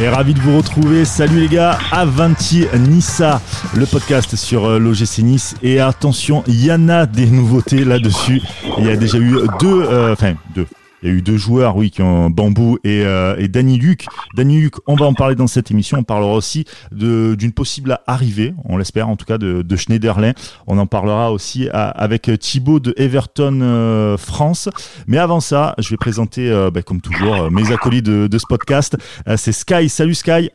Et 0.00 0.08
ravi 0.08 0.34
de 0.34 0.40
vous 0.40 0.56
retrouver. 0.56 1.04
Salut 1.04 1.40
les 1.40 1.48
gars, 1.48 1.78
Avanti 1.90 2.66
Nissa, 2.76 3.40
le 3.74 3.86
podcast 3.86 4.34
sur 4.36 4.64
euh, 4.64 4.78
l'OGC 4.78 5.18
Nice. 5.18 5.54
Et 5.62 5.80
attention, 5.80 6.42
il 6.46 6.64
y 6.64 6.72
en 6.72 6.88
a 6.88 7.06
des 7.06 7.26
nouveautés 7.26 7.84
là-dessus. 7.84 8.42
Il 8.78 8.86
y 8.86 8.90
a 8.90 8.96
déjà 8.96 9.18
eu 9.18 9.36
deux, 9.60 9.82
euh, 9.82 10.12
enfin 10.12 10.34
deux, 10.54 10.66
il 11.02 11.08
y 11.08 11.12
a 11.12 11.14
eu 11.14 11.22
deux 11.22 11.36
joueurs, 11.36 11.76
oui, 11.76 11.90
qui 11.90 12.00
ont 12.02 12.30
Bambou 12.30 12.78
et, 12.84 13.04
euh, 13.04 13.34
et 13.38 13.48
Danny 13.48 13.78
Luc. 13.78 14.06
Danny 14.36 14.60
Luc, 14.60 14.74
on 14.86 14.94
va 14.94 15.06
en 15.06 15.14
parler 15.14 15.34
dans 15.34 15.46
cette 15.46 15.70
émission. 15.70 15.98
On 15.98 16.02
parlera 16.04 16.32
aussi 16.34 16.64
de, 16.92 17.34
d'une 17.34 17.52
possible 17.52 17.98
arrivée, 18.06 18.54
on 18.64 18.76
l'espère 18.76 19.08
en 19.08 19.16
tout 19.16 19.24
cas, 19.26 19.38
de, 19.38 19.62
de 19.62 19.76
Schneiderlin. 19.76 20.32
On 20.66 20.78
en 20.78 20.86
parlera 20.86 21.32
aussi 21.32 21.68
à- 21.70 21.88
avec 21.90 22.30
Thibaut 22.38 22.78
de 22.80 22.94
Everton 22.96 23.60
euh, 23.62 24.16
France. 24.16 24.68
Mais 25.06 25.18
avant 25.18 25.40
ça, 25.40 25.74
je 25.78 25.88
vais 25.90 25.96
présenter, 25.96 26.50
euh, 26.50 26.70
bah, 26.70 26.82
comme 26.82 27.00
toujours, 27.00 27.34
euh, 27.34 27.50
mes 27.50 27.72
acolytes 27.72 28.06
de, 28.06 28.26
de 28.28 28.38
ce 28.38 28.46
podcast. 28.48 28.96
Euh, 29.28 29.36
c'est 29.36 29.52
Sky. 29.52 29.88
Salut 29.88 30.14
Sky. 30.14 30.50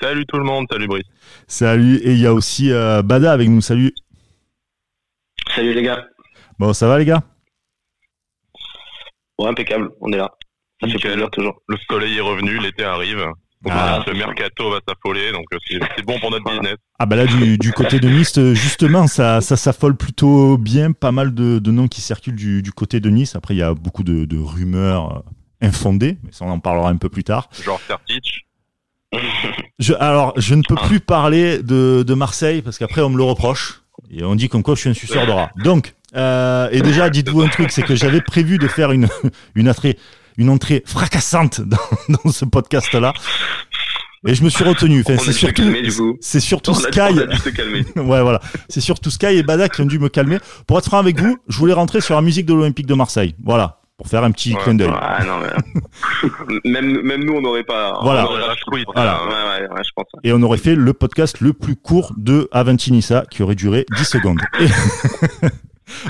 Salut 0.00 0.26
tout 0.26 0.36
le 0.38 0.44
monde, 0.44 0.66
salut 0.70 0.86
Brice. 0.86 1.04
Salut. 1.46 1.96
Et 1.96 2.12
il 2.12 2.18
y 2.20 2.26
a 2.26 2.34
aussi 2.34 2.70
euh, 2.72 3.02
Bada 3.02 3.32
avec 3.32 3.48
nous. 3.48 3.60
Salut. 3.60 3.92
Salut 5.54 5.72
les 5.74 5.82
gars. 5.82 6.04
Bon, 6.58 6.72
ça 6.72 6.88
va 6.88 6.98
les 6.98 7.04
gars? 7.04 7.22
Ouais, 9.38 9.48
impeccable, 9.48 9.90
on 10.00 10.12
est 10.12 10.16
là. 10.16 10.30
Ça 10.80 10.86
fait 10.88 10.94
Nickel. 10.94 11.12
plaisir 11.12 11.30
toujours. 11.30 11.62
Le 11.68 11.76
soleil 11.90 12.16
est 12.16 12.20
revenu, 12.20 12.58
l'été 12.58 12.84
arrive. 12.84 13.24
Ah. 13.68 14.04
le 14.06 14.12
mercato 14.14 14.70
va 14.70 14.78
s'affoler, 14.86 15.32
donc 15.32 15.44
euh, 15.52 15.58
c'est 15.68 16.04
bon 16.04 16.20
pour 16.20 16.30
notre 16.30 16.44
Voilà. 16.44 16.60
business. 16.60 16.76
Ah 17.00 17.06
bah 17.06 17.16
là 17.16 17.26
du, 17.26 17.58
du 17.58 17.72
côté 17.72 17.98
de 17.98 18.08
Nice 18.08 18.38
euh, 18.38 18.54
justement 18.54 19.08
ça 19.08 19.40
ça 19.40 19.56
s'affole 19.56 19.96
plutôt 19.96 20.56
bien 20.56 20.92
pas 20.92 21.10
mal 21.10 21.34
de, 21.34 21.58
de 21.58 21.70
noms 21.72 21.88
qui 21.88 22.00
circulent 22.00 22.36
du, 22.36 22.62
du 22.62 22.70
côté 22.70 23.00
de 23.00 23.10
Nice 23.10 23.34
après 23.34 23.54
il 23.54 23.56
y 23.56 23.62
a 23.62 23.74
beaucoup 23.74 24.04
de, 24.04 24.24
de 24.24 24.38
rumeurs 24.38 25.16
euh, 25.16 25.66
infondées 25.66 26.16
mais 26.22 26.30
ça 26.30 26.44
on 26.44 26.50
en 26.50 26.60
parlera 26.60 26.90
un 26.90 26.96
peu 26.96 27.08
plus 27.08 27.24
tard 27.24 27.48
Genre 27.60 27.80
Sertic. 27.88 28.46
je, 29.80 29.94
alors 29.94 30.32
je 30.36 30.54
ne 30.54 30.62
peux 30.62 30.76
plus 30.76 31.00
parler 31.00 31.60
de, 31.60 32.04
de 32.06 32.14
Marseille 32.14 32.62
parce 32.62 32.78
qu'après 32.78 33.00
on 33.00 33.08
me 33.10 33.16
le 33.16 33.24
reproche 33.24 33.82
et 34.10 34.22
on 34.22 34.36
dit 34.36 34.48
comme 34.48 34.62
quoi 34.62 34.76
je 34.76 34.80
suis 34.82 34.90
un 34.90 34.94
suceur 34.94 35.26
de 35.26 35.32
rats 35.32 35.50
donc 35.64 35.95
euh, 36.16 36.68
et 36.72 36.80
déjà 36.82 37.10
dites-vous 37.10 37.42
un 37.42 37.48
truc 37.48 37.70
c'est 37.70 37.82
que 37.82 37.94
j'avais 37.94 38.20
prévu 38.20 38.58
de 38.58 38.68
faire 38.68 38.92
une 38.92 39.08
une 39.54 39.68
entrée 39.68 39.98
une 40.38 40.50
entrée 40.50 40.82
fracassante 40.86 41.60
dans, 41.60 41.78
dans 42.24 42.30
ce 42.32 42.44
podcast 42.44 42.92
là 42.94 43.12
et 44.26 44.34
je 44.34 44.42
me 44.42 44.48
suis 44.48 44.64
retenu 44.64 45.04
enfin, 45.06 45.16
c'est 45.22 45.32
surtout 45.32 45.62
calmer, 45.62 45.82
du 45.82 45.92
coup. 45.92 46.16
c'est 46.20 46.40
surtout 46.40 46.72
On 46.72 46.74
a, 46.78 46.80
Sky 46.90 47.00
on 47.00 47.18
a 47.18 47.26
dû 47.26 47.36
se 47.36 47.48
calmer. 47.50 47.84
ouais, 47.94 48.22
voilà. 48.22 48.40
C'est 48.68 48.80
surtout 48.80 49.10
Sky 49.10 49.26
et 49.26 49.42
Bada 49.44 49.68
qui 49.68 49.82
ont 49.82 49.86
dû 49.86 50.00
me 50.00 50.08
calmer. 50.08 50.38
Pour 50.66 50.78
être 50.78 50.86
franc 50.86 50.98
avec 50.98 51.20
vous, 51.20 51.36
je 51.48 51.56
voulais 51.58 51.74
rentrer 51.74 52.00
sur 52.00 52.16
la 52.16 52.22
musique 52.22 52.44
de 52.46 52.52
l'Olympique 52.54 52.86
de 52.86 52.94
Marseille. 52.94 53.36
Voilà. 53.44 53.78
Pour 53.98 54.08
faire 54.08 54.24
un 54.24 54.32
petit 54.32 54.52
Ouais. 54.54 54.60
clin 54.62 54.74
d'œil. 54.74 54.90
Mais... 56.64 56.70
même, 56.72 57.02
même 57.02 57.24
nous, 57.24 57.34
on 57.34 57.40
n'aurait 57.40 57.62
pas. 57.62 58.00
Voilà. 58.02 58.24
on 58.26 58.30
aurait 58.32 58.40
pas 58.40 58.46
Rage 58.48 58.60
quit. 58.66 58.84
Voilà. 58.92 59.22
Ouais, 59.22 59.28
ouais, 59.30 59.68
ouais, 59.70 59.82
je 59.84 59.90
pense. 59.94 60.06
Et 60.24 60.32
on 60.32 60.42
aurait 60.42 60.58
fait 60.58 60.74
le 60.74 60.92
podcast 60.92 61.40
le 61.40 61.52
plus 61.52 61.76
court 61.76 62.12
de 62.16 62.48
Avanti 62.50 62.90
Nissa 62.90 63.24
qui 63.30 63.44
aurait 63.44 63.54
duré 63.54 63.86
10 63.96 64.04
secondes. 64.04 64.40
Et- 64.60 64.66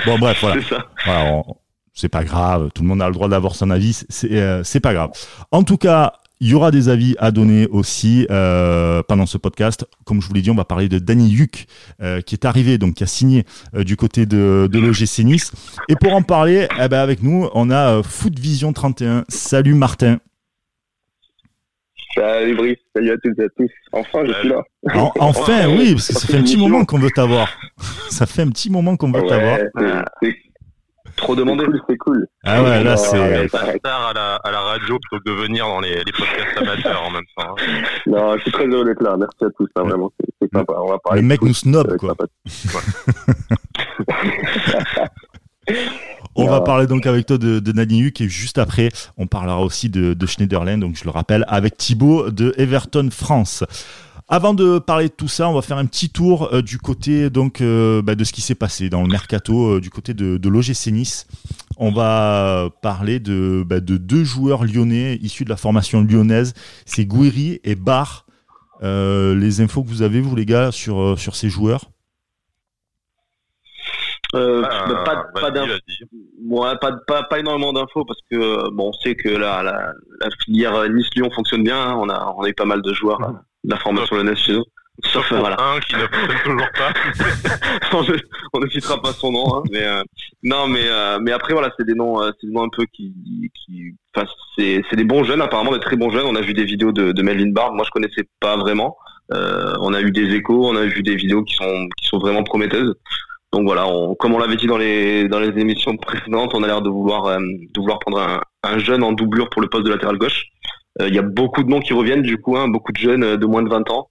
bon, 0.07 0.19
bref, 0.19 0.39
voilà. 0.41 0.61
C'est 0.63 0.69
ça. 0.75 0.87
Voilà, 1.05 1.33
on- 1.33 1.57
c'est 1.93 2.09
pas 2.11 2.25
grave. 2.25 2.69
Tout 2.75 2.83
le 2.83 2.89
monde 2.89 3.01
a 3.01 3.07
le 3.09 3.15
droit 3.15 3.29
d'avoir 3.29 3.55
son 3.55 3.71
avis. 3.71 3.99
C'est 4.11 4.33
euh, 4.33 4.63
c'est 4.65 4.81
pas 4.81 4.93
grave. 4.93 5.11
En 5.51 5.63
tout 5.63 5.79
cas, 5.79 6.13
il 6.41 6.49
y 6.51 6.55
aura 6.55 6.71
des 6.71 6.91
avis 6.91 7.17
à 7.19 7.31
donner 7.31 7.67
aussi 7.69 8.27
euh, 8.31 9.03
pendant 9.09 9.25
ce 9.25 9.39
podcast. 9.39 9.87
Comme 10.05 10.21
je 10.21 10.29
vous 10.29 10.35
l'ai 10.35 10.43
dit, 10.43 10.51
on 10.51 10.55
va 10.55 10.67
parler 10.67 10.91
de 10.91 10.99
Danny 10.99 11.31
Luc, 11.31 11.67
euh, 12.03 12.21
qui 12.21 12.35
est 12.35 12.45
arrivé, 12.45 12.77
donc 12.77 12.97
qui 12.97 13.05
a 13.05 13.07
signé 13.07 13.47
euh, 13.75 13.83
du 13.83 13.97
côté 13.97 14.27
de, 14.27 14.69
de 14.71 14.79
l'OGC 14.79 15.21
Nice. 15.25 15.53
Et 15.89 15.97
pour 15.97 16.13
en 16.13 16.21
parler, 16.21 16.69
eh 16.79 16.89
ben, 16.89 16.99
avec 17.01 17.23
nous, 17.23 17.49
on 17.55 17.71
a 17.71 17.95
euh, 17.97 18.03
Foot 18.03 18.39
Vision 18.39 18.75
31. 18.75 19.25
Salut 19.31 19.73
Martin. 19.75 20.19
Salut 22.17 22.55
Brice, 22.56 22.78
salut 22.95 23.11
à 23.11 23.17
toutes 23.22 23.39
et 23.39 23.45
à 23.45 23.48
tous. 23.56 23.70
Enfin, 23.92 24.25
je 24.27 24.33
suis 24.33 24.48
là. 24.48 24.62
En- 24.95 25.12
enfin, 25.20 25.67
oui, 25.69 25.92
parce 25.95 26.09
que 26.09 26.15
ça 26.15 26.27
fait 26.27 26.37
un 26.38 26.43
petit 26.43 26.56
moment 26.56 26.84
qu'on 26.84 26.99
veut 26.99 27.10
t'avoir. 27.15 27.49
Ça 28.09 28.27
fait 28.27 28.43
un 28.43 28.49
petit 28.49 28.71
moment 28.71 28.97
qu'on 28.97 29.12
veut 29.12 29.22
t'avoir. 29.27 29.59
Ouais, 29.59 30.03
c'est 30.22 30.34
Trop 31.16 31.34
demandé. 31.34 31.65
c'est 31.88 31.97
cool. 31.97 32.26
Ah 32.44 32.62
ouais, 32.62 32.82
là, 32.84 32.97
c'est. 32.97 33.16
arrête. 33.19 33.49
Star 33.78 34.09
à 34.09 34.12
la, 34.12 34.34
à 34.37 34.50
la 34.50 34.60
radio 34.60 34.99
plutôt 34.99 35.22
que 35.25 35.31
de 35.31 35.34
venir 35.44 35.66
dans 35.66 35.81
les, 35.81 35.97
les 36.05 36.12
podcasts 36.12 36.59
amateurs 36.59 37.03
en 37.06 37.10
même 37.10 37.22
temps. 37.37 37.55
hein. 37.59 37.82
Non, 38.06 38.37
je 38.37 38.43
suis 38.43 38.53
très 38.53 38.66
heureux 38.66 38.84
d'être 38.84 39.03
là. 39.03 39.16
Merci 39.19 39.44
à 39.44 39.49
tous, 39.56 39.69
hein, 39.76 39.82
vraiment, 39.84 40.12
c'est 40.41 40.49
sympa. 40.53 40.75
On 40.78 40.91
va 40.91 40.99
parler 40.99 41.22
Le 41.22 41.26
mec 41.28 41.41
nous 41.43 41.55
snob, 41.55 41.87
être 41.91 41.97
quoi. 41.97 42.15
On 46.34 46.47
va 46.47 46.59
Ouais. 46.59 46.65
parler 46.65 46.87
donc 46.87 47.06
avec 47.06 47.27
toi 47.27 47.38
de, 47.38 47.60
de 47.60 47.72
Nadine 47.72 48.06
Huck 48.06 48.21
et 48.21 48.28
juste 48.28 48.59
après, 48.59 48.91
on 49.16 49.27
parlera 49.27 49.62
aussi 49.62 49.88
de, 49.88 50.12
de 50.15 50.27
Schneiderlin, 50.27 50.78
donc 50.78 50.97
je 50.97 51.04
le 51.04 51.10
rappelle, 51.10 51.44
avec 51.49 51.77
Thibaut 51.77 52.31
de 52.31 52.54
Everton 52.59 53.09
France. 53.10 53.65
Avant 54.28 54.55
de 54.55 54.78
parler 54.81 55.06
de 55.06 55.12
tout 55.12 55.28
ça, 55.28 55.49
on 55.49 55.55
va 55.55 55.62
faire 55.62 55.78
un 55.78 55.87
petit 55.87 56.10
tour 56.10 56.50
euh, 56.53 56.60
du 56.60 56.78
côté 56.78 57.31
donc 57.31 57.60
euh, 57.60 58.03
bah, 58.03 58.16
de 58.16 58.25
ce 58.25 58.32
qui 58.32 58.41
s'est 58.43 58.56
passé 58.56 58.91
dans 58.91 59.03
le 59.03 59.09
mercato 59.09 59.76
euh, 59.76 59.81
du 59.81 59.88
côté 59.88 60.15
de, 60.15 60.37
de 60.37 60.49
l'OGC 60.49 60.88
Nice. 60.88 61.26
On 61.78 61.93
va 61.93 62.69
parler 62.82 63.21
de, 63.21 63.65
bah, 63.65 63.78
de 63.81 63.97
deux 63.97 64.25
joueurs 64.25 64.65
lyonnais 64.65 65.19
issus 65.22 65.44
de 65.44 65.49
la 65.50 65.56
formation 65.56 66.03
lyonnaise, 66.03 66.55
c'est 66.87 67.05
Gouiri 67.06 67.60
et 67.65 67.76
Barr. 67.76 68.26
Euh, 68.82 69.34
les 69.34 69.60
infos 69.62 69.82
que 69.84 69.88
vous 69.88 70.03
avez 70.03 70.21
vous 70.21 70.37
les 70.37 70.44
gars 70.44 70.71
sur 70.71 71.00
euh, 71.00 71.16
sur 71.16 71.34
ces 71.37 71.49
joueurs? 71.49 71.87
Euh, 74.37 74.63
Ah, 74.71 74.85
pas, 75.05 75.25
pas. 75.41 75.51
Ouais, 76.49 76.77
pas, 76.81 76.93
pas, 77.07 77.23
pas 77.25 77.39
énormément 77.39 77.73
d'infos 77.73 78.05
parce 78.05 78.21
que 78.31 78.37
euh, 78.37 78.69
bon, 78.73 78.89
on 78.91 78.93
sait 78.93 79.15
que 79.15 79.29
la, 79.29 79.63
la, 79.63 79.93
la 80.21 80.29
filière 80.45 80.75
euh, 80.75 80.89
Nice-Lyon 80.89 81.31
fonctionne 81.35 81.65
bien. 81.65 81.79
hein. 81.81 81.95
On 81.99 82.09
a, 82.09 82.33
on 82.37 82.43
a 82.43 82.49
eu 82.49 82.55
pas 82.55 82.65
mal 82.65 82.83
de 82.83 82.93
joueurs 82.93 83.19
de 83.65 83.71
la 83.71 83.77
formation 83.79 84.17
lyonnaise 84.17 84.39
chez 84.39 84.53
nous. 84.53 84.65
Sauf, 85.05 85.31
euh, 85.31 85.39
voilà. 85.39 85.57
un 85.61 85.79
qui 85.81 85.95
ne 85.95 86.01
fonctionne 86.07 86.43
toujours 86.45 86.69
pas. 86.79 86.93
on, 87.93 88.03
ne, 88.03 88.17
on 88.55 88.61
ne 88.61 88.67
citera 88.69 89.01
pas 89.03 89.13
son 89.13 89.31
nom, 89.33 89.57
hein, 89.57 89.63
mais 89.71 89.83
euh, 89.83 90.03
non, 90.43 90.69
mais 90.69 90.85
euh, 90.87 91.19
mais 91.21 91.33
après 91.33 91.53
voilà, 91.53 91.71
c'est 91.79 91.85
des 91.87 91.95
noms, 91.95 92.23
euh, 92.23 92.31
c'est 92.41 92.47
des 92.47 92.53
noms 92.55 92.63
un 92.65 92.71
peu 92.75 92.85
qui, 92.95 93.13
qui, 93.55 93.95
enfin, 94.15 94.27
c'est 94.57 94.83
c'est 94.89 94.97
des 94.97 95.05
bons 95.05 95.23
jeunes 95.25 95.43
apparemment, 95.43 95.73
des 95.73 95.81
très 95.81 95.97
bons 95.97 96.09
jeunes. 96.11 96.25
On 96.27 96.35
a 96.35 96.41
vu 96.41 96.55
des 96.55 96.65
vidéos 96.65 96.93
de, 96.93 97.13
de 97.13 97.23
Melvin 97.23 97.51
Bard, 97.53 97.75
moi 97.75 97.85
je 97.85 97.91
connaissais 97.91 98.27
pas 98.41 98.57
vraiment. 98.57 98.97
Euh, 99.35 99.75
on 99.81 99.93
a 99.93 100.01
eu 100.01 100.13
des 100.13 100.35
échos, 100.35 100.67
on 100.67 100.77
a 100.77 100.85
vu 100.87 101.03
des 101.03 101.15
vidéos 101.17 101.43
qui 101.43 101.57
sont 101.57 101.89
qui 101.99 102.07
sont 102.07 102.19
vraiment 102.19 102.43
prometteuses. 102.43 102.95
Donc 103.53 103.65
voilà, 103.65 103.87
comme 104.19 104.34
on 104.34 104.39
l'avait 104.39 104.57
dit 104.57 104.67
dans 104.67 104.77
les 104.77 105.29
dans 105.29 105.39
les 105.39 105.59
émissions 105.61 105.97
précédentes, 105.97 106.53
on 106.55 106.62
a 106.62 106.67
l'air 106.67 106.83
de 106.83 106.91
vouloir 106.91 107.27
euh, 107.27 107.39
de 107.39 107.81
vouloir 107.81 107.99
prendre 108.01 108.21
un, 108.21 108.41
un 108.62 108.79
jeune 108.79 109.03
en 109.03 109.12
doublure 109.12 109.49
pour 109.51 109.62
le 109.62 109.69
poste 109.69 109.84
de 109.84 109.91
latéral 109.91 110.19
gauche. 110.19 110.47
Euh, 111.01 111.09
Il 111.09 111.15
y 111.15 111.19
a 111.19 111.23
beaucoup 111.23 111.62
de 111.62 111.71
noms 111.71 111.81
qui 111.81 111.93
reviennent 111.95 112.23
du 112.23 112.39
coup, 112.39 112.56
hein, 112.56 112.69
beaucoup 112.69 112.93
de 112.93 112.99
jeunes 112.99 113.23
euh, 113.23 113.37
de 113.37 113.47
moins 113.47 113.62
de 113.62 113.71
20 113.71 113.91
ans. 113.91 114.11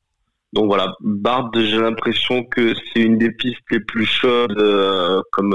Donc 0.54 0.68
voilà, 0.68 0.94
Bard, 1.02 1.52
j'ai 1.54 1.78
l'impression 1.78 2.44
que 2.44 2.74
c'est 2.76 3.02
une 3.02 3.18
des 3.18 3.32
pistes 3.32 3.60
les 3.72 3.82
plus 3.82 4.06
chaudes 4.06 4.58
comme 5.34 5.54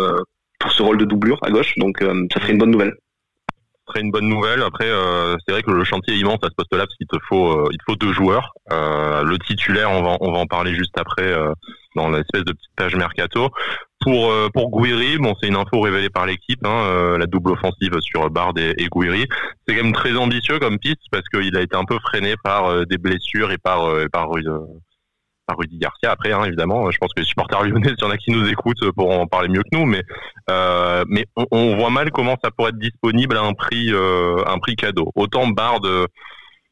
pour 0.59 0.73
ce 0.73 0.83
rôle 0.83 0.99
de 0.99 1.07
doublure 1.07 1.39
à 1.43 1.51
gauche. 1.51 1.73
Donc 1.79 2.01
ça 2.01 2.41
serait 2.41 2.53
une 2.53 2.59
bonne 2.59 2.71
nouvelle. 2.71 2.93
Serait 3.89 4.03
une 4.03 4.11
bonne 4.11 4.29
nouvelle. 4.29 4.63
Après, 4.63 4.91
c'est 5.47 5.53
vrai 5.53 5.63
que 5.63 5.71
le 5.71 5.85
chantier 5.85 6.13
est 6.13 6.19
immense 6.19 6.41
à 6.43 6.49
ce 6.51 6.55
poste-là 6.55 6.85
parce 6.85 6.97
qu'il 6.97 7.07
te 7.07 7.17
faut, 7.27 7.71
il 7.71 7.79
te 7.79 7.85
faut 7.87 7.97
deux 7.97 8.13
joueurs. 8.13 8.53
Le 8.71 9.39
titulaire, 9.39 9.91
on 9.91 10.03
va, 10.03 10.19
on 10.21 10.33
va 10.33 10.39
en 10.39 10.47
parler 10.47 10.75
juste 10.75 10.99
après 10.99 11.35
dans 11.95 12.11
l'espèce 12.11 12.45
de 12.45 12.53
petite 12.53 12.75
page 12.77 12.97
mercato. 12.97 13.51
Pour 14.01 14.31
euh, 14.31 14.49
pour 14.53 14.71
Gouiri, 14.71 15.19
bon, 15.19 15.35
c'est 15.41 15.49
une 15.49 15.57
info 15.57 15.81
révélée 15.81 16.09
par 16.09 16.25
l'équipe, 16.25 16.65
hein, 16.65 16.85
euh, 16.87 17.19
la 17.19 17.27
double 17.27 17.53
offensive 17.53 17.99
sur 18.01 18.31
Bard 18.31 18.55
et, 18.57 18.75
et 18.79 18.87
Gouiri. 18.87 19.27
C'est 19.67 19.77
quand 19.77 19.85
même 19.85 19.93
très 19.93 20.17
ambitieux 20.17 20.59
comme 20.59 20.79
piste 20.79 21.03
parce 21.11 21.29
qu'il 21.29 21.55
a 21.57 21.61
été 21.61 21.77
un 21.77 21.85
peu 21.85 21.99
freiné 21.99 22.35
par 22.43 22.67
euh, 22.67 22.85
des 22.87 22.97
blessures 22.97 23.53
et 23.53 23.59
par 23.59 23.91
euh, 23.91 24.07
par 24.11 24.31
Rudy, 25.57 25.79
Garcia. 25.79 26.13
Après, 26.13 26.33
hein, 26.33 26.45
évidemment, 26.45 26.91
je 26.91 26.99
pense 26.99 27.13
que 27.13 27.21
les 27.21 27.27
supporters 27.27 27.63
lyonnais, 27.65 27.89
s'il 27.89 28.03
y 28.03 28.05
en 28.05 28.11
a 28.11 28.17
qui 28.17 28.31
nous 28.31 28.49
écoutent, 28.49 28.91
pourront 28.93 29.23
en 29.23 29.27
parler 29.27 29.49
mieux 29.49 29.63
que 29.63 29.77
nous, 29.77 29.87
mais 29.87 30.03
euh, 30.51 31.05
mais 31.09 31.27
on, 31.51 31.77
voit 31.77 31.91
mal 31.91 32.11
comment 32.11 32.37
ça 32.43 32.51
pourrait 32.51 32.71
être 32.71 32.79
disponible 32.79 33.37
à 33.37 33.43
un 33.43 33.53
prix 33.53 33.93
euh, 33.93 34.43
un 34.47 34.59
prix 34.59 34.77
cadeau. 34.77 35.13
Autant 35.15 35.49
Bard, 35.49 35.81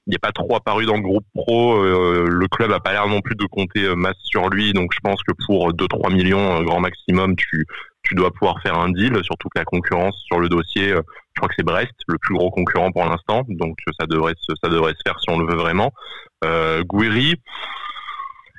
il 0.09 0.13
n'est 0.13 0.19
pas 0.19 0.33
trop 0.33 0.57
apparu 0.57 0.87
dans 0.87 0.97
le 0.97 1.03
groupe 1.03 1.27
pro. 1.35 1.77
euh, 1.77 2.27
le 2.29 2.49
club 2.49 2.73
a 2.73 2.81
pas 2.81 2.93
l'air 2.93 3.07
non 3.07 3.21
plus 3.21 3.37
de 3.37 3.45
compter 3.45 3.85
euh, 3.85 3.95
masse 3.95 4.17
sur 4.23 4.49
lui, 4.49 4.73
donc 4.73 4.93
je 4.95 5.01
pense 5.01 5.23
que 5.23 5.33
pour 5.47 5.73
2-3 5.75 6.13
millions 6.13 6.57
euh, 6.57 6.63
grand 6.63 6.81
maximum, 6.81 7.37
tu 7.37 7.67
tu 8.03 8.15
dois 8.15 8.31
pouvoir 8.31 8.61
faire 8.63 8.79
un 8.79 8.89
deal. 8.91 9.19
Surtout 9.23 9.49
que 9.55 9.59
la 9.59 9.67
concurrence 9.67 10.19
sur 10.27 10.41
le 10.41 10.49
dossier, 10.49 10.93
euh, 10.93 11.03
je 11.35 11.41
crois 11.41 11.49
que 11.49 11.55
c'est 11.59 11.65
Brest, 11.65 11.93
le 12.07 12.17
plus 12.19 12.35
gros 12.35 12.51
concurrent 12.51 12.91
pour 12.91 13.05
l'instant, 13.05 13.45
donc 13.49 13.77
ça 14.01 14.07
devrait 14.07 14.35
se, 14.41 14.55
ça 14.63 14.71
devrait 14.71 14.95
se 14.95 15.03
faire 15.05 15.21
si 15.21 15.31
on 15.31 15.39
le 15.39 15.47
veut 15.47 15.59
vraiment. 15.59 15.93
Euh, 16.45 16.83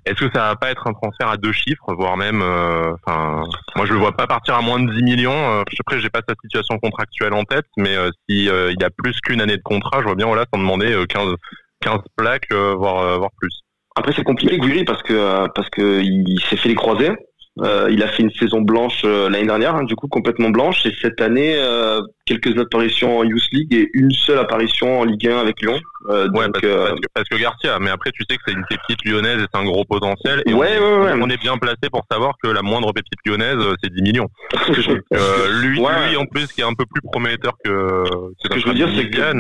est-ce 0.10 0.26
que 0.26 0.32
ça 0.34 0.50
va 0.50 0.56
pas 0.56 0.72
être 0.72 0.88
un 0.88 0.94
transfert 0.94 1.30
à 1.30 1.38
deux 1.38 1.52
chiffres, 1.52 1.94
voire 1.94 2.18
même, 2.18 2.42
euh, 2.42 2.94
enfin, 2.96 3.44
moi 3.76 3.86
je 3.86 3.94
le 3.94 4.00
vois 4.00 4.12
pas 4.12 4.26
partir 4.26 4.56
à 4.56 4.62
moins 4.62 4.80
de 4.80 4.92
10 4.92 5.04
millions. 5.04 5.32
Euh, 5.32 5.64
après, 5.80 6.00
j'ai 6.00 6.10
pas 6.10 6.22
sa 6.28 6.34
situation 6.42 6.80
contractuelle 6.80 7.34
en 7.34 7.44
tête, 7.44 7.68
mais 7.78 7.96
euh, 7.96 8.10
si 8.28 8.46
il 8.46 8.84
a 8.84 8.90
plus 8.90 9.20
qu'une 9.22 9.42
année 9.42 9.58
de 9.58 9.62
contrat, 9.62 10.00
je 10.00 10.06
vois 10.06 10.16
bien 10.16 10.26
voilà, 10.26 10.46
sans 10.52 10.60
demander 10.60 10.92
euh, 10.92 11.06
15, 11.06 11.36
15 11.82 12.00
plaques, 12.16 12.52
voire, 12.52 13.20
voire 13.20 13.32
plus. 13.38 13.62
Après 13.96 14.14
c'est 14.16 14.24
compliqué 14.24 14.58
Guiri 14.58 14.86
parce 14.86 15.02
que 15.04 15.48
parce 15.54 15.70
que 15.70 16.02
il 16.02 16.40
s'est 16.50 16.58
fait 16.58 16.70
les 16.70 16.76
croisés. 16.76 17.12
Euh, 17.62 17.90
il 17.92 18.02
a 18.04 18.08
fait 18.08 18.24
une 18.24 18.32
saison 18.32 18.62
blanche 18.62 19.02
euh, 19.04 19.30
l'année 19.30 19.48
dernière, 19.48 19.76
hein, 19.76 19.84
du 19.84 19.96
coup 19.96 20.08
complètement 20.08 20.50
blanche, 20.50 20.86
et 20.86 20.94
cette 21.02 21.20
année 21.20 21.56
euh, 21.58 22.02
quelques 22.26 22.58
apparitions 22.58 23.18
en 23.18 23.24
Youth 23.24 23.52
League 23.52 23.74
et 23.74 23.90
une 23.94 24.12
seule 24.12 24.40
apparition 24.40 25.00
en 25.00 25.04
Ligue 25.04 25.28
1 25.28 25.40
avec 25.40 25.62
Lyon. 25.62 25.80
ouais, 26.08 26.28
donc, 26.28 26.34
parce, 26.34 26.62
que, 26.62 26.96
parce, 27.14 27.30
que, 27.30 27.36
Garcia, 27.36 27.78
mais 27.80 27.90
après 27.90 28.12
tu 28.12 28.24
sais 28.30 28.38
que 28.38 28.44
c'est 28.48 28.54
une 28.54 28.66
pépite 28.70 29.04
lyonnaise 29.06 29.42
et 29.42 29.46
c'est 29.52 29.60
un 29.60 29.66
gros 29.66 29.84
potentiel. 29.84 30.42
Et 30.46 30.54
ouais, 30.54 30.78
on, 30.80 31.04
ouais, 31.04 31.12
on, 31.20 31.30
est 31.30 31.42
bien 31.42 31.58
placé 31.58 31.90
pour 31.92 32.04
savoir 32.10 32.34
que 32.42 32.50
la 32.50 32.62
moindre 32.62 32.94
pépite 32.94 33.20
lyonnaise 33.26 33.58
c'est 33.84 33.92
10 33.92 34.02
millions. 34.02 34.28
lui, 35.62 35.80
lui 35.80 36.18
en 36.18 36.26
plus 36.26 36.48
qui 36.54 36.62
est 36.62 36.66
un 36.66 36.74
peu 36.74 36.86
plus 36.86 37.02
prometteur 37.02 37.54
que. 37.64 38.04
Ce 38.38 38.48
que, 38.48 38.60
je 38.60 38.68
veux 38.68 38.74
dire, 38.74 38.90
c'est 38.96 39.10
que 39.10 39.18
ça, 39.18 39.34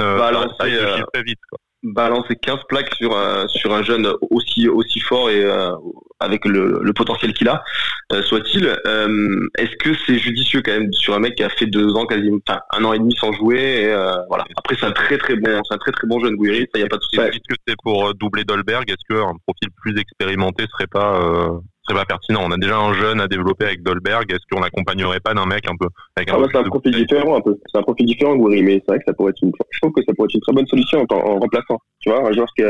ça, 0.59 0.65
très 1.13 1.23
vite. 1.23 1.39
Quoi 1.49 1.59
balancer 1.83 2.35
15 2.35 2.59
plaques 2.67 2.93
sur 2.95 3.17
un, 3.17 3.47
sur 3.47 3.73
un 3.73 3.83
jeune 3.83 4.11
aussi 4.29 4.67
aussi 4.67 4.99
fort 4.99 5.29
et 5.29 5.43
euh, 5.43 5.71
avec 6.19 6.43
le, 6.45 6.81
le 6.83 6.93
potentiel 6.93 7.33
qu'il 7.33 7.47
a 7.47 7.63
euh, 8.11 8.21
soit-il 8.23 8.65
euh, 8.85 9.47
est-ce 9.57 9.75
que 9.77 9.97
c'est 10.05 10.17
judicieux 10.17 10.61
quand 10.61 10.73
même 10.73 10.91
sur 10.91 11.13
un 11.13 11.19
mec 11.19 11.35
qui 11.35 11.43
a 11.43 11.49
fait 11.49 11.67
deux 11.67 11.93
ans 11.95 12.05
quasiment 12.05 12.39
enfin 12.47 12.59
un 12.77 12.83
an 12.83 12.93
et 12.93 12.99
demi 12.99 13.15
sans 13.15 13.31
jouer 13.31 13.83
et, 13.83 13.95
voilà. 14.27 14.45
Après 14.57 14.75
c'est 14.77 14.85
un 14.85 14.91
très 14.91 15.17
très 15.17 15.35
bon 15.35 15.61
c'est 15.63 15.73
un 15.73 15.77
très 15.77 15.91
très 15.91 16.07
bon 16.07 16.19
jeune 16.19 16.35
Gouiri 16.35 16.67
ça 16.73 16.79
y 16.79 16.83
a 16.83 16.87
pas 16.87 16.97
de 16.97 17.01
souci. 17.01 17.39
C'est 17.67 17.75
pour 17.81 18.13
doubler 18.15 18.43
Dolberg? 18.43 18.89
Est-ce 18.89 19.05
qu'un 19.07 19.33
profil 19.47 19.69
plus 19.81 19.97
expérimenté 19.97 20.65
serait 20.71 20.87
pas 20.87 21.61
pas 21.93 22.05
pertinent. 22.05 22.41
On 22.43 22.51
a 22.51 22.57
déjà 22.57 22.77
un 22.77 22.93
jeune 22.93 23.21
à 23.21 23.27
développer 23.27 23.65
avec 23.65 23.83
Dolberg. 23.83 24.31
Est-ce 24.31 24.45
qu'on 24.51 24.61
l'accompagnerait 24.61 25.19
pas 25.19 25.33
d'un 25.33 25.45
mec 25.45 25.67
un 25.69 25.75
peu 25.79 25.87
avec 26.15 26.29
un 26.29 26.35
ah 26.35 26.39
bah, 26.39 26.47
C'est 26.51 26.57
un 26.59 26.63
profil 26.63 26.91
différent 26.93 27.37
un 27.37 27.41
peu. 27.41 27.57
C'est 27.71 27.77
un 27.77 27.83
profil 27.83 28.05
différent, 28.05 28.35
Goury, 28.35 28.63
mais 28.63 28.81
c'est 28.85 28.91
vrai 28.91 28.99
que 28.99 29.05
ça 29.05 29.13
pourrait 29.13 29.31
être 29.31 29.41
une. 29.41 29.51
Je 29.69 29.79
trouve 29.79 29.93
que 29.93 30.03
ça 30.03 30.13
pourrait 30.13 30.27
être 30.27 30.35
une 30.35 30.41
très 30.41 30.53
bonne 30.53 30.67
solution 30.67 31.05
en, 31.09 31.15
en 31.15 31.39
remplaçant. 31.39 31.79
Tu 31.99 32.09
vois, 32.09 32.27
un 32.27 32.31
joueur 32.31 32.47
qui, 32.55 32.63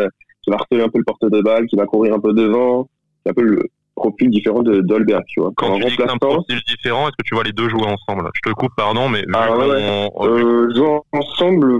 qui 0.43 0.49
va 0.49 0.55
harceler 0.55 0.81
un 0.81 0.89
peu 0.89 0.99
le 0.99 1.03
porte 1.03 1.25
de 1.25 1.41
balle, 1.41 1.65
qui 1.67 1.75
va 1.75 1.85
courir 1.85 2.13
un 2.13 2.19
peu 2.19 2.33
devant. 2.33 2.89
C'est 3.23 3.31
un 3.31 3.33
peu 3.33 3.43
le 3.43 3.63
profil 3.95 4.29
différent 4.29 4.63
de 4.63 4.81
Dolberg, 4.81 5.23
tu 5.27 5.41
vois. 5.41 5.51
Quand 5.55 5.73
en 5.73 5.75
tu 5.75 5.85
dis 5.85 5.95
que 5.95 6.03
c'est 6.03 6.11
un 6.11 6.17
profil 6.17 6.59
différent, 6.67 7.07
est-ce 7.07 7.17
que 7.17 7.23
tu 7.25 7.35
vois 7.35 7.43
les 7.43 7.51
deux 7.51 7.69
jouer 7.69 7.85
ensemble? 7.85 8.29
Je 8.33 8.49
te 8.49 8.53
coupe, 8.55 8.71
pardon, 8.75 9.09
mais 9.09 9.23
ah, 9.33 9.55
ouais, 9.57 10.09
euh, 10.21 10.73
jouer 10.73 10.99
ensemble. 11.11 11.79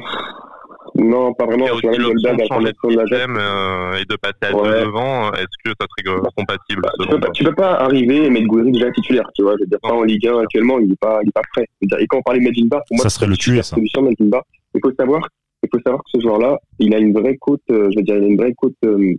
Non, 1.00 1.34
pas 1.34 1.46
vraiment. 1.46 1.66
Il 1.66 1.68
y 1.68 1.72
a 1.72 1.74
aussi 1.76 2.00
l'option 2.00 2.36
de 2.36 2.44
changer 2.46 2.72
de 2.72 3.08
système 3.08 3.38
euh, 3.38 3.98
et 4.00 4.06
de 4.06 4.16
passer 4.18 4.36
à 4.42 4.52
deux 4.52 4.86
devant. 4.86 5.32
Est-ce 5.34 5.46
que 5.64 5.72
ça 5.80 5.88
serait 5.98 6.18
euh, 6.18 6.22
compatible 6.36 6.82
bah, 6.82 6.92
tu, 7.00 7.08
peux 7.08 7.20
pas, 7.20 7.30
tu 7.32 7.44
peux 7.44 7.56
pas 7.56 7.74
arriver 7.76 8.26
et 8.26 8.30
mettre 8.30 8.48
Gouiri 8.48 8.72
déjà 8.72 8.92
titulaire, 8.92 9.30
tu 9.34 9.44
vois. 9.44 9.56
Je 9.58 9.64
veux 9.64 9.68
dire, 9.68 9.80
pas 9.82 9.94
en 9.94 10.04
Ligue 10.04 10.28
1 10.28 10.40
actuellement, 10.40 10.80
il 10.80 10.92
est 10.92 11.00
pas, 11.00 11.20
il 11.24 11.30
est 11.30 11.34
pas 11.34 11.42
prêt. 11.54 11.66
Et 11.82 12.08
quand 12.08 12.18
on 12.18 12.22
parlait 12.22 12.40
de 12.40 12.46
Medinbar, 12.46 12.82
pour 12.88 12.98
moi, 12.98 13.04
ça 13.04 13.10
serait 13.10 13.28
le 13.28 13.38
tuer, 13.38 13.62
ça. 13.62 13.76
Solution 13.76 14.02
Medinbar. 14.02 14.44
Il 14.76 14.82
faut 14.84 14.94
savoir, 14.94 15.28
il 15.64 15.70
faut 15.72 15.80
savoir 15.82 16.04
que 16.04 16.10
ce 16.14 16.22
joueur-là, 16.22 16.58
il 16.80 16.94
a 16.94 17.00
une 17.00 17.14
vraie 17.14 17.38
cote, 17.38 17.62
euh, 17.72 17.90
je 17.92 18.00
veux 18.00 18.04
dire, 18.04 18.18
il 18.18 18.24
a 18.24 18.28
une 18.28 18.38
vraie 18.38 18.54
cote 18.58 18.74
euh, 18.84 19.16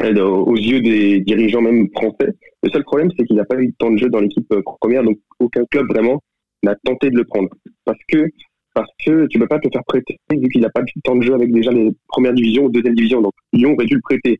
aux 0.00 0.56
yeux 0.56 0.80
des 0.80 1.20
dirigeants 1.20 1.62
même 1.62 1.88
français. 1.94 2.34
Le 2.62 2.70
seul 2.70 2.84
problème, 2.84 3.10
c'est 3.16 3.24
qu'il 3.24 3.36
n'a 3.36 3.44
pas 3.44 3.56
eu 3.56 3.68
de 3.68 3.74
temps 3.78 3.90
de 3.90 3.96
jeu 3.96 4.08
dans 4.08 4.20
l'équipe 4.20 4.52
première, 4.80 5.02
donc 5.02 5.18
aucun 5.40 5.64
club 5.70 5.86
vraiment 5.88 6.22
n'a 6.62 6.74
tenté 6.84 7.10
de 7.10 7.16
le 7.16 7.24
prendre. 7.24 7.48
Parce 7.84 7.98
que 8.08 8.28
parce 8.76 8.90
que 9.06 9.26
tu 9.28 9.38
peux 9.38 9.48
pas 9.48 9.58
te 9.58 9.70
faire 9.72 9.84
prêter 9.84 10.18
vu 10.30 10.48
qu'il 10.50 10.60
n'a 10.60 10.68
pas 10.68 10.82
eu 10.82 11.00
temps 11.02 11.16
de 11.16 11.22
jeu 11.22 11.32
avec 11.32 11.50
déjà 11.50 11.70
les 11.70 11.90
premières 12.08 12.34
divisions 12.34 12.64
ou 12.64 12.68
deuxième 12.68 12.94
division. 12.94 13.22
Donc 13.22 13.32
Lyon 13.54 13.72
aurait 13.72 13.86
dû 13.86 13.94
le 13.94 14.02
prêter. 14.02 14.38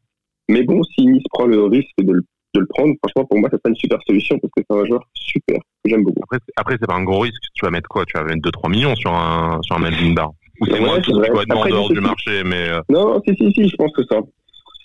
Mais 0.51 0.63
bon, 0.63 0.83
si 0.83 1.07
Nice 1.07 1.25
prend 1.31 1.47
le 1.47 1.65
risque 1.65 1.89
de 1.99 2.13
le, 2.13 2.21
de 2.55 2.61
le 2.61 2.67
prendre, 2.67 2.93
franchement, 3.03 3.25
pour 3.25 3.39
moi, 3.41 3.49
ça 3.51 3.57
serait 3.57 3.71
une 3.71 3.77
super 3.77 3.99
solution 4.07 4.39
parce 4.39 4.53
que 4.55 4.63
c'est 4.69 4.77
un 4.77 4.85
joueur 4.85 5.01
super 5.15 5.57
que 5.57 5.91
j'aime 5.91 6.05
beaucoup. 6.05 6.23
Après, 6.25 6.39
après 6.57 6.77
c'est 6.79 6.87
pas 6.87 6.97
un 6.97 7.05
gros 7.05 7.21
risque. 7.21 7.43
Tu 7.55 7.65
vas 7.65 7.71
mettre 7.71 7.89
quoi? 7.89 8.05
Tu 8.05 8.13
vas 8.19 8.25
mettre 8.25 8.47
2-3 8.47 8.71
millions 8.71 8.95
sur 8.95 9.11
un, 9.11 9.59
sur 9.63 9.75
un 9.75 9.79
Melvin 9.79 10.13
Bar. 10.13 10.33
Ou 10.61 10.67
c'est 10.67 10.81
dois 10.81 10.99
être 10.99 11.57
en 11.57 11.67
dehors 11.67 11.91
du 11.91 12.01
marché. 12.01 12.45
Mais... 12.45 12.69
Euh. 12.69 12.81
Non, 12.91 13.23
si, 13.27 13.35
si, 13.37 13.53
si, 13.53 13.69
je 13.71 13.77
pense 13.77 13.93
que 13.93 14.03
ça, 14.05 14.21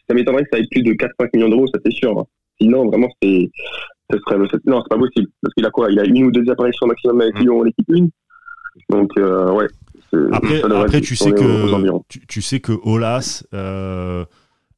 ça 0.07 0.15
m'étonnerait 0.15 0.43
que 0.43 0.49
ça 0.53 0.59
ait 0.59 0.67
plus 0.71 0.83
de 0.83 0.93
4-5 0.93 1.29
millions 1.33 1.49
d'euros, 1.49 1.67
ça 1.67 1.79
c'est 1.85 1.91
sûr. 1.91 2.17
Hein. 2.17 2.25
Sinon, 2.61 2.87
vraiment, 2.87 3.09
c'est, 3.21 3.51
ce 4.09 4.17
serait, 4.19 4.37
non, 4.65 4.81
c'est 4.81 4.89
pas 4.89 4.97
possible. 4.97 5.27
Parce 5.41 5.53
qu'il 5.53 5.65
a 5.65 5.71
quoi? 5.71 5.91
Il 5.91 5.99
a 5.99 6.05
une 6.05 6.23
ou 6.23 6.31
deux 6.31 6.49
apparitions 6.49 6.87
maximum 6.87 7.19
avec 7.19 7.35
mmh. 7.35 7.43
Lyon 7.43 7.59
en 7.59 7.65
équipe 7.65 7.89
1. 7.91 8.07
Donc, 8.89 9.11
euh, 9.17 9.51
ouais. 9.51 9.67
Après, 10.33 10.61
après 10.61 11.01
tu, 11.01 11.15
sais 11.15 11.31
que, 11.31 12.01
tu, 12.27 12.41
sais 12.41 12.59
que 12.59 12.73
Olas 12.83 13.43
euh, 13.53 14.25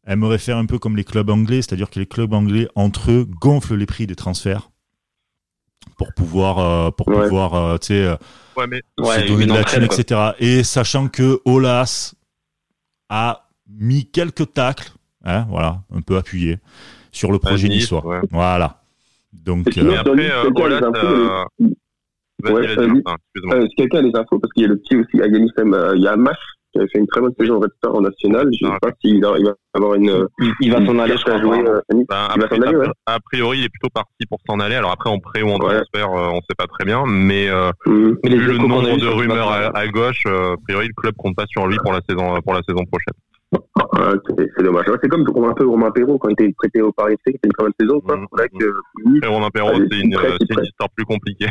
aimerait 0.05 0.37
faire 0.37 0.57
un 0.57 0.67
peu 0.67 0.77
comme 0.77 0.95
les 0.95 1.03
clubs 1.03 1.29
anglais, 1.29 1.63
c'est-à-dire 1.63 1.89
que 1.89 1.99
les 1.99 2.05
clubs 2.05 2.33
anglais, 2.33 2.67
entre 2.75 3.11
eux, 3.11 3.27
gonflent 3.41 3.75
les 3.75 3.87
prix 3.87 4.05
des 4.05 4.15
transferts 4.15 4.69
pour 5.97 6.13
pouvoir, 6.13 6.59
euh, 6.59 6.91
pour 6.91 7.07
pouvoir 7.07 7.55
euh, 7.55 7.77
tu 7.77 7.87
sais, 7.87 8.17
ouais, 8.57 8.67
mais... 8.67 8.81
se 8.99 9.27
donner 9.27 9.47
de 9.47 9.53
la 9.53 9.63
thune, 9.63 9.83
etc. 9.83 10.31
Et 10.37 10.63
sachant 10.63 11.07
que 11.07 11.41
Olas 11.45 12.13
a 13.09 13.49
mis 13.67 14.05
quelques 14.05 14.53
tacles, 14.53 14.91
hein, 15.23 15.47
voilà, 15.49 15.81
un 15.91 16.01
peu 16.01 16.17
appuyé, 16.17 16.59
sur 17.11 17.31
le 17.31 17.39
projet 17.39 17.69
niçois. 17.69 18.21
Voilà. 18.29 18.81
Donc, 19.33 19.67
après, 19.67 20.31
Olas, 20.55 20.81
Ouais, 22.43 22.67
euh, 22.77 23.01
euh, 23.53 23.65
si 23.69 23.75
quelqu'un 23.75 23.99
a 23.99 24.01
des 24.01 24.15
infos, 24.15 24.39
parce 24.39 24.51
qu'il 24.53 24.63
y 24.63 24.65
a 24.65 24.69
le 24.69 24.77
petit 24.77 24.97
aussi, 24.97 25.21
Aganis, 25.21 25.51
euh, 25.59 25.93
il 25.95 26.01
y 26.01 26.07
a 26.07 26.15
Mas 26.15 26.35
qui 26.73 26.79
a 26.79 26.87
fait 26.87 26.99
une 26.99 27.07
très 27.07 27.21
bonne 27.21 27.33
saison 27.39 27.55
en 27.55 27.59
Red 27.59 27.69
Star 27.77 27.95
en 27.95 28.01
national. 28.01 28.49
Je 28.59 28.65
ne 28.65 28.71
sais 28.71 28.77
pas 28.81 28.89
s'il 28.99 29.21
va, 29.21 29.35
avoir 29.73 29.93
une. 29.93 30.27
Il, 30.59 30.71
va 30.71 30.85
s'en 30.85 30.97
aller, 30.99 31.15
je 31.15 31.23
crois. 31.23 31.39
Jouer, 31.39 31.63
ben, 31.63 32.27
il 32.35 32.41
va 32.41 32.49
s'en 32.49 32.61
aller, 32.61 32.75
ouais. 32.75 32.87
A 33.05 33.19
priori, 33.19 33.59
il 33.59 33.65
est 33.65 33.69
plutôt 33.69 33.89
parti 33.93 34.25
pour 34.27 34.39
s'en 34.47 34.59
aller. 34.59 34.75
Alors 34.75 34.91
après, 34.91 35.09
en 35.09 35.19
prêt 35.19 35.43
ou 35.43 35.49
en 35.49 35.59
transfert, 35.59 36.11
on 36.11 36.35
ne 36.35 36.41
sait 36.49 36.55
pas 36.57 36.67
très 36.67 36.83
bien. 36.83 37.03
Mais, 37.07 37.47
mmh. 37.85 38.15
mais 38.23 38.35
vu 38.35 38.47
le 38.53 38.57
nombre 38.57 38.97
de 38.97 39.07
rumeurs 39.07 39.51
à, 39.51 39.87
gauche, 39.87 40.25
a 40.25 40.55
priori, 40.67 40.87
le 40.87 40.93
club 40.93 41.15
compte 41.15 41.35
pas 41.35 41.45
sur 41.47 41.67
lui 41.67 41.77
pour 41.77 41.93
la 41.93 42.01
saison, 42.09 42.41
pour 42.41 42.53
la 42.55 42.61
saison 42.67 42.83
prochaine. 42.85 43.13
Ah, 43.95 44.13
c'est 44.57 44.63
dommage. 44.63 44.85
C'est 45.01 45.09
comme 45.09 45.21
un 45.45 45.53
peu 45.53 45.67
Romain 45.67 45.91
Perrault 45.91 46.17
quand 46.17 46.29
il 46.29 46.33
était 46.33 46.53
prêté 46.57 46.81
au 46.81 46.91
Paris 46.91 47.13
FC, 47.13 47.23
qui 47.25 47.35
était 47.35 47.47
une 47.47 47.51
très 47.51 47.63
bonne 47.65 47.73
saison. 47.79 47.99
Quoi. 48.01 48.17
Mmh. 48.17 48.25
Mmh. 49.05 49.27
Romain 49.27 49.49
Perrault, 49.53 49.75
c'est 49.91 49.99
une, 49.99 50.13
une 50.13 50.63
histoire 50.63 50.89
plus 50.95 51.05
compliquée. 51.05 51.49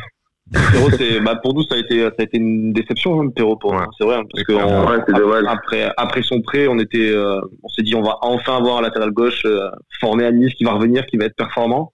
Perrault, 0.50 0.90
c'est, 0.98 1.20
bah, 1.20 1.36
pour 1.36 1.54
nous, 1.54 1.62
ça 1.62 1.76
a 1.76 1.78
été, 1.78 2.00
ça 2.00 2.12
a 2.18 2.22
été 2.22 2.36
une 2.36 2.72
déception, 2.72 3.20
hein, 3.20 3.28
Perrault, 3.34 3.56
pour 3.56 3.72
nous. 3.72 3.80
C'est 3.96 4.04
vrai, 4.04 4.16
hein, 4.16 4.24
parce 4.30 4.44
que 4.44 5.46
après, 5.48 5.90
après 5.96 6.22
son 6.22 6.42
prêt, 6.42 6.66
on 6.68 6.78
était, 6.78 7.10
euh, 7.10 7.40
on 7.62 7.68
s'est 7.68 7.82
dit, 7.82 7.94
on 7.94 8.02
va 8.02 8.18
enfin 8.22 8.56
avoir 8.56 8.78
un 8.78 8.82
latéral 8.82 9.10
gauche 9.12 9.42
euh, 9.44 9.70
formé 10.00 10.24
à 10.24 10.32
Nice 10.32 10.54
qui 10.54 10.64
va 10.64 10.72
revenir, 10.72 11.06
qui 11.06 11.16
va 11.16 11.26
être 11.26 11.36
performant. 11.36 11.92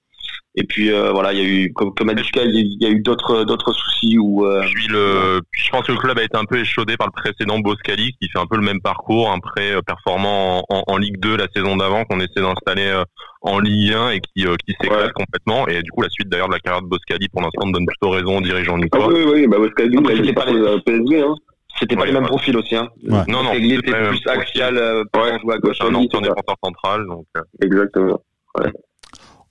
Et 0.58 0.64
puis 0.64 0.90
euh, 0.90 1.12
voilà, 1.12 1.32
il 1.32 1.38
y 1.38 1.42
a 1.42 1.44
eu, 1.44 1.72
comme, 1.72 1.94
comme 1.94 2.08
a 2.08 2.14
dit 2.14 2.28
il 2.34 2.82
y 2.82 2.86
a 2.86 2.88
eu 2.88 2.98
d'autres 2.98 3.44
d'autres 3.44 3.72
soucis 3.72 4.18
où. 4.18 4.44
Euh, 4.44 4.60
puis 4.74 4.88
le, 4.88 5.40
je 5.52 5.70
pense 5.70 5.86
que 5.86 5.92
le 5.92 5.98
club 5.98 6.18
a 6.18 6.24
été 6.24 6.36
un 6.36 6.46
peu 6.46 6.58
échaudé 6.58 6.96
par 6.96 7.06
le 7.06 7.12
précédent 7.12 7.60
Boscali, 7.60 8.10
qui 8.20 8.28
fait 8.28 8.40
un 8.40 8.46
peu 8.46 8.56
le 8.56 8.64
même 8.64 8.80
parcours, 8.80 9.30
un 9.30 9.38
prêt 9.38 9.70
euh, 9.70 9.82
performant 9.82 10.64
en, 10.68 10.82
en, 10.88 10.96
Ligue 10.96 11.20
2 11.20 11.36
la 11.36 11.46
saison 11.54 11.76
d'avant, 11.76 12.02
qu'on 12.04 12.18
essaie 12.18 12.40
d'installer 12.40 12.88
euh, 12.88 13.04
en 13.42 13.60
Ligue 13.60 13.92
1 13.92 14.10
et 14.10 14.20
qui, 14.20 14.46
qui 14.66 14.74
s'éclate 14.80 15.12
complètement. 15.12 15.68
Et 15.68 15.80
du 15.80 15.92
coup, 15.92 16.02
la 16.02 16.08
suite 16.08 16.28
d'ailleurs 16.28 16.48
de 16.48 16.54
la 16.54 16.58
carrière 16.58 16.82
de 16.82 16.88
Boscali, 16.88 17.28
pour 17.28 17.40
l'instant, 17.40 17.68
donne 17.68 17.86
plutôt 17.86 18.10
raison 18.10 18.38
aux 18.38 18.42
dirigeants 18.42 18.78
du 18.78 18.88
ah, 18.90 18.98
oui, 19.06 19.22
oui, 19.32 19.46
bah 19.46 19.58
Boscali, 19.58 19.96
c'était 20.16 20.32
pas 20.32 20.46
les 20.46 20.80
PSG, 20.84 21.22
hein. 21.22 21.36
C'était 21.78 21.94
pas 21.94 22.06
les 22.06 22.12
mêmes 22.12 22.26
profils 22.26 22.56
aussi, 22.56 22.74
hein. 22.74 22.88
Ouais. 23.04 23.20
Non, 23.28 23.44
non. 23.44 23.52
C'était 23.52 23.92
plus 23.92 24.26
axial 24.26 25.04
pour 25.12 25.22
jouer 25.22 25.54
à 25.54 25.58
gauche. 25.58 25.76
Un 25.82 25.94
ancien 25.94 26.20
défenseur 26.20 26.56
central, 26.64 27.06
donc. 27.06 27.26
Exactement. 27.62 28.20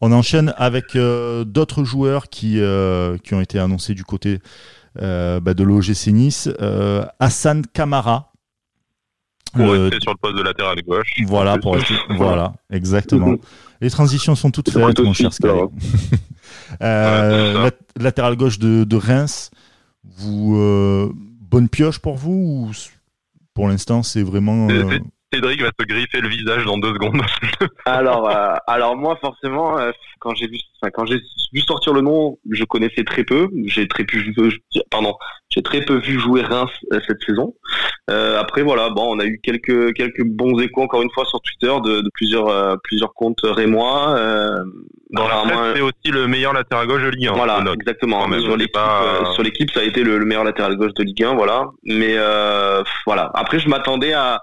On 0.01 0.11
enchaîne 0.11 0.53
avec 0.57 0.95
euh, 0.95 1.43
d'autres 1.43 1.83
joueurs 1.83 2.29
qui, 2.29 2.59
euh, 2.59 3.17
qui 3.17 3.33
ont 3.33 3.41
été 3.41 3.57
annoncés 3.57 3.93
du 3.93 4.03
côté 4.03 4.39
euh, 5.01 5.39
bah, 5.39 5.53
de 5.53 5.63
l'OGC 5.63 6.07
Nice. 6.07 6.49
Hassan 7.19 7.65
Kamara. 7.73 8.31
Pour 9.53 9.71
rester 9.71 9.97
sur 10.01 10.11
le 10.11 10.17
poste 10.17 10.37
de 10.37 10.43
latéral 10.43 10.81
gauche. 10.83 11.13
Voilà, 11.25 11.57
pour 11.57 11.73
rester, 11.75 11.95
voilà, 12.09 12.53
exactement. 12.69 13.35
Les 13.81 13.89
transitions 13.89 14.35
sont 14.35 14.51
toutes 14.51 14.69
faites, 14.69 14.99
mon 14.99 15.13
cher 15.13 15.33
Sky. 15.33 15.47
latéral 16.79 18.35
gauche 18.35 18.59
de, 18.59 18.83
de 18.83 18.95
Reims. 18.95 19.49
Vous, 20.03 20.55
bonne 21.49 21.69
pioche 21.69 21.99
pour 21.99 22.17
vous 22.17 22.69
ou 22.69 22.71
pour 23.53 23.67
l'instant 23.67 24.03
c'est 24.03 24.21
vraiment 24.21 24.67
Cédric 25.33 25.61
va 25.61 25.71
se 25.77 25.85
griffer 25.85 26.21
le 26.21 26.29
visage 26.29 26.63
dans 26.65 26.77
deux 26.77 26.93
secondes. 26.93 27.21
alors, 27.85 28.29
euh, 28.29 28.55
alors 28.65 28.95
moi 28.95 29.17
forcément, 29.19 29.77
euh, 29.77 29.91
quand 30.19 30.33
j'ai 30.35 30.47
vu, 30.47 30.57
quand 30.93 31.05
j'ai 31.05 31.19
vu 31.53 31.61
sortir 31.61 31.91
le 31.93 32.01
nom, 32.01 32.37
je 32.49 32.63
connaissais 32.63 33.03
très 33.03 33.25
peu. 33.25 33.49
J'ai 33.65 33.89
très 33.89 34.05
peu, 34.05 34.19
pardon, 34.89 35.15
j'ai 35.49 35.61
très 35.61 35.81
peu 35.81 35.97
vu 35.97 36.17
jouer 36.17 36.43
Reims 36.43 36.71
euh, 36.93 36.99
cette 37.05 37.21
saison. 37.25 37.53
après 38.07 38.61
voilà, 38.61 38.89
bon, 38.89 39.15
on 39.15 39.19
a 39.19 39.25
eu 39.25 39.39
quelques 39.43 39.93
quelques 39.95 40.23
bons 40.23 40.57
échos 40.59 40.83
encore 40.83 41.01
une 41.01 41.11
fois 41.11 41.25
sur 41.25 41.41
Twitter 41.41 41.73
de, 41.83 42.01
de 42.01 42.09
plusieurs 42.13 42.79
plusieurs 42.83 43.13
comptes 43.13 43.41
rémois. 43.43 44.15
dans 45.09 45.27
la 45.27 45.35
presse, 45.41 45.75
c'est 45.75 45.81
aussi 45.81 46.11
le 46.11 46.27
meilleur 46.27 46.53
latéral 46.53 46.87
gauche 46.87 47.03
de 47.03 47.09
Ligue 47.09 47.27
1. 47.27 47.33
Voilà, 47.33 47.61
exactement. 47.73 48.23
sur 48.39 48.55
l'équipe, 48.55 48.79
sur 49.33 49.43
l'équipe, 49.43 49.71
ça 49.71 49.81
a 49.81 49.83
été 49.83 50.03
le, 50.03 50.19
le, 50.19 50.25
meilleur 50.25 50.45
latéral 50.45 50.77
gauche 50.77 50.93
de 50.93 51.03
Ligue 51.03 51.23
1, 51.25 51.35
voilà. 51.35 51.65
Mais 51.83 52.15
voilà. 53.05 53.29
Après, 53.33 53.59
je 53.59 53.67
m'attendais 53.67 54.13
à 54.13 54.41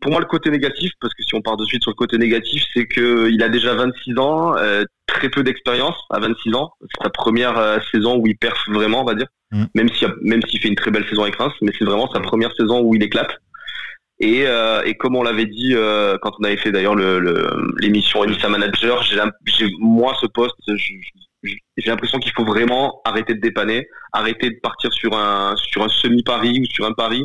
pour 0.00 0.10
moi, 0.10 0.20
le 0.20 0.26
côté 0.26 0.50
négatif, 0.50 0.92
parce 1.00 1.12
que 1.14 1.22
si 1.22 1.34
on 1.34 1.42
part 1.42 1.56
de 1.56 1.64
suite 1.64 1.82
sur 1.82 1.90
le 1.90 1.96
côté 1.96 2.16
négatif, 2.18 2.64
c'est 2.72 2.86
que 2.86 3.28
il 3.30 3.42
a 3.42 3.48
déjà 3.48 3.74
26 3.74 4.18
ans, 4.18 4.56
euh, 4.56 4.84
très 5.06 5.28
peu 5.28 5.42
d'expérience 5.42 5.96
à 6.10 6.20
26 6.20 6.54
ans. 6.54 6.70
C'est 6.80 7.02
sa 7.02 7.10
première 7.10 7.58
euh, 7.58 7.78
saison 7.92 8.16
où 8.16 8.26
il 8.26 8.36
perf 8.36 8.58
vraiment, 8.68 9.02
on 9.02 9.04
va 9.04 9.14
dire. 9.14 9.26
Mm. 9.50 9.64
Même 9.74 9.88
s'il 9.88 10.08
même 10.22 10.42
s'il 10.42 10.60
fait 10.60 10.68
une 10.68 10.76
très 10.76 10.90
belle 10.90 11.06
saison 11.08 11.22
avec 11.22 11.36
Reims, 11.36 11.54
mais 11.60 11.72
c'est 11.76 11.84
vraiment 11.84 12.10
sa 12.12 12.20
première 12.20 12.52
saison 12.54 12.82
où 12.82 12.94
il 12.94 13.02
éclate. 13.02 13.30
Et, 14.20 14.46
euh, 14.46 14.82
et 14.84 14.94
comme 14.94 15.16
on 15.16 15.24
l'avait 15.24 15.46
dit 15.46 15.74
quand 16.22 16.30
on 16.38 16.44
avait 16.44 16.56
fait 16.56 16.70
d'ailleurs 16.70 16.94
l'émission 16.94 18.22
le, 18.22 18.28
Enissa 18.28 18.48
Manager, 18.48 19.02
j'ai 19.02 19.18
moi 19.80 20.16
ce 20.20 20.26
poste, 20.26 20.54
j'ai 20.66 21.90
l'impression 21.90 22.18
qu'il 22.20 22.30
faut 22.30 22.44
vraiment 22.44 23.00
arrêter 23.04 23.34
de 23.34 23.40
dépanner, 23.40 23.88
arrêter 24.12 24.50
de 24.50 24.60
partir 24.62 24.92
sur 24.92 25.16
un 25.18 25.56
sur 25.56 25.82
un 25.82 25.88
semi 25.88 26.22
pari 26.22 26.60
ou 26.60 26.64
sur 26.66 26.86
un 26.86 26.92
pari 26.92 27.24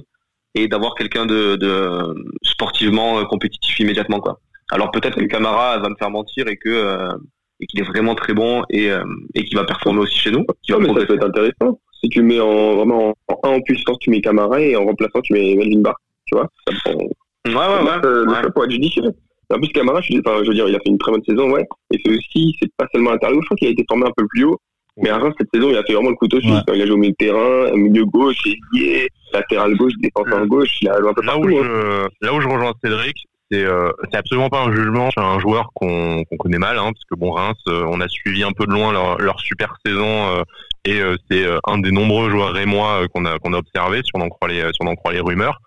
et 0.56 0.68
d'avoir 0.68 0.96
quelqu'un 0.96 1.25
de, 1.25 1.56
de, 1.56 2.15
sportivement 2.44 3.24
compétitif 3.25 3.79
immédiatement 3.79 4.20
quoi. 4.20 4.39
Alors 4.72 4.91
peut-être 4.91 5.20
que 5.20 5.25
Camara 5.25 5.79
va 5.79 5.89
me 5.89 5.96
faire 5.96 6.10
mentir 6.10 6.48
et 6.48 6.58
que 6.58 6.70
euh, 6.70 7.12
et 7.60 7.65
qu'il 7.65 7.79
est 7.82 7.88
vraiment 7.88 8.15
très 8.15 8.34
bon 8.34 8.63
et, 8.70 8.89
euh, 8.91 9.03
et 9.36 9.44
qu'il 9.44 9.58
va 9.58 9.65
performer 9.65 10.00
aussi 10.00 10.18
chez 10.18 10.32
nous. 10.32 10.46
Qui 10.63 10.74
mais 10.74 10.88
ça 10.88 11.06
peut 11.06 11.15
être 11.15 11.27
intéressant. 11.27 11.79
Si 12.01 12.10
tu 12.10 12.22
mets 12.22 12.39
en 12.39 12.75
vraiment 12.75 13.13
en, 13.27 13.50
en 13.50 13.62
puissance, 13.62 13.98
tu 14.00 14.10
mets 14.10 14.22
Camara 14.22 14.62
et 14.62 14.75
en 14.75 14.86
remplaçant 14.86 15.22
tu 15.22 15.34
mets 15.34 15.56
Melvin 15.56 15.82
Bar. 15.82 15.96
Tu 16.25 16.36
vois, 16.36 16.48
ça 16.68 16.74
prend. 16.84 16.94
Ouais 16.94 17.53
ouais 17.53 17.84
ouais. 17.84 18.06
Euh, 18.06 18.25
le 18.25 18.34
choix 18.34 18.51
pour 18.51 18.63
être 18.65 18.72
judicieux. 18.72 19.03
En 19.51 19.58
plus, 19.58 19.70
Camara, 19.70 20.00
je, 20.01 20.13
enfin, 20.20 20.44
je 20.44 20.50
veux 20.50 20.53
dire, 20.53 20.68
il 20.68 20.75
a 20.75 20.79
fait 20.79 20.89
une 20.89 21.00
très 21.00 21.12
bonne 21.12 21.24
saison, 21.24 21.50
ouais. 21.50 21.65
Et 21.91 21.98
c'est 22.06 22.12
aussi, 22.12 22.56
c'est 22.62 22.72
pas 22.77 22.86
seulement 22.94 23.12
interview, 23.12 23.41
je 23.41 23.46
crois 23.48 23.58
qu'il 23.58 23.68
a 23.68 23.72
été 23.72 23.84
formé 23.89 24.06
un 24.06 24.12
peu 24.15 24.27
plus 24.27 24.44
haut. 24.44 24.60
Mais 25.01 25.10
à 25.10 25.18
Reims, 25.18 25.34
cette 25.38 25.50
saison, 25.53 25.70
il 25.70 25.77
a 25.77 25.84
fait 25.84 25.94
vraiment 25.94 26.10
le 26.10 26.15
couteau 26.15 26.39
suisse. 26.39 26.62
Il 26.74 26.82
a 26.82 26.86
joué 26.86 26.96
au 26.96 26.98
milieu 26.98 27.12
de 27.12 27.18
terrain, 27.18 27.72
milieu 27.75 28.06
gauche, 28.06 28.38
ailier, 28.46 29.08
latéral 29.34 29.75
gauche, 29.75 29.94
défenseur 30.01 30.46
gauche. 30.48 30.77
Il 30.82 30.89
a 30.89 31.00
joué 31.00 31.10
un 31.10 31.13
peu 31.13 31.22
là 31.24 31.34
partout. 31.34 31.48
Où 31.50 31.60
hein. 31.60 31.63
je, 31.63 32.25
là 32.25 32.34
où 32.34 32.41
je 32.41 32.48
rejoins 32.48 32.74
Cédric, 32.84 33.15
c'est 33.51 33.63
euh, 33.63 33.91
c'est 34.12 34.18
absolument 34.18 34.50
pas 34.50 34.63
un 34.63 34.75
jugement 34.75 35.10
sur 35.12 35.24
un 35.24 35.39
joueur 35.39 35.72
qu'on 35.74 36.24
qu'on 36.24 36.38
connaît 36.38 36.60
mal, 36.60 36.77
hein, 36.77 36.91
parce 36.91 37.06
que 37.10 37.15
bon 37.15 37.32
Reims, 37.32 37.58
euh, 37.68 37.84
on 37.88 38.00
a 38.01 38.08
suivi 38.08 38.44
un 38.44 38.51
peu 38.51 38.65
de 38.65 38.72
loin 38.72 38.91
leur, 38.91 39.18
leur 39.20 39.39
super 39.39 39.75
saison 39.84 40.27
euh, 40.27 40.44
et 40.86 41.01
euh, 41.01 41.15
c'est 41.29 41.44
euh, 41.46 41.60
un 41.65 41.79
des 41.79 41.91
nombreux 41.91 42.29
joueurs 42.29 42.53
rémois 42.53 43.03
euh, 43.03 43.08
qu'on 43.08 43.25
a 43.25 43.39
qu'on 43.39 43.53
a 43.53 43.58
observé, 43.58 44.01
si 44.03 44.12
on 44.13 44.22
en 44.22 44.29
croit 44.29 44.50
les 44.50 44.62
si 44.62 44.77
on 44.82 44.88
en 44.88 44.96
croit 44.96 45.13
les 45.13 45.20
rumeurs. 45.20 45.60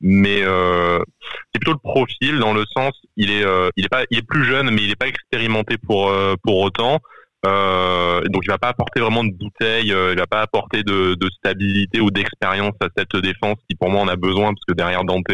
Mais 0.00 0.42
euh, 0.42 0.98
c'est 1.52 1.60
plutôt 1.60 1.72
le 1.72 1.90
profil 1.90 2.38
dans 2.38 2.52
le 2.52 2.64
sens, 2.76 2.92
il 3.16 3.30
est 3.30 3.44
il 3.76 3.84
est 3.84 3.88
pas 3.88 4.04
il 4.10 4.18
est 4.18 4.26
plus 4.26 4.44
jeune, 4.44 4.70
mais 4.70 4.82
il 4.82 4.90
est 4.90 4.98
pas 4.98 5.08
expérimenté 5.08 5.76
pour 5.78 6.12
pour 6.42 6.58
autant. 6.58 7.00
Euh, 7.46 8.20
donc 8.28 8.42
il 8.44 8.48
va 8.48 8.58
pas 8.58 8.68
apporter 8.68 9.00
vraiment 9.00 9.22
de 9.22 9.30
bouteille, 9.30 9.92
euh, 9.92 10.12
il 10.12 10.18
va 10.18 10.26
pas 10.26 10.40
apporter 10.40 10.82
de, 10.82 11.14
de 11.14 11.30
stabilité 11.30 12.00
ou 12.00 12.10
d'expérience 12.10 12.74
à 12.80 12.88
cette 12.96 13.14
défense 13.16 13.58
qui 13.68 13.76
pour 13.76 13.90
moi 13.90 14.00
en 14.00 14.08
a 14.08 14.16
besoin 14.16 14.52
parce 14.52 14.64
que 14.66 14.74
derrière 14.74 15.04
Dante 15.04 15.30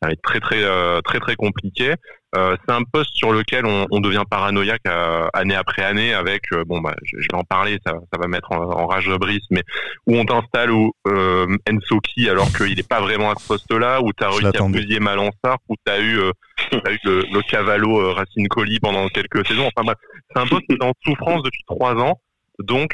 ça 0.00 0.08
va 0.08 0.12
être 0.12 0.22
très 0.22 0.40
très 0.40 0.62
euh, 0.62 1.00
très 1.02 1.18
très 1.18 1.34
compliqué. 1.34 1.94
Euh, 2.36 2.56
c'est 2.60 2.74
un 2.74 2.82
poste 2.82 3.14
sur 3.14 3.32
lequel 3.32 3.64
on, 3.64 3.86
on 3.90 4.00
devient 4.00 4.22
paranoïaque 4.30 4.82
euh, 4.86 5.26
année 5.32 5.54
après 5.54 5.82
année 5.82 6.12
avec 6.12 6.42
euh, 6.52 6.62
bon 6.64 6.80
bah 6.80 6.94
je, 7.02 7.16
je, 7.18 7.26
vais 7.32 7.38
en 7.38 7.42
parler 7.42 7.78
ça, 7.86 7.94
ça 8.12 8.20
va 8.20 8.28
mettre 8.28 8.52
en, 8.52 8.64
en 8.64 8.86
rage 8.86 9.08
Brice 9.08 9.46
mais 9.50 9.62
où 10.06 10.14
on 10.14 10.26
t'installe 10.26 10.70
où 10.70 10.92
euh, 11.06 11.46
Ensoki 11.66 12.28
alors 12.28 12.52
qu'il 12.54 12.76
n'est 12.76 12.82
pas 12.82 13.00
vraiment 13.00 13.30
à 13.30 13.34
ce 13.38 13.48
poste 13.48 13.72
là 13.72 14.02
où 14.02 14.12
t'as 14.12 14.28
réussi 14.28 14.46
à 14.46 14.66
fusiller 14.66 15.00
Malansar 15.00 15.56
où 15.70 15.74
t'as 15.86 16.02
eu 16.02 16.20
t'as 16.70 16.92
eu 16.92 16.98
le, 17.04 17.24
le 17.32 17.40
Cavallo 17.48 18.12
Racine 18.12 18.46
Colli 18.48 18.78
pendant 18.78 19.08
quelques 19.08 19.46
saisons. 19.46 19.68
Enfin 19.74 19.84
bref 19.86 19.96
c'est 20.30 20.38
un 20.38 20.46
poste 20.46 20.66
qui 20.66 20.74
est 20.74 20.84
en 20.84 20.92
souffrance 21.02 21.42
depuis 21.42 21.64
trois 21.66 21.94
ans. 21.94 22.20
Donc 22.58 22.90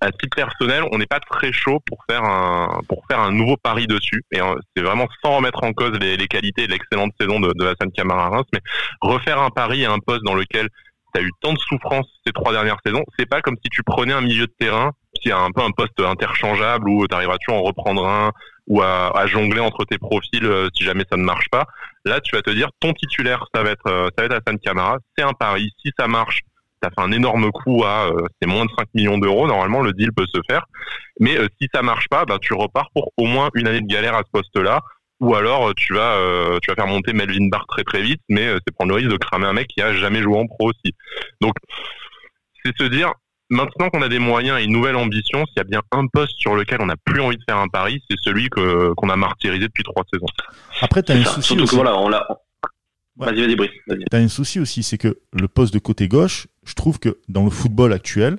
à 0.00 0.10
titre 0.12 0.36
personnel, 0.36 0.84
on 0.92 0.98
n'est 0.98 1.06
pas 1.06 1.20
très 1.20 1.52
chaud 1.52 1.80
pour 1.86 1.98
faire 2.08 2.24
un 2.24 2.80
pour 2.88 3.04
faire 3.10 3.20
un 3.20 3.32
nouveau 3.32 3.56
pari 3.56 3.86
dessus. 3.86 4.22
Et 4.32 4.40
euh, 4.40 4.54
c'est 4.76 4.82
vraiment 4.82 5.06
sans 5.24 5.36
remettre 5.36 5.62
en 5.64 5.72
cause 5.72 5.92
les, 5.98 6.16
qualités 6.28 6.64
et 6.64 6.66
l'excellente 6.66 7.12
saison 7.20 7.40
de, 7.40 7.52
de 7.54 7.66
Hassan 7.66 7.90
Kamara 7.92 8.28
Reims, 8.28 8.46
mais 8.52 8.60
refaire 9.00 9.40
un 9.40 9.50
pari 9.50 9.84
à 9.84 9.92
un 9.92 9.98
poste 9.98 10.22
dans 10.24 10.34
lequel 10.34 10.68
tu 11.14 11.20
as 11.20 11.24
eu 11.24 11.30
tant 11.40 11.52
de 11.52 11.58
souffrance 11.58 12.06
ces 12.26 12.32
trois 12.32 12.52
dernières 12.52 12.78
saisons, 12.84 13.02
c'est 13.18 13.26
pas 13.26 13.40
comme 13.40 13.56
si 13.64 13.70
tu 13.70 13.82
prenais 13.82 14.12
un 14.12 14.20
milieu 14.20 14.46
de 14.46 14.54
terrain 14.58 14.92
qui 15.20 15.30
a 15.30 15.38
un 15.38 15.50
peu 15.50 15.62
un 15.62 15.70
poste 15.70 15.98
interchangeable 16.00 16.88
où 16.88 17.06
tu 17.06 17.14
arriveras 17.14 17.38
tu 17.38 17.50
en 17.50 17.62
reprendre 17.62 18.06
un 18.06 18.32
ou 18.66 18.82
à, 18.82 19.18
à, 19.18 19.26
jongler 19.26 19.60
entre 19.60 19.86
tes 19.86 19.96
profils 19.96 20.44
euh, 20.44 20.68
si 20.74 20.84
jamais 20.84 21.04
ça 21.10 21.16
ne 21.16 21.22
marche 21.22 21.48
pas. 21.48 21.64
Là, 22.04 22.20
tu 22.20 22.36
vas 22.36 22.42
te 22.42 22.50
dire 22.50 22.68
ton 22.80 22.92
titulaire, 22.92 23.46
ça 23.54 23.62
va 23.62 23.70
être 23.70 23.86
euh, 23.86 24.08
ça 24.16 24.22
va 24.22 24.24
être 24.26 24.42
Hassan 24.46 24.58
Kamara, 24.58 24.98
c'est 25.16 25.24
un 25.24 25.32
pari. 25.32 25.70
Si 25.82 25.90
ça 25.98 26.06
marche, 26.06 26.42
ça 26.82 26.90
fait 26.90 27.02
un 27.02 27.12
énorme 27.12 27.50
coup 27.50 27.84
à 27.84 28.06
euh, 28.06 28.26
c'est 28.40 28.48
moins 28.48 28.64
de 28.64 28.70
5 28.78 28.86
millions 28.94 29.18
d'euros 29.18 29.46
normalement 29.46 29.80
le 29.82 29.92
deal 29.92 30.12
peut 30.12 30.26
se 30.32 30.40
faire. 30.48 30.64
Mais 31.20 31.36
euh, 31.38 31.48
si 31.60 31.68
ça 31.74 31.82
marche 31.82 32.08
pas 32.08 32.24
bah 32.24 32.38
tu 32.40 32.54
repars 32.54 32.90
pour 32.94 33.12
au 33.16 33.24
moins 33.26 33.50
une 33.54 33.66
année 33.66 33.80
de 33.80 33.86
galère 33.86 34.14
à 34.14 34.18
ce 34.20 34.30
poste 34.32 34.56
là 34.56 34.80
ou 35.20 35.34
alors 35.34 35.68
euh, 35.68 35.72
tu 35.76 35.94
vas 35.94 36.14
euh, 36.16 36.58
tu 36.62 36.70
vas 36.70 36.76
faire 36.76 36.86
monter 36.86 37.12
Melvin 37.12 37.48
Barr 37.48 37.66
très 37.66 37.84
très 37.84 38.02
vite 38.02 38.20
mais 38.28 38.46
c'est 38.66 38.74
prendre 38.74 38.90
le 38.90 38.96
risque 38.96 39.10
de 39.10 39.16
cramer 39.16 39.46
un 39.46 39.52
mec 39.52 39.66
qui 39.68 39.82
a 39.82 39.92
jamais 39.94 40.22
joué 40.22 40.38
en 40.38 40.46
pro 40.46 40.68
aussi. 40.70 40.94
Donc 41.40 41.54
c'est 42.64 42.76
se 42.76 42.84
dire 42.84 43.12
maintenant 43.50 43.88
qu'on 43.90 44.02
a 44.02 44.08
des 44.08 44.18
moyens 44.18 44.60
et 44.60 44.64
une 44.64 44.72
nouvelle 44.72 44.96
ambition 44.96 45.44
s'il 45.46 45.56
y 45.56 45.60
a 45.60 45.64
bien 45.64 45.80
un 45.92 46.06
poste 46.06 46.38
sur 46.38 46.54
lequel 46.54 46.78
on 46.80 46.86
n'a 46.86 46.96
plus 47.04 47.20
envie 47.20 47.36
de 47.36 47.42
faire 47.48 47.58
un 47.58 47.68
pari 47.68 48.02
c'est 48.10 48.18
celui 48.22 48.48
que 48.50 48.92
qu'on 48.94 49.08
a 49.08 49.16
martyrisé 49.16 49.66
depuis 49.66 49.84
trois 49.84 50.04
saisons. 50.12 50.26
Après 50.80 51.02
tu 51.02 51.12
as 51.12 51.16
un 51.16 51.24
souci 51.24 51.42
Surtout 51.48 51.62
aussi. 51.62 51.70
que 51.70 51.76
voilà 51.76 51.96
on 51.98 52.08
l'a 52.08 52.26
Ouais. 53.18 53.26
Vas-y, 53.26 53.40
vas-y, 53.46 53.56
Brice. 53.56 53.70
Vas 53.86 53.96
T'as 54.10 54.18
un 54.18 54.28
souci 54.28 54.60
aussi, 54.60 54.82
c'est 54.82 54.98
que 54.98 55.18
le 55.32 55.48
poste 55.48 55.74
de 55.74 55.78
côté 55.78 56.08
gauche, 56.08 56.46
je 56.64 56.74
trouve 56.74 56.98
que 56.98 57.18
dans 57.28 57.44
le 57.44 57.50
football 57.50 57.92
actuel, 57.92 58.38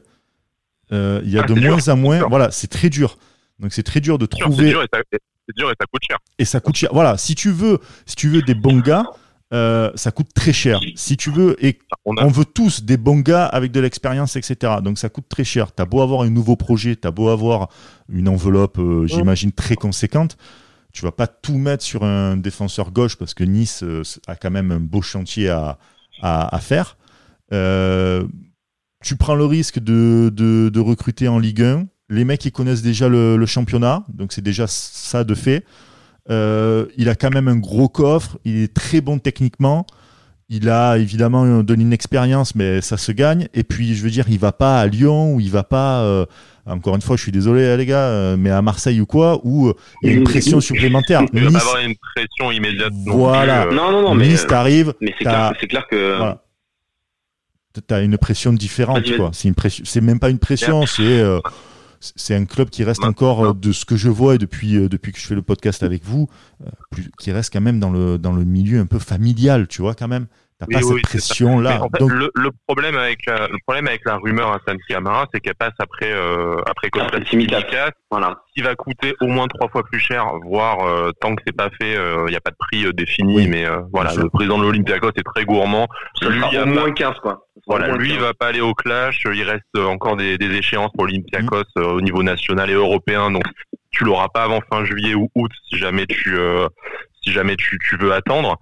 euh, 0.92 1.22
il 1.24 1.32
y 1.32 1.38
a 1.38 1.42
Ah, 1.44 1.48
de 1.48 1.54
moins 1.54 1.76
dur, 1.78 1.90
à 1.90 1.96
moins. 1.96 2.28
Voilà, 2.30 2.50
c'est 2.52 2.68
très 2.68 2.90
dur. 2.90 3.18
Donc 3.60 3.74
c'est 3.74 3.84
très 3.84 4.00
dur 4.00 4.18
de 4.18 4.28
C'est 4.32 4.40
trouver. 4.40 4.70
dur 4.70 4.84
c'est 4.92 5.56
dur 5.58 5.70
et 5.70 5.76
ça 5.80 5.86
coûte 5.92 6.02
cher 6.08 6.18
Et 6.38 6.46
ça 6.46 6.60
coûte 6.60 6.76
cher. 6.78 6.90
Voilà, 6.94 7.18
si 7.18 7.36
tu 7.36 7.52
veux, 7.52 7.80
si 8.06 8.16
tu 8.16 8.30
veux 8.30 8.42
des 8.42 8.54
bons 8.54 8.80
gars, 8.80 9.04
euh, 9.52 9.92
ça 9.96 10.12
coûte 10.12 10.30
très 10.34 10.54
cher. 10.54 10.80
Si 10.96 11.18
tu 11.18 11.32
veux, 11.32 11.56
et 11.66 11.80
on 12.06 12.16
a 12.18 12.24
on 12.24 12.28
veut 12.30 12.46
tous 12.46 12.84
des 12.84 12.98
bons 12.98 13.20
gars 13.20 13.46
avec 13.46 13.72
de 13.72 13.80
l'expérience, 13.80 14.36
etc. 14.36 14.76
Donc 14.84 14.98
ça 15.00 15.10
coûte 15.10 15.26
très 15.28 15.44
cher. 15.44 15.72
T'as 15.72 15.86
beau 15.86 16.02
avoir 16.02 16.22
un 16.22 16.30
nouveau 16.30 16.56
projet, 16.56 16.96
t'as 16.96 17.12
beau 17.12 17.30
avoir 17.30 17.70
une 18.08 18.30
enveloppe, 18.30 18.78
euh, 18.80 19.08
j'imagine, 19.08 19.52
très 19.52 19.76
conséquente. 19.76 20.38
Tu 20.92 21.04
vas 21.04 21.12
pas 21.12 21.28
tout 21.28 21.58
mettre 21.58 21.84
sur 21.84 22.04
un 22.04 22.36
défenseur 22.38 22.92
gauche 22.92 23.16
parce 23.16 23.34
que 23.34 23.44
Nice 23.44 23.84
euh, 23.84 24.04
a 24.28 24.36
quand 24.36 24.52
même 24.52 24.72
un 24.72 24.80
beau 24.80 25.02
chantier 25.02 25.50
à, 25.50 25.78
à, 26.22 26.60
faire. 26.60 26.98
Euh, 27.54 28.28
tu 29.04 29.16
prends 29.16 29.36
le 29.36 29.46
risque 29.46 29.80
de, 29.80 30.30
de, 30.34 30.80
recruter 30.80 31.28
en 31.28 31.40
Ligue 31.40 31.62
1. 31.62 31.88
Les 32.10 32.26
mecs, 32.26 32.44
ils 32.46 32.52
connaissent 32.52 32.82
déjà 32.82 33.08
le, 33.08 33.46
championnat, 33.46 34.04
donc 34.10 34.34
c'est 34.34 34.42
déjà 34.42 34.66
ça 34.68 35.24
de 35.24 35.36
fait. 35.36 35.64
Euh, 36.30 36.88
il 36.98 37.08
a 37.08 37.16
quand 37.16 37.32
même 37.32 37.48
un 37.48 37.56
gros 37.56 37.88
coffre, 37.88 38.40
il 38.44 38.58
est 38.58 38.74
très 38.74 39.02
bon 39.02 39.20
techniquement. 39.20 39.86
Il 40.52 40.68
a 40.70 40.98
évidemment 40.98 41.62
de 41.62 41.74
l'inexpérience, 41.76 42.56
mais 42.56 42.82
ça 42.82 42.98
se 42.98 43.12
gagne. 43.12 43.48
Et 43.54 43.64
puis, 43.64 43.94
je 43.94 44.04
veux 44.04 44.10
dire, 44.10 44.26
il 44.30 44.40
va 44.40 44.52
pas 44.52 44.82
à 44.82 44.88
Lyon 44.88 45.36
ou 45.36 45.40
il 45.40 45.52
va 45.52 45.64
pas. 45.64 46.26
Encore 46.70 46.96
une 46.96 47.02
fois, 47.02 47.18
je 47.18 47.24
suis 47.24 47.32
désolé 47.32 47.76
les 47.78 47.86
gars, 47.86 48.08
euh, 48.08 48.38
mais 48.38 48.50
à 48.50 48.62
Marseille 48.62 49.02
ou 49.02 49.06
quoi, 49.06 49.40
où 49.44 49.74
il 50.04 50.10
y 50.10 50.14
a 50.14 50.18
une 50.18 50.24
pression 50.24 50.62
supplémentaire. 50.62 51.24
Il 51.34 51.42
nice, 51.42 51.52
va 51.52 51.60
pas 51.60 51.66
avoir 51.66 51.82
une 51.82 51.96
pression 52.16 52.52
immédiate. 52.52 52.94
Voilà. 53.06 53.66
Plus, 53.66 53.74
euh... 53.74 53.76
non, 53.76 53.92
non, 53.92 54.02
non, 54.02 54.16
nice, 54.16 54.42
mais, 54.44 54.48
t'arrives. 54.48 54.94
Mais 55.02 55.14
c'est 55.18 55.26
clair, 55.26 55.54
clair, 55.58 55.88
que. 55.88 56.18
Voilà. 56.18 56.44
T'as 57.88 58.04
une 58.04 58.18
pression 58.18 58.52
différente, 58.52 59.04
quoi. 59.16 59.32
C'est 59.34 59.48
une 59.48 59.56
pression. 59.56 59.84
C'est 59.86 60.02
même 60.02 60.20
pas 60.20 60.30
une 60.30 60.40
pression, 60.40 60.86
c'est. 60.86 61.04
Euh, 61.04 61.40
c'est 62.00 62.36
un 62.36 62.46
club 62.46 62.70
qui 62.70 62.84
reste 62.84 63.04
encore 63.04 63.44
euh, 63.44 63.54
de 63.54 63.72
ce 63.72 63.86
que 63.86 63.96
je 63.96 64.10
vois 64.10 64.36
et 64.36 64.38
depuis 64.38 64.78
euh, 64.78 64.90
depuis 64.90 65.12
que 65.12 65.20
je 65.20 65.26
fais 65.26 65.36
le 65.36 65.42
podcast 65.42 65.84
avec 65.84 66.04
vous, 66.04 66.28
euh, 66.64 66.70
plus, 66.92 67.10
qui 67.20 67.32
reste 67.32 67.52
quand 67.52 67.62
même 67.62 67.80
dans 67.80 67.92
le 67.92 68.18
dans 68.18 68.32
le 68.32 68.46
milieu 68.46 68.80
un 68.80 68.86
peu 68.86 69.00
familial, 69.00 69.68
tu 69.68 69.82
vois 69.82 69.96
quand 69.96 70.08
même. 70.08 70.28
T'as 70.60 70.66
oui, 70.68 70.74
pas 70.74 70.88
oui, 70.88 71.02
cette 71.08 71.22
pression 71.22 71.60
là. 71.60 71.82
En 71.82 71.90
fait, 71.90 72.00
Donc... 72.00 72.12
le, 72.12 72.32
le, 72.36 72.50
problème 72.68 72.98
avec 72.98 73.26
la, 73.26 73.48
le 73.48 73.58
problème 73.66 73.88
avec 73.88 74.02
la 74.06 74.18
rumeur 74.18 74.52
à 74.52 74.60
San 74.68 74.78
Camara, 74.90 75.26
c'est 75.34 75.40
qu'elle 75.40 75.56
passe 75.56 75.74
après 75.80 76.12
euh, 76.12 76.62
après 76.66 76.90
Costa 76.90 77.24
Simicas, 77.26 77.92
voilà. 78.12 78.42
qui 78.54 78.62
va 78.62 78.76
coûter 78.76 79.16
au 79.22 79.28
moins 79.28 79.48
trois 79.48 79.70
fois 79.70 79.84
plus 79.84 80.00
cher, 80.00 80.26
voire 80.44 80.86
euh, 80.86 81.12
tant 81.22 81.34
que 81.36 81.44
c'est 81.48 81.56
pas 81.56 81.70
fait, 81.80 81.94
il 81.94 82.30
n'y 82.30 82.36
a 82.36 82.42
pas 82.42 82.52
de 82.52 82.58
prix 82.58 82.94
défini, 82.94 83.36
oui. 83.36 83.48
mais 83.48 83.66
voilà, 83.94 84.14
le 84.16 84.30
président 84.30 84.58
de 84.58 84.64
l'Olympiakos 84.64 85.12
est 85.16 85.24
très 85.24 85.46
gourmand. 85.46 85.88
Lui, 86.22 86.42
il 86.52 86.54
y 86.54 86.58
a 86.58 86.66
moins 86.66 86.92
15 86.92 87.16
quoi. 87.22 87.46
Voilà, 87.68 87.96
lui, 87.96 88.14
il 88.14 88.20
va 88.20 88.34
pas 88.34 88.48
aller 88.48 88.62
au 88.62 88.74
clash. 88.74 89.22
Il 89.26 89.44
reste 89.44 89.78
encore 89.78 90.18
des, 90.18 90.38
des 90.38 90.56
échéances 90.56 90.92
pour 90.94 91.06
l'Olympiakos 91.06 91.66
mmh. 91.76 91.82
au 91.82 92.02
niveau 92.02 92.24
national 92.24 92.70
et 92.70 92.74
européen. 92.74 93.32
Donc, 93.32 93.44
tu 93.92 94.04
l'auras 94.04 94.30
pas 94.30 94.44
avant 94.44 94.62
fin 94.72 94.86
juillet 94.86 95.16
ou 95.16 95.30
août 95.36 95.52
si 95.70 95.78
jamais 95.78 96.06
tu, 96.06 96.38
euh, 96.38 96.68
si 97.24 97.32
jamais 97.32 97.56
tu, 97.56 97.78
tu, 97.80 97.98
veux 97.98 98.14
attendre. 98.14 98.58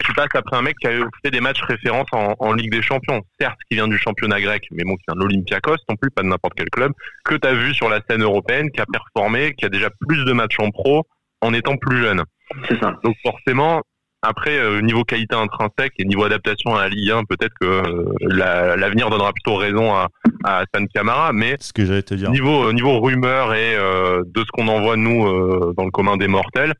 Tu 0.00 0.12
passes 0.14 0.34
après 0.34 0.56
un 0.56 0.62
mec 0.62 0.76
qui 0.80 0.86
a 0.86 0.92
fait 1.22 1.30
des 1.30 1.40
matchs 1.40 1.62
référence 1.62 2.06
en, 2.12 2.34
en, 2.38 2.52
Ligue 2.52 2.72
des 2.72 2.82
Champions. 2.82 3.20
Certes, 3.38 3.58
qui 3.68 3.76
vient 3.76 3.88
du 3.88 3.98
championnat 3.98 4.40
grec, 4.40 4.66
mais 4.70 4.84
bon, 4.84 4.96
qui 4.96 5.04
vient 5.08 5.14
de 5.16 5.20
l'Olympiakos, 5.20 5.76
non 5.88 5.96
plus, 5.96 6.10
pas 6.10 6.22
de 6.22 6.28
n'importe 6.28 6.54
quel 6.56 6.70
club, 6.70 6.92
que 7.24 7.34
tu 7.34 7.46
as 7.46 7.54
vu 7.54 7.74
sur 7.74 7.88
la 7.88 8.00
scène 8.08 8.22
européenne, 8.22 8.70
qui 8.70 8.80
a 8.80 8.86
performé, 8.90 9.54
qui 9.54 9.64
a 9.64 9.68
déjà 9.68 9.90
plus 10.06 10.24
de 10.24 10.32
matchs 10.32 10.58
en 10.58 10.70
pro 10.70 11.06
en 11.40 11.52
étant 11.52 11.76
plus 11.76 12.02
jeune. 12.02 12.22
C'est 12.68 12.80
ça. 12.80 12.98
Donc, 13.04 13.16
forcément, 13.22 13.82
après, 14.22 14.56
euh, 14.56 14.80
niveau 14.80 15.04
qualité 15.04 15.34
intrinsèque 15.34 15.92
et 15.98 16.04
niveau 16.04 16.24
adaptation 16.24 16.74
à 16.76 16.82
la 16.82 16.88
Ligue 16.88 17.10
1, 17.10 17.24
peut-être 17.24 17.54
que 17.60 17.66
euh, 17.66 18.76
l'avenir 18.76 19.06
la, 19.06 19.10
donnera 19.10 19.32
plutôt 19.32 19.56
raison 19.56 19.94
à, 19.94 20.08
à 20.44 20.64
San 20.74 20.86
Camara, 20.88 21.32
mais 21.32 21.56
ce 21.60 21.72
que 21.72 21.84
j'allais 21.84 22.02
te 22.02 22.14
dire. 22.14 22.30
Niveau 22.30 22.72
niveau 22.72 23.00
rumeur 23.00 23.54
et 23.54 23.76
euh, 23.76 24.22
de 24.24 24.40
ce 24.40 24.50
qu'on 24.52 24.68
envoie 24.68 24.96
nous 24.96 25.26
euh, 25.26 25.74
dans 25.76 25.84
le 25.84 25.90
commun 25.90 26.16
des 26.16 26.28
mortels, 26.28 26.74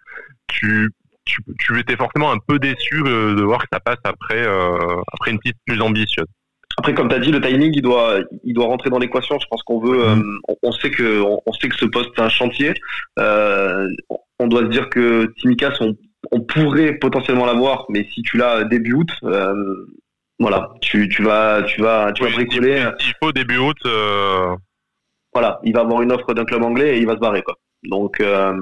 tu, 0.49 0.91
tu, 1.25 1.41
tu 1.59 1.79
étais 1.79 1.97
forcément 1.97 2.33
un 2.33 2.39
peu 2.47 2.59
déçu 2.59 3.03
euh, 3.07 3.35
de 3.35 3.43
voir 3.43 3.61
que 3.61 3.69
ça 3.73 3.81
passe 3.81 4.01
après 4.05 4.45
après 5.13 5.31
une 5.31 5.39
piste 5.39 5.57
plus 5.67 5.81
ambitieuse. 5.81 6.27
Après, 6.79 6.95
comme 6.95 7.09
tu 7.09 7.15
as 7.15 7.19
dit, 7.19 7.31
le 7.31 7.41
timing, 7.41 7.71
il 7.75 7.83
doit, 7.83 8.21
il 8.45 8.55
doit 8.55 8.67
rentrer 8.67 8.89
dans 8.89 8.99
l'équation. 8.99 9.39
Je 9.39 9.47
pense 9.51 9.63
qu'on 9.63 9.79
veut, 9.79 10.15
mmh. 10.17 10.39
on, 10.49 10.57
on, 10.63 10.73
sait 10.73 10.91
que, 10.91 11.21
on, 11.21 11.41
on, 11.45 11.53
sait 11.53 11.69
que 11.69 11.77
ce 11.77 11.85
poste 11.85 12.11
c'est 12.17 12.23
un 12.23 12.31
chantier. 12.31 12.73
on 13.19 14.47
doit 14.47 14.63
se 14.63 14.69
dire 14.69 14.89
que 14.89 15.27
Timikas, 15.37 15.77
on 15.81 15.97
on 16.31 16.41
pourrait 16.41 16.95
potentiellement 16.95 17.47
l'avoir, 17.47 17.87
mais 17.89 18.07
si 18.13 18.23
tu 18.23 18.37
l'as 18.37 18.65
début 18.65 18.93
août, 18.95 19.11
euh, 19.25 19.87
Voilà, 20.39 20.71
tu, 20.81 21.09
tu 21.09 21.23
vas, 21.23 21.63
tu 21.63 21.81
vas, 21.83 22.13
tu 22.13 22.25
vas 22.25 22.31
bricoler. 22.31 22.85
S'il 22.99 23.15
faut 23.23 23.33
début 23.33 23.59
août. 23.59 23.77
Euh... 23.87 24.57
Voilà, 25.33 25.61
il 25.65 25.73
va 25.73 25.81
avoir 25.81 26.03
une 26.03 26.13
offre 26.13 26.35
d'un 26.35 26.45
club 26.45 26.63
anglais 26.63 26.97
et 26.97 27.01
il 27.01 27.07
va 27.07 27.15
se 27.15 27.21
barrer 27.21 27.43
quoi. 27.43 27.57
Donc, 27.85 28.21
euh, 28.21 28.53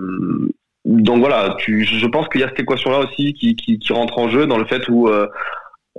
donc 0.91 1.21
voilà, 1.21 1.55
tu, 1.59 1.85
je 1.85 2.07
pense 2.07 2.29
qu'il 2.29 2.41
y 2.41 2.45
a 2.45 2.49
cette 2.49 2.59
équation-là 2.59 2.99
aussi 2.99 3.33
qui, 3.35 3.55
qui, 3.55 3.79
qui, 3.79 3.93
rentre 3.93 4.19
en 4.19 4.29
jeu 4.29 4.47
dans 4.47 4.59
le 4.59 4.65
fait 4.65 4.89
où 4.89 5.07
euh, 5.07 5.29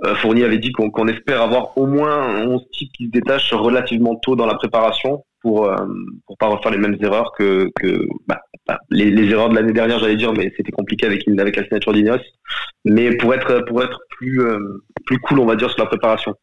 euh 0.04 0.14
Fournier 0.16 0.44
avait 0.44 0.58
dit 0.58 0.70
qu'on 0.70 1.08
espère 1.08 1.40
avoir 1.40 1.76
au 1.78 1.86
moins 1.86 2.44
11 2.46 2.62
types 2.72 2.92
qui 2.92 3.06
se 3.06 3.10
détachent 3.10 3.54
relativement 3.54 4.16
tôt 4.16 4.36
dans 4.36 4.44
la 4.44 4.54
préparation 4.54 5.24
pour 5.40 5.66
euh, 5.66 5.86
pour 6.26 6.36
pas 6.36 6.48
refaire 6.48 6.72
les 6.72 6.78
mêmes 6.78 6.98
erreurs 7.00 7.32
que 7.38 7.70
que 7.80 8.06
bah, 8.26 8.42
bah, 8.66 8.78
les, 8.90 9.10
les, 9.10 9.30
erreurs 9.30 9.48
de 9.48 9.54
l'année 9.54 9.72
dernière, 9.72 9.98
j'allais 9.98 10.16
dire, 10.16 10.34
mais 10.34 10.52
c'était 10.58 10.72
compliqué 10.72 11.06
avec 11.06 11.26
avec 11.26 11.56
la 11.56 11.64
signature 11.64 11.94
d'Ineos. 11.94 12.20
Mais 12.84 13.16
pour 13.16 13.32
être 13.32 13.64
pour 13.66 13.82
être 13.82 13.98
plus 14.10 14.42
euh, 14.42 14.84
plus 15.06 15.18
cool, 15.20 15.40
on 15.40 15.46
va 15.46 15.56
dire 15.56 15.70
sur 15.70 15.80
la 15.80 15.86
préparation. 15.86 16.34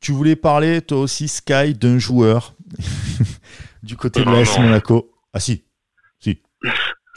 Tu 0.00 0.12
voulais 0.12 0.36
parler 0.36 0.82
toi 0.82 0.98
aussi 0.98 1.28
Sky 1.28 1.72
d'un 1.72 1.98
joueur 1.98 2.54
du 3.82 3.96
côté 3.96 4.22
de 4.22 4.30
l'AS 4.30 4.58
Monaco. 4.58 5.10
Ah 5.32 5.40
si. 5.40 5.64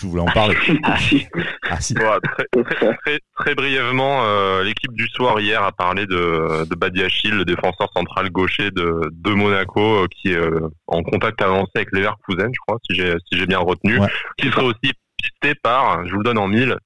Tu 0.01 0.07
voulais 0.07 0.23
en 0.23 0.25
parler. 0.25 0.55
ah 0.83 0.97
si. 0.97 1.27
Ah, 1.69 1.79
si. 1.79 1.93
très, 1.93 2.19
très, 2.19 2.95
très, 2.95 3.19
très, 3.37 3.55
brièvement, 3.55 4.23
euh, 4.23 4.63
l'équipe 4.63 4.93
du 4.93 5.07
soir 5.07 5.39
hier 5.39 5.61
a 5.61 5.71
parlé 5.71 6.07
de, 6.07 6.65
de 6.65 6.75
Badiachil, 6.75 7.35
le 7.35 7.45
défenseur 7.45 7.87
central 7.95 8.31
gaucher 8.31 8.71
de, 8.71 9.11
de 9.11 9.31
Monaco, 9.31 10.03
euh, 10.03 10.07
qui 10.09 10.31
est 10.31 10.37
euh, 10.37 10.69
en 10.87 11.03
contact 11.03 11.41
avancé 11.41 11.71
avec 11.75 11.91
Leverkusen, 11.91 12.49
je 12.51 12.59
crois, 12.65 12.77
si 12.89 12.95
j'ai 12.95 13.13
si 13.31 13.37
j'ai 13.37 13.45
bien 13.45 13.59
retenu, 13.59 13.99
qui 14.37 14.49
serait 14.49 14.63
aussi 14.63 14.93
pisté 15.21 15.53
par, 15.61 16.03
je 16.07 16.11
vous 16.11 16.17
le 16.17 16.23
donne 16.23 16.39
en 16.39 16.47
mille, 16.47 16.77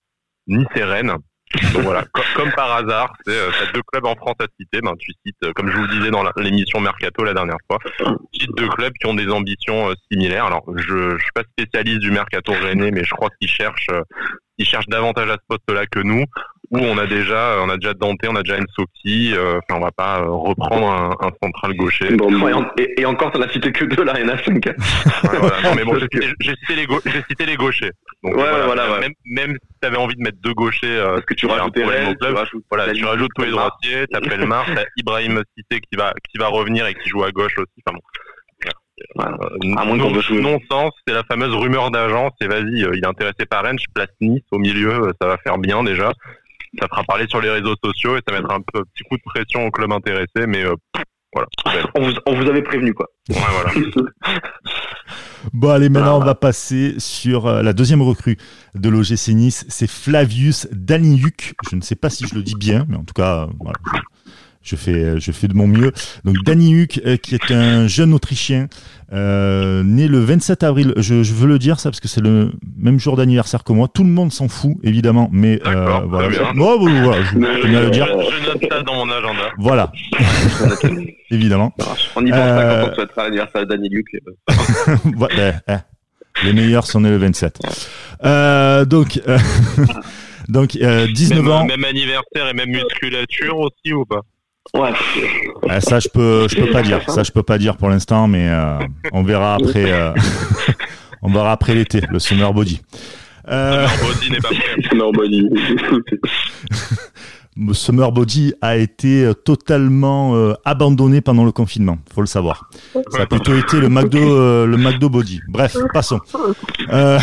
Nice 0.47 0.67
et 0.75 0.83
Rennes. 0.83 1.15
Donc 1.73 1.83
voilà, 1.83 2.05
comme, 2.35 2.51
par 2.51 2.75
hasard, 2.75 3.13
c'est 3.25 3.37
euh, 3.37 3.51
deux 3.73 3.81
clubs 3.91 4.05
en 4.05 4.15
France 4.15 4.35
à 4.39 4.45
citer. 4.59 4.79
Ben, 4.81 4.93
tu 4.97 5.11
cites, 5.25 5.35
euh, 5.43 5.53
comme 5.53 5.69
je 5.71 5.77
vous 5.77 5.87
disais 5.87 6.11
dans 6.11 6.23
l'émission 6.37 6.79
Mercato 6.79 7.23
la 7.23 7.33
dernière 7.33 7.57
fois, 7.69 7.79
tu 8.33 8.41
cites 8.41 8.55
deux 8.55 8.67
clubs 8.69 8.93
qui 8.93 9.07
ont 9.07 9.13
des 9.13 9.29
ambitions 9.29 9.89
euh, 9.89 9.93
similaires. 10.11 10.45
Alors, 10.45 10.63
je, 10.75 11.17
je 11.17 11.23
suis 11.23 11.31
pas 11.33 11.43
spécialiste 11.43 11.99
du 11.99 12.11
Mercato 12.11 12.51
rennais, 12.51 12.91
mais 12.91 13.03
je 13.03 13.11
crois 13.11 13.29
qu'ils 13.39 13.49
cherchent, 13.49 13.89
ils 14.57 14.65
cherchent 14.65 14.87
davantage 14.87 15.29
à 15.29 15.33
ce 15.33 15.45
poste-là 15.47 15.85
que 15.85 15.99
nous 15.99 16.25
où 16.75 16.83
on 16.83 16.97
a 16.97 17.07
déjà, 17.07 17.57
on 17.61 17.69
a 17.69 17.77
déjà 17.77 17.93
Dante, 17.93 18.19
on 18.27 18.35
a 18.35 18.43
déjà 18.43 18.57
Ensoki, 18.57 19.33
euh, 19.35 19.59
enfin 19.59 19.79
on 19.79 19.83
va 19.83 19.91
pas 19.91 20.21
euh, 20.21 20.29
reprendre 20.29 20.89
un, 20.89 21.09
un, 21.19 21.31
central 21.41 21.73
gaucher. 21.75 22.09
et, 22.77 23.01
et, 23.01 23.05
encore, 23.05 23.31
t'en 23.31 23.41
as 23.41 23.49
cité 23.49 23.71
que 23.71 23.85
deux 23.85 24.03
là, 24.03 24.13
il 24.17 24.25
y 24.25 24.29
en 24.29 24.33
a 24.33 24.37
cinq. 24.37 24.65
ouais, 24.65 25.39
voilà. 25.39 25.61
Non 25.63 25.75
mais 25.75 25.83
bon, 25.83 25.97
j'ai 25.97 26.53
cité, 26.53 26.75
les 26.75 26.87
j'ai 27.05 27.23
cité 27.29 27.45
les 27.45 27.55
gauchers. 27.55 27.91
Donc, 28.23 28.35
ouais, 28.35 28.65
voilà, 28.65 28.99
Même, 28.99 29.13
même 29.25 29.51
si 29.53 29.79
t'avais 29.81 29.97
envie 29.97 30.15
de 30.15 30.21
mettre 30.21 30.37
deux 30.41 30.53
gauchers, 30.53 30.87
euh, 30.87 31.15
parce 31.15 31.25
que 31.25 31.33
tu 31.33 31.45
rajoutes 31.45 31.73
tu 31.73 31.83
rajoutes, 31.83 32.63
voilà, 32.69 32.91
tu 32.93 33.05
rajoutes 33.05 33.31
tous 33.35 33.43
les 33.43 33.51
droitiers, 33.51 34.07
t'appelles 34.07 34.45
Mars, 34.45 34.69
t'as 34.73 34.85
Ibrahim 34.97 35.41
Cité 35.57 35.79
qui 35.79 35.97
va, 35.97 36.13
qui 36.29 36.37
va 36.37 36.47
revenir 36.47 36.87
et 36.87 36.93
qui 36.93 37.09
joue 37.09 37.23
à 37.23 37.31
gauche 37.31 37.57
aussi. 37.57 37.83
Enfin 37.85 37.95
bon. 37.95 38.01
Voilà. 39.13 39.37
Euh, 39.41 39.57
non, 40.41 40.59
sens, 40.71 40.93
c'est 41.05 41.13
la 41.13 41.23
fameuse 41.23 41.53
rumeur 41.53 41.91
d'agence. 41.91 42.31
Et 42.41 42.47
vas-y, 42.47 42.79
il 42.79 42.99
est 43.03 43.07
intéressé 43.07 43.45
par 43.45 43.63
Rennes, 43.63 43.77
je 43.77 43.85
place 43.93 44.09
Nice 44.21 44.43
au 44.51 44.57
milieu, 44.57 45.11
ça 45.21 45.27
va 45.27 45.37
faire 45.37 45.57
bien 45.57 45.83
déjà 45.83 46.11
ça 46.79 46.87
fera 46.87 47.03
parler 47.03 47.25
sur 47.27 47.41
les 47.41 47.49
réseaux 47.49 47.75
sociaux 47.83 48.17
et 48.17 48.21
ça 48.27 48.33
mettra 48.33 48.55
un 48.55 48.61
peu, 48.61 48.83
petit 48.93 49.03
coup 49.03 49.17
de 49.17 49.23
pression 49.23 49.65
au 49.65 49.71
club 49.71 49.91
intéressé, 49.91 50.47
mais 50.47 50.63
euh, 50.63 50.75
voilà. 51.33 51.47
On 51.95 52.01
vous, 52.01 52.13
on 52.25 52.35
vous, 52.35 52.49
avait 52.49 52.61
prévenu 52.61 52.93
quoi. 52.93 53.07
Ouais, 53.29 53.35
voilà. 53.35 53.71
bon 55.53 55.69
allez, 55.69 55.89
maintenant 55.89 56.17
on 56.17 56.23
va 56.23 56.35
passer 56.35 56.95
sur 56.97 57.47
euh, 57.47 57.61
la 57.61 57.73
deuxième 57.73 58.01
recrue 58.01 58.37
de 58.73 58.89
l'OGC 58.89 59.29
Nice, 59.29 59.65
c'est 59.67 59.89
Flavius 59.89 60.67
Daniuk. 60.71 61.53
Je 61.69 61.75
ne 61.75 61.81
sais 61.81 61.95
pas 61.95 62.09
si 62.09 62.25
je 62.25 62.35
le 62.35 62.41
dis 62.41 62.55
bien, 62.55 62.85
mais 62.87 62.95
en 62.95 63.03
tout 63.03 63.13
cas, 63.13 63.43
euh, 63.43 63.47
voilà, 63.59 63.79
je 64.65 64.75
fais, 64.75 65.19
je 65.19 65.31
fais 65.31 65.47
de 65.47 65.53
mon 65.53 65.67
mieux. 65.67 65.93
Donc 66.25 66.35
Danny 66.43 66.75
Huck, 66.75 66.99
euh, 67.05 67.17
qui 67.17 67.35
est 67.35 67.51
un 67.51 67.87
jeune 67.87 68.13
Autrichien, 68.13 68.67
euh, 69.13 69.83
né 69.83 70.07
le 70.07 70.19
27 70.19 70.63
avril. 70.63 70.93
Je, 70.97 71.23
je, 71.23 71.33
veux 71.33 71.47
le 71.47 71.59
dire 71.59 71.79
ça 71.79 71.91
parce 71.91 71.99
que 71.99 72.07
c'est 72.07 72.21
le 72.21 72.51
même 72.75 72.99
jour 72.99 73.15
d'anniversaire 73.15 73.63
que 73.63 73.71
moi. 73.71 73.87
Tout 73.87 74.03
le 74.03 74.09
monde 74.09 74.33
s'en 74.33 74.49
fout 74.49 74.75
évidemment, 74.83 75.29
mais 75.31 75.61
euh, 75.67 75.99
voilà. 76.07 76.51
Moi, 76.53 76.75
voilà, 76.79 77.21
je, 77.23 77.33
je 77.33 77.67
le 77.67 77.89
dire. 77.91 78.07
Je 78.07 78.49
note 78.49 78.65
ça 78.69 78.81
dans 78.81 79.05
mon 79.05 79.11
agenda. 79.11 79.51
Voilà. 79.59 79.91
évidemment. 81.29 81.73
On 82.15 82.25
y 82.25 82.31
pense 82.31 82.39
pas 82.39 82.85
quand 82.85 82.91
on 82.91 82.95
souhaitera 82.95 83.23
l'anniversaire 83.25 83.65
de 83.65 83.75
Danny 83.75 83.89
Huck. 83.95 84.21
ben, 85.29 85.61
eh, 85.69 86.43
les 86.43 86.53
meilleurs 86.53 86.87
sont 86.87 87.01
nés 87.01 87.11
le 87.11 87.17
27. 87.17 87.59
Euh, 88.23 88.85
donc. 88.85 89.21
Donc, 90.47 90.75
euh, 90.75 91.07
19 91.07 91.39
même, 91.39 91.51
ans. 91.51 91.65
Même 91.65 91.83
anniversaire 91.83 92.47
et 92.49 92.53
même 92.53 92.69
musculature 92.69 93.57
aussi 93.57 93.93
ou 93.93 94.05
pas? 94.05 94.21
Ouais. 94.73 94.91
Ah, 95.69 95.79
ça 95.79 95.99
je 95.99 96.09
peux 96.09 96.47
je 96.49 96.55
peux 96.55 96.71
pas 96.71 96.81
dire. 96.81 97.01
Ça 97.09 97.23
je 97.23 97.31
peux 97.31 97.43
pas 97.43 97.57
dire 97.57 97.77
pour 97.77 97.89
l'instant, 97.89 98.27
mais 98.27 98.49
euh, 98.49 98.79
on 99.13 99.23
verra 99.23 99.55
après. 99.55 99.91
Euh, 99.91 100.11
on 101.21 101.31
verra 101.31 101.51
après 101.51 101.75
l'été, 101.75 102.01
le 102.09 102.19
summer 102.19 102.53
body. 102.53 102.81
Euh... 103.47 103.87
Summer 103.87 104.07
body 104.07 104.31
n'est 104.31 104.39
pas 104.39 104.49
prêt. 104.49 104.83
Summer 104.89 105.11
body. 105.11 105.49
Summer 107.71 108.11
Body 108.11 108.53
a 108.61 108.75
été 108.75 109.23
euh, 109.23 109.33
totalement 109.33 110.35
euh, 110.35 110.53
abandonné 110.65 111.21
pendant 111.21 111.45
le 111.45 111.53
confinement, 111.53 111.97
faut 112.13 112.21
le 112.21 112.27
savoir. 112.27 112.69
Ça 113.11 113.21
a 113.21 113.25
plutôt 113.25 113.55
été 113.55 113.79
le 113.79 113.87
McDo, 113.87 114.19
euh, 114.19 114.65
le 114.65 114.75
McDo 114.75 115.09
Body. 115.09 115.39
Bref, 115.47 115.77
passons. 115.93 116.19
Euh, 116.91 117.17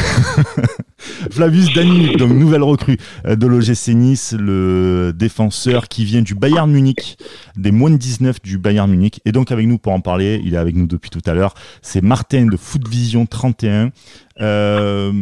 Flavius 1.30 1.72
Dani, 1.74 2.16
donc 2.16 2.32
nouvelle 2.32 2.62
recrue 2.62 2.98
de 3.24 3.46
l'OGC 3.46 3.88
Nice, 3.94 4.34
le 4.38 5.12
défenseur 5.14 5.88
qui 5.88 6.04
vient 6.04 6.22
du 6.22 6.34
Bayern 6.34 6.70
Munich, 6.70 7.16
des 7.56 7.70
moins 7.70 7.90
de 7.90 7.96
19 7.96 8.42
du 8.42 8.58
Bayern 8.58 8.90
Munich. 8.90 9.20
Et 9.24 9.32
donc 9.32 9.50
avec 9.50 9.66
nous 9.66 9.78
pour 9.78 9.92
en 9.92 10.00
parler, 10.00 10.40
il 10.44 10.54
est 10.54 10.58
avec 10.58 10.76
nous 10.76 10.86
depuis 10.86 11.10
tout 11.10 11.22
à 11.26 11.34
l'heure, 11.34 11.54
c'est 11.82 12.02
Martin 12.02 12.46
de 12.46 12.56
Foot 12.56 12.86
Vision 12.88 13.26
31. 13.26 13.90
Euh, 14.40 15.12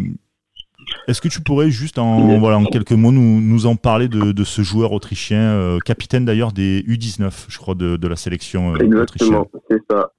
est-ce 1.07 1.21
que 1.21 1.29
tu 1.29 1.41
pourrais 1.41 1.71
juste 1.71 1.99
en, 1.99 2.39
voilà, 2.39 2.59
en 2.59 2.65
quelques 2.65 2.93
mots 2.93 3.13
nous, 3.13 3.41
nous 3.41 3.67
en 3.67 3.77
parler 3.77 4.09
de, 4.09 4.33
de 4.33 4.45
ce 4.45 4.63
joueur 4.63 4.93
autrichien, 4.93 5.41
euh, 5.41 5.79
capitaine 5.79 6.25
d'ailleurs 6.25 6.53
des 6.53 6.83
U19, 6.83 7.47
je 7.49 7.59
crois, 7.59 7.75
de, 7.75 7.97
de 7.97 8.09
la 8.09 8.17
sélection 8.17 8.75
euh, 8.75 8.79
Exactement, 8.79 9.47
c'est 9.69 9.81
ça. 9.91 10.13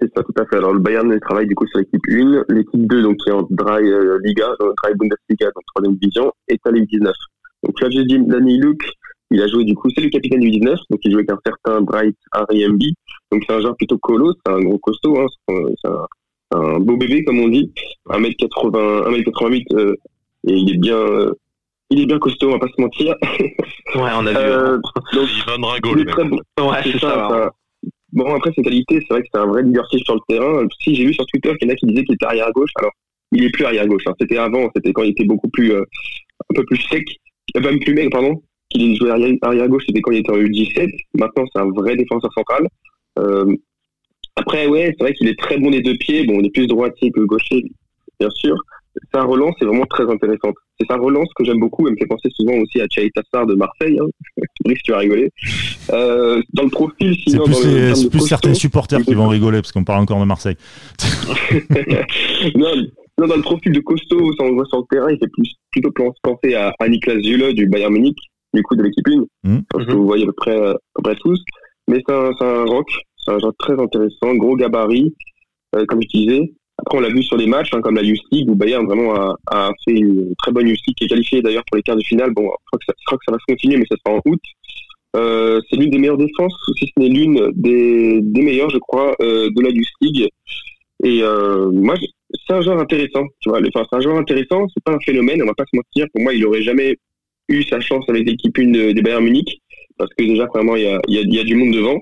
C'est 0.00 0.12
ça, 0.14 0.22
tout 0.22 0.34
à 0.36 0.44
fait. 0.46 0.56
Alors, 0.56 0.72
le 0.72 0.80
Bayern 0.80 1.18
travaille 1.20 1.46
du 1.46 1.54
coup 1.54 1.66
sur 1.66 1.78
l'équipe 1.78 2.02
1. 2.08 2.44
L'équipe 2.48 2.86
2, 2.86 3.02
donc, 3.02 3.16
qui 3.18 3.30
est 3.30 3.32
en 3.32 3.46
Dry 3.50 3.90
euh, 3.90 4.18
Liga, 4.24 4.48
euh, 4.60 4.72
Dry 4.82 4.94
Bundesliga, 4.94 5.46
donc 5.46 5.64
troisième 5.74 5.96
division, 5.96 6.32
est 6.48 6.60
à 6.66 6.70
l'équipe 6.70 7.00
19. 7.00 7.12
Donc, 7.64 7.80
là, 7.80 7.88
j'ai 7.90 8.04
dit 8.04 8.18
Danny 8.18 8.58
Luke, 8.58 8.84
il 9.30 9.42
a 9.42 9.48
joué 9.48 9.64
du 9.64 9.74
coup, 9.74 9.90
c'est 9.94 10.00
le 10.00 10.10
capitaine 10.10 10.40
du 10.40 10.50
19, 10.50 10.78
donc 10.90 11.00
il 11.04 11.12
jouait 11.12 11.20
avec 11.28 11.32
un 11.32 11.38
certain 11.44 11.80
Bright 11.82 12.16
R.I.M.B. 12.32 12.82
Donc, 13.32 13.44
c'est 13.46 13.54
un 13.54 13.60
joueur 13.60 13.76
plutôt 13.76 13.98
colo, 13.98 14.32
c'est 14.32 14.52
un 14.52 14.60
gros 14.60 14.78
costaud, 14.78 15.18
hein, 15.18 15.26
c'est 15.48 15.88
un, 15.88 16.06
un 16.52 16.78
beau 16.78 16.96
bébé 16.96 17.24
comme 17.24 17.40
on 17.40 17.48
dit, 17.48 17.72
1m80, 18.08 19.22
1m88 19.22 19.64
euh, 19.74 19.94
et 20.46 20.54
il 20.54 20.74
est 20.74 20.78
bien 20.78 20.96
euh, 20.96 21.32
il 21.90 22.00
est 22.00 22.06
bien 22.06 22.18
costaud, 22.18 22.48
on 22.48 22.52
va 22.52 22.58
pas 22.58 22.68
se 22.68 22.80
mentir. 22.80 23.14
Ouais, 23.94 24.10
on 24.14 24.26
a 24.26 24.30
vu. 24.30 24.36
Euh, 24.36 24.78
donc, 25.14 25.28
Ivan 25.38 25.72
il 25.82 26.28
bon. 26.28 26.70
Ouais, 26.70 26.82
c'est 26.84 26.98
ça. 26.98 27.28
ça 27.30 27.50
bon, 28.18 28.34
après, 28.34 28.52
ses 28.54 28.62
qualités, 28.62 29.00
c'est 29.00 29.14
vrai 29.14 29.22
que 29.22 29.28
c'est 29.32 29.40
un 29.40 29.46
vrai 29.46 29.62
leadership 29.62 30.04
sur 30.04 30.14
le 30.14 30.20
terrain. 30.28 30.66
Si 30.82 30.94
j'ai 30.94 31.06
vu 31.06 31.14
sur 31.14 31.24
Twitter 31.26 31.56
qu'il 31.56 31.68
y 31.68 31.70
en 31.70 31.74
a 31.74 31.76
qui 31.76 31.86
disaient 31.86 32.04
qu'il 32.04 32.14
était 32.14 32.26
arrière 32.26 32.50
gauche, 32.52 32.70
alors 32.76 32.92
il 33.32 33.44
est 33.44 33.50
plus 33.50 33.64
arrière 33.64 33.86
gauche. 33.86 34.02
Hein. 34.06 34.14
C'était 34.20 34.38
avant, 34.38 34.68
c'était 34.74 34.92
quand 34.92 35.02
il 35.02 35.10
était 35.10 35.24
beaucoup 35.24 35.48
plus, 35.48 35.72
euh, 35.72 35.82
un 36.50 36.54
peu 36.54 36.64
plus 36.64 36.78
sec, 36.90 37.04
même 37.54 37.78
plus 37.80 37.94
maigre, 37.94 38.10
pardon. 38.10 38.42
Qu'il 38.70 38.96
jouait 38.96 39.10
arrière, 39.10 39.34
arrière 39.42 39.68
gauche, 39.68 39.84
c'était 39.86 40.00
quand 40.00 40.12
il 40.12 40.18
était 40.18 40.32
en 40.32 40.36
U17. 40.36 40.90
Maintenant, 41.18 41.44
c'est 41.52 41.60
un 41.60 41.70
vrai 41.70 41.96
défenseur 41.96 42.32
central. 42.32 42.68
Euh, 43.18 43.56
après, 44.36 44.66
ouais, 44.66 44.94
c'est 44.96 45.04
vrai 45.04 45.14
qu'il 45.14 45.28
est 45.28 45.38
très 45.38 45.58
bon 45.58 45.70
des 45.70 45.80
deux 45.80 45.96
pieds. 45.96 46.24
Bon, 46.26 46.38
il 46.40 46.46
est 46.46 46.50
plus 46.50 46.66
droitier 46.66 47.10
que 47.10 47.20
gaucher, 47.20 47.64
bien 48.20 48.30
sûr. 48.30 48.56
Sa 49.12 49.22
relance 49.22 49.54
est 49.60 49.64
vraiment 49.64 49.86
très 49.86 50.04
intéressante. 50.04 50.54
C'est 50.78 50.86
sa 50.86 50.96
relance 50.96 51.28
que 51.36 51.44
j'aime 51.44 51.60
beaucoup. 51.60 51.86
Elle 51.86 51.94
me 51.94 51.98
fait 51.98 52.06
penser 52.06 52.28
souvent 52.30 52.54
aussi 52.54 52.80
à 52.80 52.88
Thierry 52.88 53.10
Tassar 53.10 53.46
de 53.46 53.54
Marseille. 53.54 53.98
Hein. 54.00 54.06
Brice, 54.64 54.82
tu 54.84 54.92
vas 54.92 54.98
rigoler. 54.98 55.30
Euh, 55.92 56.40
dans 56.52 56.64
le 56.64 56.70
profil, 56.70 57.16
sinon. 57.26 57.44
C'est 57.46 58.10
plus, 58.10 58.20
certains 58.20 58.54
supporters 58.54 59.02
qui 59.02 59.14
vont 59.14 59.28
rigoler 59.28 59.58
parce 59.58 59.72
qu'on 59.72 59.84
parle 59.84 60.02
encore 60.02 60.20
de 60.20 60.24
Marseille. 60.24 60.56
non, 62.54 62.74
non, 63.18 63.26
dans 63.26 63.36
le 63.36 63.42
profil 63.42 63.72
de 63.72 63.80
costaud, 63.80 64.32
on 64.40 64.48
le 64.48 64.54
voit 64.54 64.66
sur 64.66 64.78
le 64.78 64.84
terrain, 64.90 65.10
il 65.10 65.18
fait 65.18 65.30
plus, 65.32 65.52
plutôt 65.72 65.90
penser 66.22 66.54
à, 66.54 66.72
à 66.78 66.88
Niklas 66.88 67.20
Zule 67.20 67.52
du 67.54 67.66
Bayern 67.66 67.92
Munich, 67.92 68.16
du 68.54 68.62
coup 68.62 68.76
de 68.76 68.82
l'équipe 68.82 69.06
1. 69.08 69.50
Mmh. 69.50 69.62
Parce 69.70 69.86
que 69.86 69.92
vous 69.92 70.06
voyez 70.06 70.22
à 70.24 70.26
peu 70.26 70.32
près, 70.32 70.56
à 70.56 70.74
peu 70.94 71.02
près 71.02 71.16
tous. 71.16 71.42
Mais 71.88 72.02
c'est 72.06 72.14
un, 72.14 72.30
un 72.40 72.64
rock 72.64 72.86
c'est 73.28 73.34
un 73.34 73.38
genre 73.38 73.54
très 73.58 73.78
intéressant, 73.78 74.34
gros 74.34 74.56
gabarit, 74.56 75.14
euh, 75.74 75.84
comme 75.86 76.00
je 76.02 76.08
disais. 76.08 76.52
Après, 76.78 76.98
on 76.98 77.00
l'a 77.00 77.08
vu 77.08 77.22
sur 77.22 77.36
les 77.36 77.46
matchs, 77.46 77.70
hein, 77.72 77.80
comme 77.80 77.96
la 77.96 78.02
Youth 78.02 78.20
League, 78.30 78.48
où 78.48 78.54
Bayern 78.54 78.86
vraiment 78.86 79.14
a, 79.14 79.36
a, 79.50 79.70
fait 79.84 79.94
une 79.94 80.34
très 80.36 80.52
bonne 80.52 80.68
Youth 80.68 80.78
League, 80.86 80.96
qui 80.96 81.04
est 81.04 81.08
qualifiée 81.08 81.42
d'ailleurs 81.42 81.64
pour 81.66 81.76
les 81.76 81.82
quarts 81.82 81.96
de 81.96 82.04
finale. 82.04 82.32
Bon, 82.32 82.42
je 82.42 82.66
crois 82.66 82.78
que 82.78 82.84
ça, 82.86 82.92
crois 83.06 83.18
que 83.18 83.24
ça 83.26 83.32
va 83.32 83.38
se 83.38 83.52
continuer, 83.52 83.76
mais 83.76 83.86
ça 83.90 83.96
sera 83.96 84.16
en 84.16 84.20
août. 84.24 84.40
Euh, 85.16 85.60
c'est 85.68 85.76
l'une 85.76 85.90
des 85.90 85.98
meilleures 85.98 86.18
défenses, 86.18 86.54
si 86.78 86.86
ce 86.86 87.00
n'est 87.00 87.08
l'une 87.08 87.50
des, 87.54 88.20
des 88.20 88.42
meilleures, 88.42 88.70
je 88.70 88.78
crois, 88.78 89.14
euh, 89.20 89.48
de 89.50 89.62
la 89.62 89.70
Youth 89.70 89.86
League. 90.00 90.28
Et 91.04 91.22
euh, 91.22 91.70
moi, 91.70 91.94
c'est 92.46 92.54
un 92.54 92.60
joueur 92.60 92.78
intéressant. 92.78 93.24
Tu 93.40 93.48
vois, 93.48 93.58
enfin, 93.58 93.86
c'est 93.90 93.96
un 93.96 94.00
joueur 94.00 94.16
intéressant. 94.16 94.66
C'est 94.68 94.82
pas 94.84 94.92
un 94.92 95.00
phénomène. 95.00 95.42
On 95.42 95.46
va 95.46 95.54
pas 95.54 95.64
se 95.64 95.76
mentir. 95.76 96.06
Pour 96.12 96.22
moi, 96.22 96.34
il 96.34 96.44
aurait 96.44 96.62
jamais 96.62 96.96
eu 97.48 97.62
sa 97.64 97.80
chance 97.80 98.04
avec 98.08 98.26
l'équipe 98.26 98.56
une 98.58 98.92
des 98.92 99.02
Bayern 99.02 99.24
Munich. 99.24 99.60
parce 99.96 100.10
que 100.14 100.24
déjà, 100.24 100.46
vraiment, 100.46 100.76
il 100.76 100.82
y 100.82 100.86
a, 100.86 101.00
y, 101.08 101.18
a, 101.18 101.22
y 101.22 101.38
a, 101.40 101.44
du 101.44 101.54
monde 101.54 101.74
devant. 101.74 101.98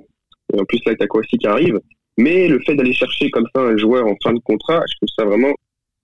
Et 0.54 0.60
en 0.60 0.64
plus, 0.64 0.80
là, 0.86 0.94
t'as 0.98 1.06
Kouassi 1.06 1.38
qui 1.38 1.46
arrive. 1.46 1.78
Mais 2.18 2.48
le 2.48 2.60
fait 2.60 2.74
d'aller 2.74 2.92
chercher 2.92 3.30
comme 3.30 3.46
ça 3.54 3.62
un 3.62 3.76
joueur 3.76 4.06
en 4.06 4.16
fin 4.22 4.32
de 4.32 4.40
contrat, 4.40 4.82
je 4.90 4.96
trouve 4.96 5.08
ça 5.18 5.24
vraiment, 5.24 5.54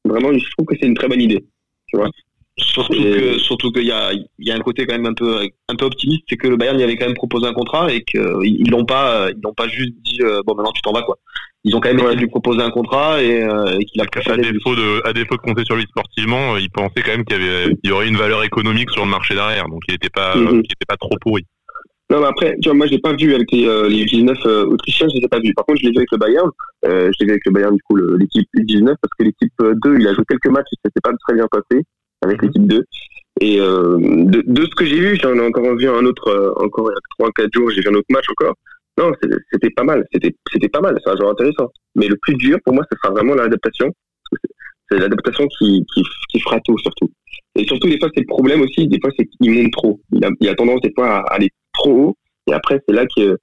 vraiment, 0.05 0.33
je 0.33 0.51
trouve 0.53 0.67
que 0.67 0.75
c'est 0.79 0.87
une 0.87 0.95
très 0.95 1.09
bonne 1.09 1.21
idée. 1.21 1.45
Tu 1.87 1.97
vois. 1.97 2.11
Surtout 2.59 2.93
que, 2.93 3.39
surtout 3.39 3.73
qu'il 3.73 3.87
y 3.87 3.93
a, 3.93 4.13
il 4.13 4.27
y 4.39 4.51
a 4.51 4.55
un 4.55 4.61
côté 4.61 4.87
quand 4.87 4.95
même 4.95 5.07
un 5.07 5.15
peu, 5.15 5.49
un 5.69 5.75
peu 5.75 5.87
optimiste, 5.87 6.25
c'est 6.29 6.37
que 6.37 6.49
le 6.49 6.57
Bayern 6.57 6.79
y 6.79 6.83
avait 6.83 6.97
quand 6.97 7.07
même 7.07 7.15
proposé 7.15 7.47
un 7.47 7.55
contrat 7.55 7.91
et 7.91 8.03
qu'ils 8.03 8.71
l'ont 8.71 8.85
pas, 8.85 9.31
ils 9.31 9.41
l'ont 9.43 9.55
pas 9.55 9.69
juste 9.69 9.95
dit, 10.05 10.21
euh, 10.21 10.43
bon, 10.45 10.55
maintenant 10.55 10.73
tu 10.73 10.83
t'en 10.83 10.93
vas, 10.93 11.03
quoi. 11.03 11.19
Ils 11.65 11.75
ont 11.75 11.81
quand 11.81 11.89
même 11.89 12.01
essayé 12.01 12.17
de 12.17 12.21
lui 12.21 12.29
proposer 12.29 12.61
un 12.61 12.71
contrat 12.71 13.23
et, 13.23 13.43
euh, 13.43 13.79
et 13.79 13.85
qu'il 13.87 14.01
a 14.03 14.05
à 14.05 14.37
défaut 14.37 14.75
de, 14.75 15.09
à 15.09 15.13
défaut 15.15 15.37
de 15.37 15.41
compter 15.41 15.65
sur 15.65 15.77
lui 15.77 15.85
sportivement, 15.85 16.59
il 16.59 16.71
pensait 16.71 17.03
quand 17.03 17.13
même 17.13 17.25
qu'il 17.25 17.41
y 17.41 17.43
avait, 17.43 17.75
il 17.83 17.89
y 17.89 17.93
aurait 17.93 18.09
une 18.09 18.17
valeur 18.17 18.43
économique 18.45 18.91
sur 18.91 19.05
le 19.05 19.11
marché 19.11 19.35
derrière, 19.35 19.69
donc 19.69 19.81
il 19.89 19.95
était 19.95 20.11
pas, 20.11 20.37
mm 20.37 20.47
-hmm. 20.47 20.55
il 20.57 20.73
était 20.73 20.89
pas 20.89 20.99
trop 20.99 21.17
pourri. 21.23 21.47
Non, 22.13 22.21
mais 22.21 22.27
après, 22.27 22.57
tu 22.61 22.69
vois, 22.69 22.75
moi, 22.75 22.87
je 22.87 22.93
l'ai 22.93 22.99
pas 22.99 23.15
vu 23.15 23.35
avec 23.35 23.51
les, 23.53 23.67
euh, 23.67 23.89
les 23.89 24.05
19 24.05 24.37
euh, 24.45 24.67
autrichiens, 24.67 25.09
je 25.09 25.17
les 25.17 25.25
ai 25.25 25.29
pas 25.29 25.41
vus. 25.41 25.55
Par 25.55 25.65
contre, 25.65 25.81
je 25.81 25.87
l'ai 25.87 25.93
vu 25.93 25.97
avec 25.97 26.13
le 26.13 26.19
Bayern. 26.19 26.51
Euh, 26.85 27.11
je 27.11 27.17
l'ai 27.21 27.25
vu 27.25 27.31
avec 27.31 27.47
le 27.47 27.53
Bayern, 27.53 27.75
du 27.75 27.83
coup, 27.85 27.97
l'équipe 27.97 28.47
19 28.55 28.97
parce 29.01 29.15
que 29.19 29.25
l'équipe 29.25 29.55
2, 29.59 29.99
il 29.99 30.07
a 30.07 30.13
joué 30.13 30.23
quelques 30.29 30.49
matchs 30.49 30.67
ça 30.85 30.91
s'est 30.95 31.01
pas 31.03 31.13
très 31.27 31.35
bien 31.35 31.47
passé 31.51 31.83
avec 32.21 32.43
mmh. 32.43 32.47
l'équipe 32.47 32.67
2. 32.67 32.85
Et 33.41 33.61
euh, 33.61 33.97
de, 33.99 34.43
de 34.47 34.63
ce 34.67 34.75
que 34.75 34.85
j'ai 34.85 34.99
vu, 35.01 35.17
j'en 35.17 35.35
ai 35.35 35.41
encore 35.41 35.75
vu 35.75 35.89
un 35.89 36.05
autre, 36.05 36.29
euh, 36.29 36.53
encore 36.63 36.91
il 36.91 37.25
y 37.25 37.27
a 37.27 37.31
3-4 37.47 37.49
jours, 37.55 37.71
j'ai 37.71 37.81
vu 37.81 37.89
un 37.89 37.95
autre 37.95 38.07
match 38.11 38.27
encore. 38.29 38.57
Non, 38.99 39.11
c'était 39.51 39.71
pas 39.71 39.85
mal, 39.85 40.05
c'était 40.13 40.37
c'était 40.53 40.69
pas 40.69 40.83
mal, 40.83 40.99
c'est 41.03 41.11
un 41.11 41.17
joueur 41.17 41.31
intéressant. 41.31 41.73
Mais 41.95 42.09
le 42.09 42.17
plus 42.21 42.35
dur, 42.35 42.59
pour 42.63 42.75
moi, 42.75 42.85
ce 42.93 42.99
sera 43.03 43.15
vraiment 43.15 43.35
l'adaptation. 43.35 43.91
C'est 44.91 44.99
l'adaptation 44.99 45.47
qui, 45.59 45.83
qui, 45.95 46.03
qui 46.29 46.41
fera 46.41 46.61
tout, 46.61 46.77
surtout. 46.77 47.11
Et 47.57 47.67
surtout, 47.67 47.89
des 47.89 47.99
fois, 47.99 48.09
c'est 48.15 48.23
le 48.23 48.27
problème 48.27 48.63
aussi, 48.63 48.87
des 48.89 48.99
fois, 49.01 49.11
c'est 49.17 49.27
qu'il 49.27 49.51
monte 49.53 49.73
trop. 49.73 50.01
Il 50.13 50.25
a, 50.25 50.31
il 50.41 50.49
a 50.49 50.55
tendance, 50.55 50.81
des 50.81 50.93
fois, 50.95 51.19
à 51.19 51.35
aller 51.35 51.51
trop 51.75 51.93
haut. 51.93 52.17
Et 52.49 52.53
après, 52.53 52.81
c'est 52.87 52.95
là 52.95 53.05
que. 53.15 53.37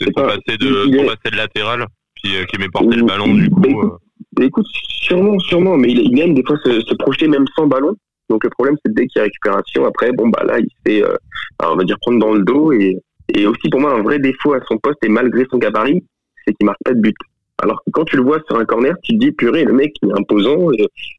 C'est 0.00 0.14
pas 0.14 0.26
passer 0.26 0.58
de, 0.58 0.94
est... 0.94 1.06
passer 1.06 1.30
de 1.32 1.36
latéral, 1.36 1.86
puis 2.14 2.36
euh, 2.36 2.44
qui 2.44 2.58
met 2.60 2.68
porter 2.68 2.96
le 2.96 3.04
ballon, 3.04 3.32
du 3.34 3.48
coup. 3.50 3.62
Écoute, 3.64 3.92
euh... 4.38 4.44
écoute, 4.44 4.66
sûrement, 5.00 5.38
sûrement, 5.38 5.76
mais 5.76 5.90
il, 5.90 6.00
il 6.12 6.20
aime 6.20 6.34
des 6.34 6.44
fois 6.44 6.58
se, 6.64 6.80
se, 6.80 6.94
projeter 6.94 7.28
même 7.28 7.46
sans 7.56 7.66
ballon. 7.66 7.94
Donc 8.28 8.44
le 8.44 8.50
problème, 8.50 8.76
c'est 8.84 8.92
dès 8.92 9.06
qu'il 9.06 9.20
y 9.20 9.20
a 9.20 9.24
récupération, 9.24 9.86
après, 9.86 10.12
bon, 10.12 10.28
bah 10.28 10.42
là, 10.44 10.58
il 10.58 10.66
se 10.66 10.76
fait, 10.84 11.02
euh, 11.02 11.16
on 11.62 11.76
va 11.76 11.84
dire, 11.84 11.96
prendre 12.00 12.18
dans 12.18 12.34
le 12.34 12.44
dos. 12.44 12.72
Et, 12.72 12.98
et 13.34 13.46
aussi, 13.46 13.68
pour 13.70 13.80
moi, 13.80 13.94
un 13.94 14.02
vrai 14.02 14.18
défaut 14.18 14.52
à 14.52 14.60
son 14.68 14.76
poste, 14.78 14.98
et 15.02 15.08
malgré 15.08 15.46
son 15.50 15.58
gabarit, 15.58 16.04
c'est 16.44 16.54
qu'il 16.54 16.66
marque 16.66 16.78
pas 16.84 16.92
de 16.92 17.00
but. 17.00 17.16
Alors 17.62 17.82
que 17.84 17.90
quand 17.90 18.04
tu 18.04 18.16
le 18.16 18.22
vois 18.22 18.38
sur 18.48 18.58
un 18.58 18.64
corner, 18.64 18.94
tu 19.02 19.14
te 19.14 19.18
dis, 19.18 19.32
purée, 19.32 19.64
le 19.64 19.72
mec, 19.72 19.94
il 20.02 20.10
est 20.10 20.18
imposant, 20.18 20.70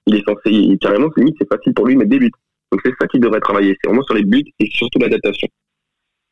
il 0.06 0.16
est 0.16 0.24
censé, 0.24 0.52
il, 0.52 0.78
carrément, 0.78 1.08
c'est 1.16 1.22
limite, 1.22 1.36
c'est 1.40 1.50
facile 1.50 1.74
pour 1.74 1.88
lui 1.88 1.96
de 1.96 2.00
mettre 2.00 2.12
des 2.12 2.20
buts. 2.20 2.32
Donc 2.72 2.82
c'est 2.84 2.94
ça 3.00 3.08
qu'il 3.08 3.22
devrait 3.22 3.40
travailler. 3.40 3.76
C'est 3.82 3.88
vraiment 3.88 4.04
sur 4.04 4.14
les 4.14 4.24
buts 4.24 4.44
et 4.60 4.70
surtout 4.72 5.00
l'adaptation. 5.00 5.48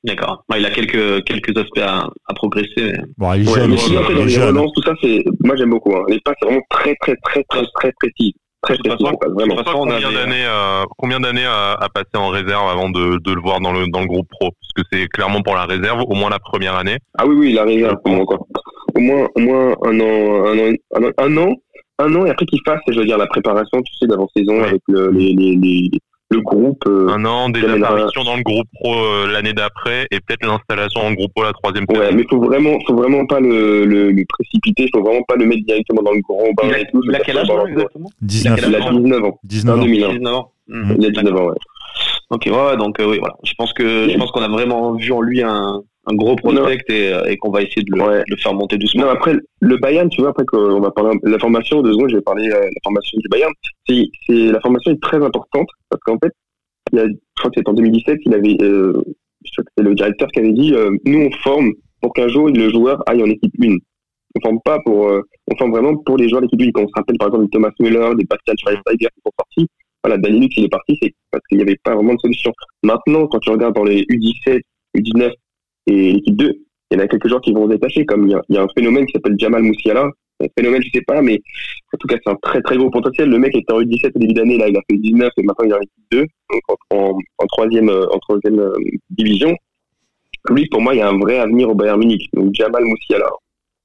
D'accord. 0.03 0.43
il 0.55 0.65
a 0.65 0.69
quelques 0.69 1.23
quelques 1.23 1.57
aspects 1.57 1.79
à, 1.79 2.07
à 2.27 2.33
progresser. 2.35 2.69
Mais... 2.77 2.93
Bon, 3.17 3.33
il 3.33 3.41
est 3.41 3.45
jeune. 3.45 3.71
Ouais, 3.71 3.77
mais 3.91 3.97
après, 3.97 4.13
dans 4.13 4.25
les 4.25 4.37
relances, 4.37 4.71
tout 4.75 4.83
ça, 4.83 4.93
c'est 5.01 5.23
moi 5.43 5.55
j'aime 5.55 5.71
beaucoup. 5.71 5.95
Hein. 5.95 6.03
Les 6.09 6.19
passes, 6.19 6.35
c'est 6.39 6.45
vraiment 6.45 6.61
très 6.69 6.95
très 7.01 7.15
très 7.23 7.43
très 7.49 7.63
très 7.73 7.91
précis. 7.93 8.35
Très 8.61 8.77
précis. 8.77 9.03
Façon, 9.03 9.17
vraiment. 9.33 9.55
Façon, 9.63 9.79
combien 9.79 10.11
d'années 10.11 10.45
euh, 10.45 10.83
combien 10.97 11.19
d'années 11.19 11.45
à, 11.45 11.73
à, 11.73 11.89
passer 11.89 12.15
en 12.15 12.29
réserve 12.29 12.69
avant 12.69 12.89
de, 12.89 13.17
de 13.17 13.33
le 13.33 13.41
voir 13.41 13.61
dans 13.61 13.73
le 13.73 13.87
dans 13.87 14.01
le 14.01 14.07
groupe 14.07 14.27
pro? 14.29 14.51
Parce 14.51 14.73
que 14.75 14.83
c'est 14.91 15.07
clairement 15.07 15.41
pour 15.41 15.55
la 15.55 15.65
réserve, 15.65 16.03
au 16.07 16.13
moins 16.13 16.29
la 16.29 16.39
première 16.39 16.75
année. 16.75 16.97
Ah 17.17 17.25
oui 17.25 17.35
oui, 17.35 17.53
la 17.53 17.63
réserve 17.63 17.97
au 18.05 18.09
moins 18.09 18.19
encore. 18.19 18.45
Au 18.95 18.99
moins 18.99 19.27
au 19.36 19.39
moins 19.39 19.75
un 19.84 19.99
an 19.99 20.45
un 20.45 20.58
an 20.58 20.73
un 20.93 21.03
an, 21.03 21.12
un 21.17 21.38
an, 21.38 21.55
un 21.99 22.15
an 22.15 22.25
et 22.25 22.29
après 22.29 22.45
qu'il 22.45 22.62
fasse, 22.65 22.79
je 22.88 22.99
veux 22.99 23.05
dire 23.05 23.17
la 23.17 23.27
préparation, 23.27 23.81
tu 23.81 23.93
sais, 23.95 24.08
d'avant 24.08 24.27
saison 24.36 24.60
ouais. 24.60 24.67
avec 24.69 24.81
le, 24.88 25.12
les, 25.12 25.34
les, 25.34 25.55
les 25.55 25.89
le 26.31 26.41
groupe. 26.41 26.84
Euh, 26.88 27.10
un 27.10 27.25
an, 27.25 27.49
des 27.49 27.63
apparitions 27.63 28.23
dans 28.23 28.36
le 28.36 28.43
groupe 28.43 28.67
pro 28.73 28.93
euh, 28.93 29.31
l'année 29.31 29.53
d'après 29.53 30.08
et 30.12 30.19
peut-être 30.19 30.45
l'installation 30.45 31.01
en 31.01 31.13
groupe 31.13 31.31
pro 31.34 31.43
la 31.43 31.53
troisième 31.53 31.86
Ouais, 31.89 32.12
mais 32.13 32.23
faut 32.29 32.39
vraiment, 32.39 32.77
faut 32.88 32.95
vraiment 32.95 33.25
pas 33.25 33.39
le, 33.39 33.86
le, 33.86 34.12
le 34.12 34.23
précipiter, 34.27 34.88
faut 34.93 35.03
vraiment 35.03 35.23
pas 35.27 35.36
le 35.36 35.45
mettre 35.45 35.65
directement 35.65 36.01
dans 36.01 36.13
le 36.13 36.21
grand 36.21 36.51
bain 36.58 36.75
et 36.75 36.86
tout. 36.91 37.01
Il 37.03 37.15
a 37.15 37.19
quel 37.19 37.38
âge 37.38 37.47
exactement? 37.67 38.10
19. 38.21 38.60
Il 38.67 38.75
a 38.75 38.79
19 38.91 39.23
ans. 39.23 39.39
19 39.43 39.79
ans. 39.79 39.84
19 39.84 40.34
ans. 40.34 40.51
Mmh. 40.67 40.93
Il 40.97 41.05
a 41.05 41.10
19 41.12 41.36
ans, 41.36 41.45
ouais. 41.47 41.55
Ok, 42.31 42.47
ouais, 42.47 42.77
donc 42.77 42.99
euh, 42.99 43.08
oui, 43.08 43.19
voilà. 43.19 43.36
Je 43.43 43.53
pense 43.55 43.71
que 43.73 44.10
je 44.10 44.17
pense 44.17 44.31
qu'on 44.31 44.41
a 44.41 44.47
vraiment 44.49 44.93
vu 44.93 45.12
en 45.12 45.21
lui 45.21 45.43
un, 45.43 45.84
un 46.07 46.15
gros 46.15 46.35
prospect 46.35 46.83
et, 46.89 47.13
et 47.27 47.37
qu'on 47.37 47.51
va 47.51 47.61
essayer 47.61 47.83
de 47.83 47.91
le, 47.91 48.01
ouais. 48.01 48.19
de 48.19 48.23
le, 48.29 48.37
faire 48.37 48.53
monter 48.53 48.77
doucement. 48.77 49.03
Non, 49.03 49.09
après, 49.09 49.33
le 49.59 49.77
Bayern, 49.77 50.09
tu 50.09 50.21
vois, 50.21 50.29
après 50.29 50.45
qu'on 50.45 50.79
va 50.79 50.91
parler 50.91 51.17
de 51.23 51.29
la 51.29 51.39
formation, 51.39 51.81
deux 51.81 51.93
secondes, 51.93 52.09
je 52.09 52.17
vais 52.17 52.21
parler 52.21 52.47
de 52.47 52.53
la 52.53 52.69
formation 52.83 53.17
du 53.19 53.27
Bayern. 53.29 53.51
C'est, 53.87 54.07
c'est, 54.27 54.51
la 54.51 54.59
formation 54.59 54.91
est 54.91 55.01
très 55.01 55.23
importante 55.23 55.67
parce 55.89 56.01
qu'en 56.03 56.17
fait, 56.23 56.31
il 56.91 56.99
y 56.99 57.01
a, 57.01 57.05
je 57.07 57.13
crois 57.37 57.49
que 57.49 57.59
c'est 57.59 57.69
en 57.69 57.73
2017, 57.73 58.19
il 58.25 58.33
avait, 58.33 58.57
euh, 58.61 58.93
je 59.43 59.51
crois 59.51 59.63
que 59.63 59.71
c'est 59.77 59.83
le 59.83 59.95
directeur 59.95 60.27
qui 60.29 60.39
avait 60.39 60.53
dit, 60.53 60.73
euh, 60.73 60.95
nous 61.05 61.19
on 61.19 61.31
forme 61.43 61.71
pour 62.01 62.13
qu'un 62.13 62.27
jour 62.27 62.49
le 62.49 62.69
joueur 62.69 63.01
aille 63.07 63.23
en 63.23 63.29
équipe 63.29 63.53
1. 63.61 63.75
On 64.37 64.41
forme 64.41 64.59
pas 64.63 64.79
pour, 64.85 65.07
euh, 65.07 65.21
on 65.51 65.57
forme 65.57 65.71
vraiment 65.71 65.95
pour 65.97 66.17
les 66.17 66.29
joueurs 66.29 66.41
d'équipe 66.41 66.61
1. 66.61 66.71
Quand 66.71 66.83
on 66.83 66.87
se 66.87 66.93
rappelle 66.95 67.17
par 67.17 67.29
exemple 67.29 67.45
de 67.45 67.49
Thomas 67.49 67.71
Müller, 67.79 68.11
des 68.17 68.25
Pascal 68.25 68.55
Schweinsteiger 68.59 69.07
qui 69.15 69.21
sont 69.25 69.31
partis, 69.35 69.67
voilà, 70.03 70.17
Danilux 70.19 70.49
il 70.57 70.65
est 70.65 70.69
parti, 70.69 70.97
c'est 71.01 71.13
parce 71.31 71.43
qu'il 71.47 71.57
n'y 71.57 71.63
avait 71.63 71.79
pas 71.83 71.95
vraiment 71.95 72.13
de 72.13 72.19
solution. 72.19 72.53
Maintenant, 72.83 73.25
quand 73.27 73.39
tu 73.39 73.49
regardes 73.49 73.75
dans 73.75 73.83
les 73.83 74.03
U17, 74.03 74.61
U19 74.95 75.31
et 75.88 76.13
l'équipe 76.13 76.36
2, 76.36 76.54
il 76.91 76.98
y 76.98 77.02
en 77.02 77.04
a 77.04 77.08
quelques 77.08 77.28
joueurs 77.28 77.41
qui 77.41 77.54
vont 77.54 77.65
se 77.65 77.74
détacher, 77.74 78.06
comme 78.06 78.28
il 78.28 78.32
y 78.32 78.36
a, 78.36 78.41
y 78.50 78.58
a 78.58 78.63
un 78.63 78.67
phénomène 78.76 79.06
qui 79.06 79.13
s'appelle 79.13 79.36
Jamal 79.38 79.63
Moussiala, 79.63 80.10
un 80.41 80.48
phénomène, 80.58 80.82
je 80.84 80.89
sais 80.93 81.04
pas, 81.06 81.21
mais 81.21 81.41
en 81.93 81.98
tout 81.98 82.08
cas, 82.08 82.17
c'est 82.24 82.30
un 82.30 82.36
très 82.41 82.62
très 82.62 82.78
gros 82.78 82.89
potentiel. 82.89 83.30
Le 83.30 83.39
mec 83.39 83.56
était 83.56 83.71
en 83.71 83.82
U17 83.82 84.12
au 84.15 84.19
début 84.19 84.34
d'année, 84.34 84.58
là, 84.58 84.67
il 84.67 84.78
a 84.78 84.82
fait 84.89 84.98
19 84.98 85.32
et 85.38 85.43
maintenant 85.43 85.65
il 85.65 85.71
est 85.71 85.76
en 85.76 85.82
équipe 85.82 86.04
2, 86.12 86.19
donc 86.19 86.62
en, 86.67 86.95
en, 86.95 87.17
en 87.38 87.45
troisième, 87.48 87.89
en 87.89 88.19
troisième 88.19 88.60
euh, 88.60 88.74
division. 89.10 89.56
Lui, 90.50 90.67
pour 90.67 90.82
moi, 90.82 90.93
il 90.93 91.00
y 91.00 91.02
a 91.02 91.10
un 91.10 91.17
vrai 91.17 91.39
avenir 91.39 91.69
au 91.69 91.76
Bayern 91.76 92.00
Munich. 92.00 92.30
Donc 92.34 92.54
Jamal 92.54 92.84
Moussiala. 92.84 93.30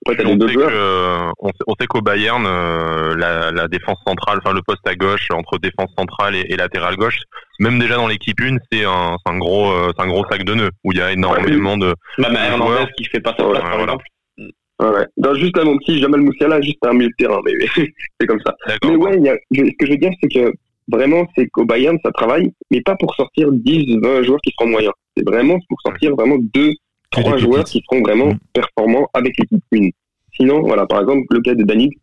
Après, 0.06 0.24
on, 0.24 0.30
sait 0.30 0.54
que, 0.54 1.30
on, 1.38 1.48
sait, 1.48 1.64
on 1.66 1.74
sait 1.78 1.86
qu'au 1.86 2.00
Bayern, 2.00 2.44
euh, 2.46 3.14
la, 3.16 3.50
la, 3.50 3.68
défense 3.68 3.98
centrale, 4.06 4.38
enfin 4.42 4.54
le 4.54 4.62
poste 4.62 4.86
à 4.86 4.94
gauche 4.94 5.28
entre 5.30 5.58
défense 5.58 5.90
centrale 5.98 6.34
et, 6.34 6.46
et 6.48 6.56
latérale 6.56 6.96
gauche, 6.96 7.20
même 7.58 7.78
déjà 7.78 7.96
dans 7.96 8.08
l'équipe 8.08 8.40
1, 8.40 8.56
c'est 8.72 8.84
un, 8.84 9.16
un 9.26 9.38
gros, 9.38 9.70
euh, 9.70 9.92
c'est 9.94 10.02
un 10.02 10.08
gros 10.08 10.24
sac 10.30 10.42
de 10.44 10.54
nœuds 10.54 10.70
où 10.84 10.92
il 10.92 10.98
y 10.98 11.02
a 11.02 11.12
énormément 11.12 11.76
de. 11.76 11.94
Même 12.18 12.34
Hernandez 12.34 12.86
qui 12.96 13.04
fait 13.04 13.20
pas 13.20 13.34
sa 13.36 13.44
place, 13.44 13.62
par 13.62 13.80
exemple. 13.80 14.04
Ouais. 14.38 15.06
Non, 15.18 15.34
juste 15.34 15.56
là, 15.58 15.64
mon 15.64 15.76
petit 15.76 16.00
Jamal 16.00 16.22
Moussiala, 16.22 16.62
juste 16.62 16.78
un 16.86 16.94
milieu 16.94 17.08
de 17.08 17.14
terrain, 17.18 17.40
mais, 17.44 17.52
c'est 18.20 18.26
comme 18.26 18.40
ça. 18.44 18.56
Mais 18.82 18.96
ouais, 18.96 19.20
y 19.20 19.28
a, 19.28 19.36
je, 19.50 19.60
ce 19.60 19.70
que 19.78 19.86
je 19.86 19.90
veux 19.90 19.98
dire, 19.98 20.12
c'est 20.22 20.32
que 20.32 20.50
vraiment, 20.90 21.26
c'est 21.36 21.46
qu'au 21.48 21.66
Bayern, 21.66 21.98
ça 22.02 22.10
travaille, 22.12 22.50
mais 22.70 22.80
pas 22.80 22.96
pour 22.96 23.14
sortir 23.14 23.52
10, 23.52 23.98
20 24.02 24.22
joueurs 24.22 24.40
qui 24.42 24.52
seront 24.58 24.70
moyens. 24.70 24.94
C'est 25.14 25.28
vraiment 25.28 25.58
pour 25.68 25.78
sortir 25.82 26.14
vraiment 26.16 26.36
deux, 26.54 26.72
trois 27.10 27.36
joueurs 27.36 27.64
qui 27.64 27.82
seront 27.88 28.02
vraiment 28.02 28.26
mmh. 28.28 28.38
performants 28.52 29.08
avec 29.14 29.36
l'équipe 29.38 29.62
1. 29.72 29.88
Sinon, 30.34 30.62
voilà, 30.62 30.86
par 30.86 31.00
exemple, 31.00 31.24
le 31.30 31.40
cas 31.40 31.54
de 31.54 31.64
Danik, 31.64 31.98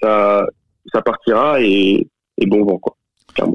ça, 0.00 0.46
ça 0.92 1.02
partira 1.02 1.60
et, 1.60 2.06
et 2.38 2.46
bon 2.46 2.64
vent, 2.64 2.78
quoi. 2.78 2.96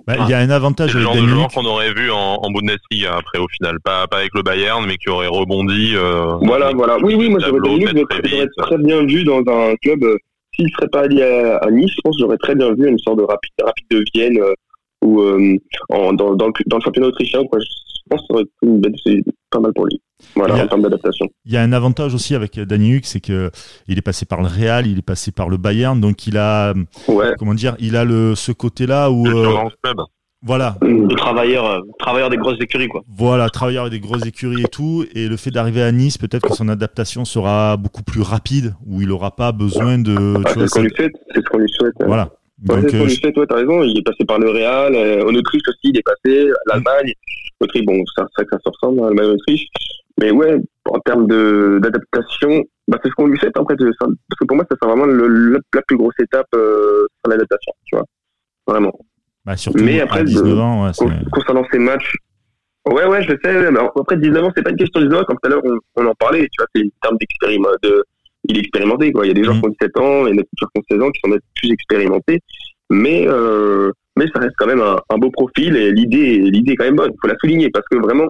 Bah, 0.07 0.15
il 0.21 0.29
y 0.29 0.33
a 0.33 0.39
un 0.39 0.49
avantage 0.49 0.95
avec 0.95 0.95
le 0.95 1.01
genre 1.01 1.15
de 1.15 1.53
qu'on 1.53 1.65
aurait 1.65 1.93
vu 1.93 2.09
en, 2.09 2.39
en, 2.41 2.49
Bundesliga 2.49 3.15
après 3.15 3.37
au 3.37 3.47
final, 3.47 3.77
pas, 3.83 4.07
pas 4.07 4.17
avec 4.17 4.31
le 4.33 4.41
Bayern, 4.41 4.83
mais 4.87 4.97
qui 4.97 5.09
aurait 5.09 5.27
rebondi. 5.27 5.93
Euh, 5.95 6.37
voilà, 6.41 6.71
voilà. 6.73 6.97
Oui, 7.03 7.15
oui, 7.15 7.29
moi 7.29 7.39
j'aurais 7.39 7.59
très, 8.07 8.47
très 8.57 8.77
bien 8.77 9.03
vu 9.05 9.23
dans 9.23 9.39
un 9.47 9.75
club. 9.75 10.03
Euh, 10.03 10.17
S'il 10.55 10.69
serait 10.71 10.87
pas 10.87 11.01
allé 11.01 11.21
à, 11.21 11.57
à, 11.57 11.69
Nice, 11.69 11.91
je 11.95 12.01
pense 12.03 12.15
que 12.15 12.21
j'aurais 12.21 12.37
très 12.37 12.55
bien 12.55 12.73
vu 12.73 12.87
une 12.87 12.97
sorte 12.97 13.19
de 13.19 13.23
rapide, 13.23 13.51
rapide 13.63 13.85
de 13.91 14.03
Vienne 14.15 14.39
euh, 14.39 14.53
ou 15.03 15.21
euh, 15.21 15.57
en, 15.89 16.13
dans, 16.13 16.33
dans, 16.33 16.47
le, 16.47 16.53
dans 16.65 16.77
le 16.77 16.83
championnat 16.83 17.07
autrichien. 17.07 17.43
Quoi. 17.45 17.59
Je 17.59 18.01
pense 18.09 18.21
que 18.21 18.27
ça 18.27 18.33
aurait 18.33 18.43
été 18.43 18.51
une 18.63 18.81
belle, 18.81 18.95
c'est 19.05 19.21
pas 19.49 19.59
mal 19.59 19.71
pour 19.73 19.85
lui. 19.85 20.01
Voilà, 20.35 20.55
a, 20.55 20.63
en 20.63 20.67
termes 20.67 20.81
d'adaptation. 20.81 21.27
Il 21.45 21.53
y 21.53 21.57
a 21.57 21.61
un 21.61 21.71
avantage 21.71 22.13
aussi 22.13 22.33
avec 22.35 22.59
Danny 22.59 22.95
Huck, 22.95 23.05
c'est 23.05 23.21
que 23.21 23.51
il 23.87 23.97
est 23.97 24.01
passé 24.01 24.25
par 24.25 24.41
le 24.41 24.47
Real, 24.47 24.87
il 24.87 24.97
est 24.97 25.03
passé 25.03 25.31
par 25.31 25.49
le 25.49 25.57
Bayern, 25.57 25.99
donc 26.01 26.25
il 26.27 26.37
a, 26.37 26.73
ouais. 27.07 27.33
comment 27.37 27.53
dire, 27.53 27.75
il 27.79 27.95
a 27.95 28.03
le 28.03 28.35
ce 28.35 28.51
côté-là 28.51 29.11
où 29.11 29.25
voilà. 30.43 30.77
Le 30.81 31.15
travailleur, 31.15 31.65
euh, 31.65 31.79
travailleur 31.97 32.29
des 32.29 32.37
grosses 32.37 32.61
écuries, 32.61 32.87
quoi. 32.87 33.01
Voilà, 33.07 33.49
travailleur 33.49 33.89
des 33.89 33.99
grosses 33.99 34.25
écuries 34.25 34.61
et 34.61 34.67
tout. 34.67 35.03
Et 35.15 35.27
le 35.27 35.35
fait 35.35 35.49
d'arriver 35.49 35.81
à 35.81 35.91
Nice, 35.91 36.17
peut-être 36.17 36.47
que 36.47 36.53
son 36.53 36.69
adaptation 36.69 37.25
sera 37.25 37.75
beaucoup 37.75 38.03
plus 38.03 38.21
rapide, 38.21 38.75
où 38.85 39.01
il 39.01 39.07
n'aura 39.07 39.35
pas 39.35 39.51
besoin 39.51 39.97
de. 39.97 40.35
Ah, 40.45 40.51
c'est 40.53 40.67
ce 40.67 40.73
qu'on 40.73 40.81
lui 40.83 40.93
souhaite. 40.95 41.13
C'est 41.33 41.41
ce 41.41 41.49
qu'on 41.49 41.57
lui 41.57 41.69
souhaite. 41.69 41.93
Voilà. 42.05 42.29
Donc, 42.59 42.79
c'est 42.81 42.89
ce 42.89 42.97
qu'on 42.97 43.05
lui 43.05 43.15
souhaite, 43.15 43.37
ouais, 43.37 43.45
t'as 43.47 43.55
raison. 43.55 43.83
Il 43.83 43.99
est 43.99 44.03
passé 44.03 44.25
par 44.25 44.39
le 44.39 44.49
Real. 44.49 44.95
Euh, 44.95 45.23
en 45.23 45.35
Autriche 45.35 45.61
aussi, 45.67 45.79
il 45.83 45.97
est 45.97 46.03
passé. 46.03 46.49
L'Allemagne. 46.67 47.13
L'Autriche, 47.61 47.85
bon, 47.85 48.03
c'est 48.15 48.21
vrai 48.21 48.45
que 48.45 48.51
ça 48.51 48.59
se 48.63 48.69
ressemble, 48.69 48.99
hein, 48.99 49.03
l'Allemagne 49.05 49.35
Autriche. 49.35 49.65
Mais 50.19 50.31
ouais, 50.31 50.57
en 50.85 50.99
termes 50.99 51.27
d'adaptation, 51.79 52.63
bah, 52.87 52.97
c'est 53.03 53.09
ce 53.09 53.13
qu'on 53.13 53.27
lui 53.27 53.37
souhaite, 53.37 53.57
en 53.57 53.65
fait. 53.65 53.75
Parce 53.77 54.39
que 54.39 54.45
pour 54.45 54.55
moi, 54.55 54.65
ça 54.69 54.75
sera 54.81 54.91
vraiment 54.91 55.05
le, 55.05 55.27
le, 55.27 55.59
la 55.73 55.81
plus 55.83 55.97
grosse 55.97 56.15
étape 56.19 56.47
euh, 56.55 57.05
sur 57.19 57.29
l'adaptation, 57.29 57.73
tu 57.85 57.95
vois. 57.95 58.05
Vraiment. 58.65 58.93
Bah, 59.45 59.55
surtout 59.55 59.83
mais 59.83 60.01
après, 60.01 60.21
à 60.21 60.23
19 60.23 60.59
ans, 60.59 60.85
ouais, 60.85 60.91
concernant 61.31 61.63
ces 61.71 61.79
matchs, 61.79 62.15
ouais, 62.87 63.05
ouais, 63.05 63.23
je 63.23 63.33
sais. 63.43 63.71
Mais 63.71 63.79
après, 63.79 64.17
19 64.17 64.43
ans, 64.43 64.51
c'est 64.55 64.63
pas 64.63 64.71
une 64.71 64.77
question 64.77 64.99
de 64.99 65.05
19 65.05 65.21
ans. 65.21 65.25
Comme 65.25 65.37
tout 65.41 65.47
à 65.47 65.49
l'heure, 65.51 65.61
on, 65.63 66.03
on, 66.03 66.07
en 66.07 66.15
parlait. 66.15 66.41
Tu 66.51 66.57
vois, 66.57 66.67
c'est 66.73 66.81
une 66.81 66.91
terme 67.01 67.17
d'expériment. 67.17 67.69
De, 67.83 68.03
il 68.47 68.57
est 68.57 68.61
expérimenté, 68.61 69.11
quoi. 69.11 69.25
Il 69.25 69.29
y 69.29 69.31
a 69.31 69.33
des 69.33 69.43
gens 69.43 69.55
mmh. 69.55 69.61
qui 69.61 69.67
ont 69.67 69.75
17 69.81 69.97
ans, 69.99 70.27
et 70.27 70.31
des 70.31 70.37
gens 70.37 70.67
qui 70.73 70.79
ont 70.79 70.83
16 70.89 71.01
ans 71.01 71.11
qui 71.11 71.19
sont 71.23 71.37
plus 71.55 71.71
expérimentés. 71.71 72.39
Mais, 72.89 73.25
euh, 73.27 73.91
mais 74.17 74.25
ça 74.33 74.39
reste 74.39 74.55
quand 74.57 74.67
même 74.67 74.81
un, 74.81 74.97
un 75.09 75.17
beau 75.17 75.29
profil 75.29 75.75
et 75.75 75.91
l'idée, 75.91 76.37
l'idée 76.39 76.73
est 76.73 76.75
quand 76.75 76.85
même 76.85 76.95
bonne. 76.95 77.11
Il 77.13 77.17
faut 77.21 77.27
la 77.27 77.37
souligner 77.39 77.69
parce 77.69 77.85
que 77.91 77.97
vraiment, 77.97 78.27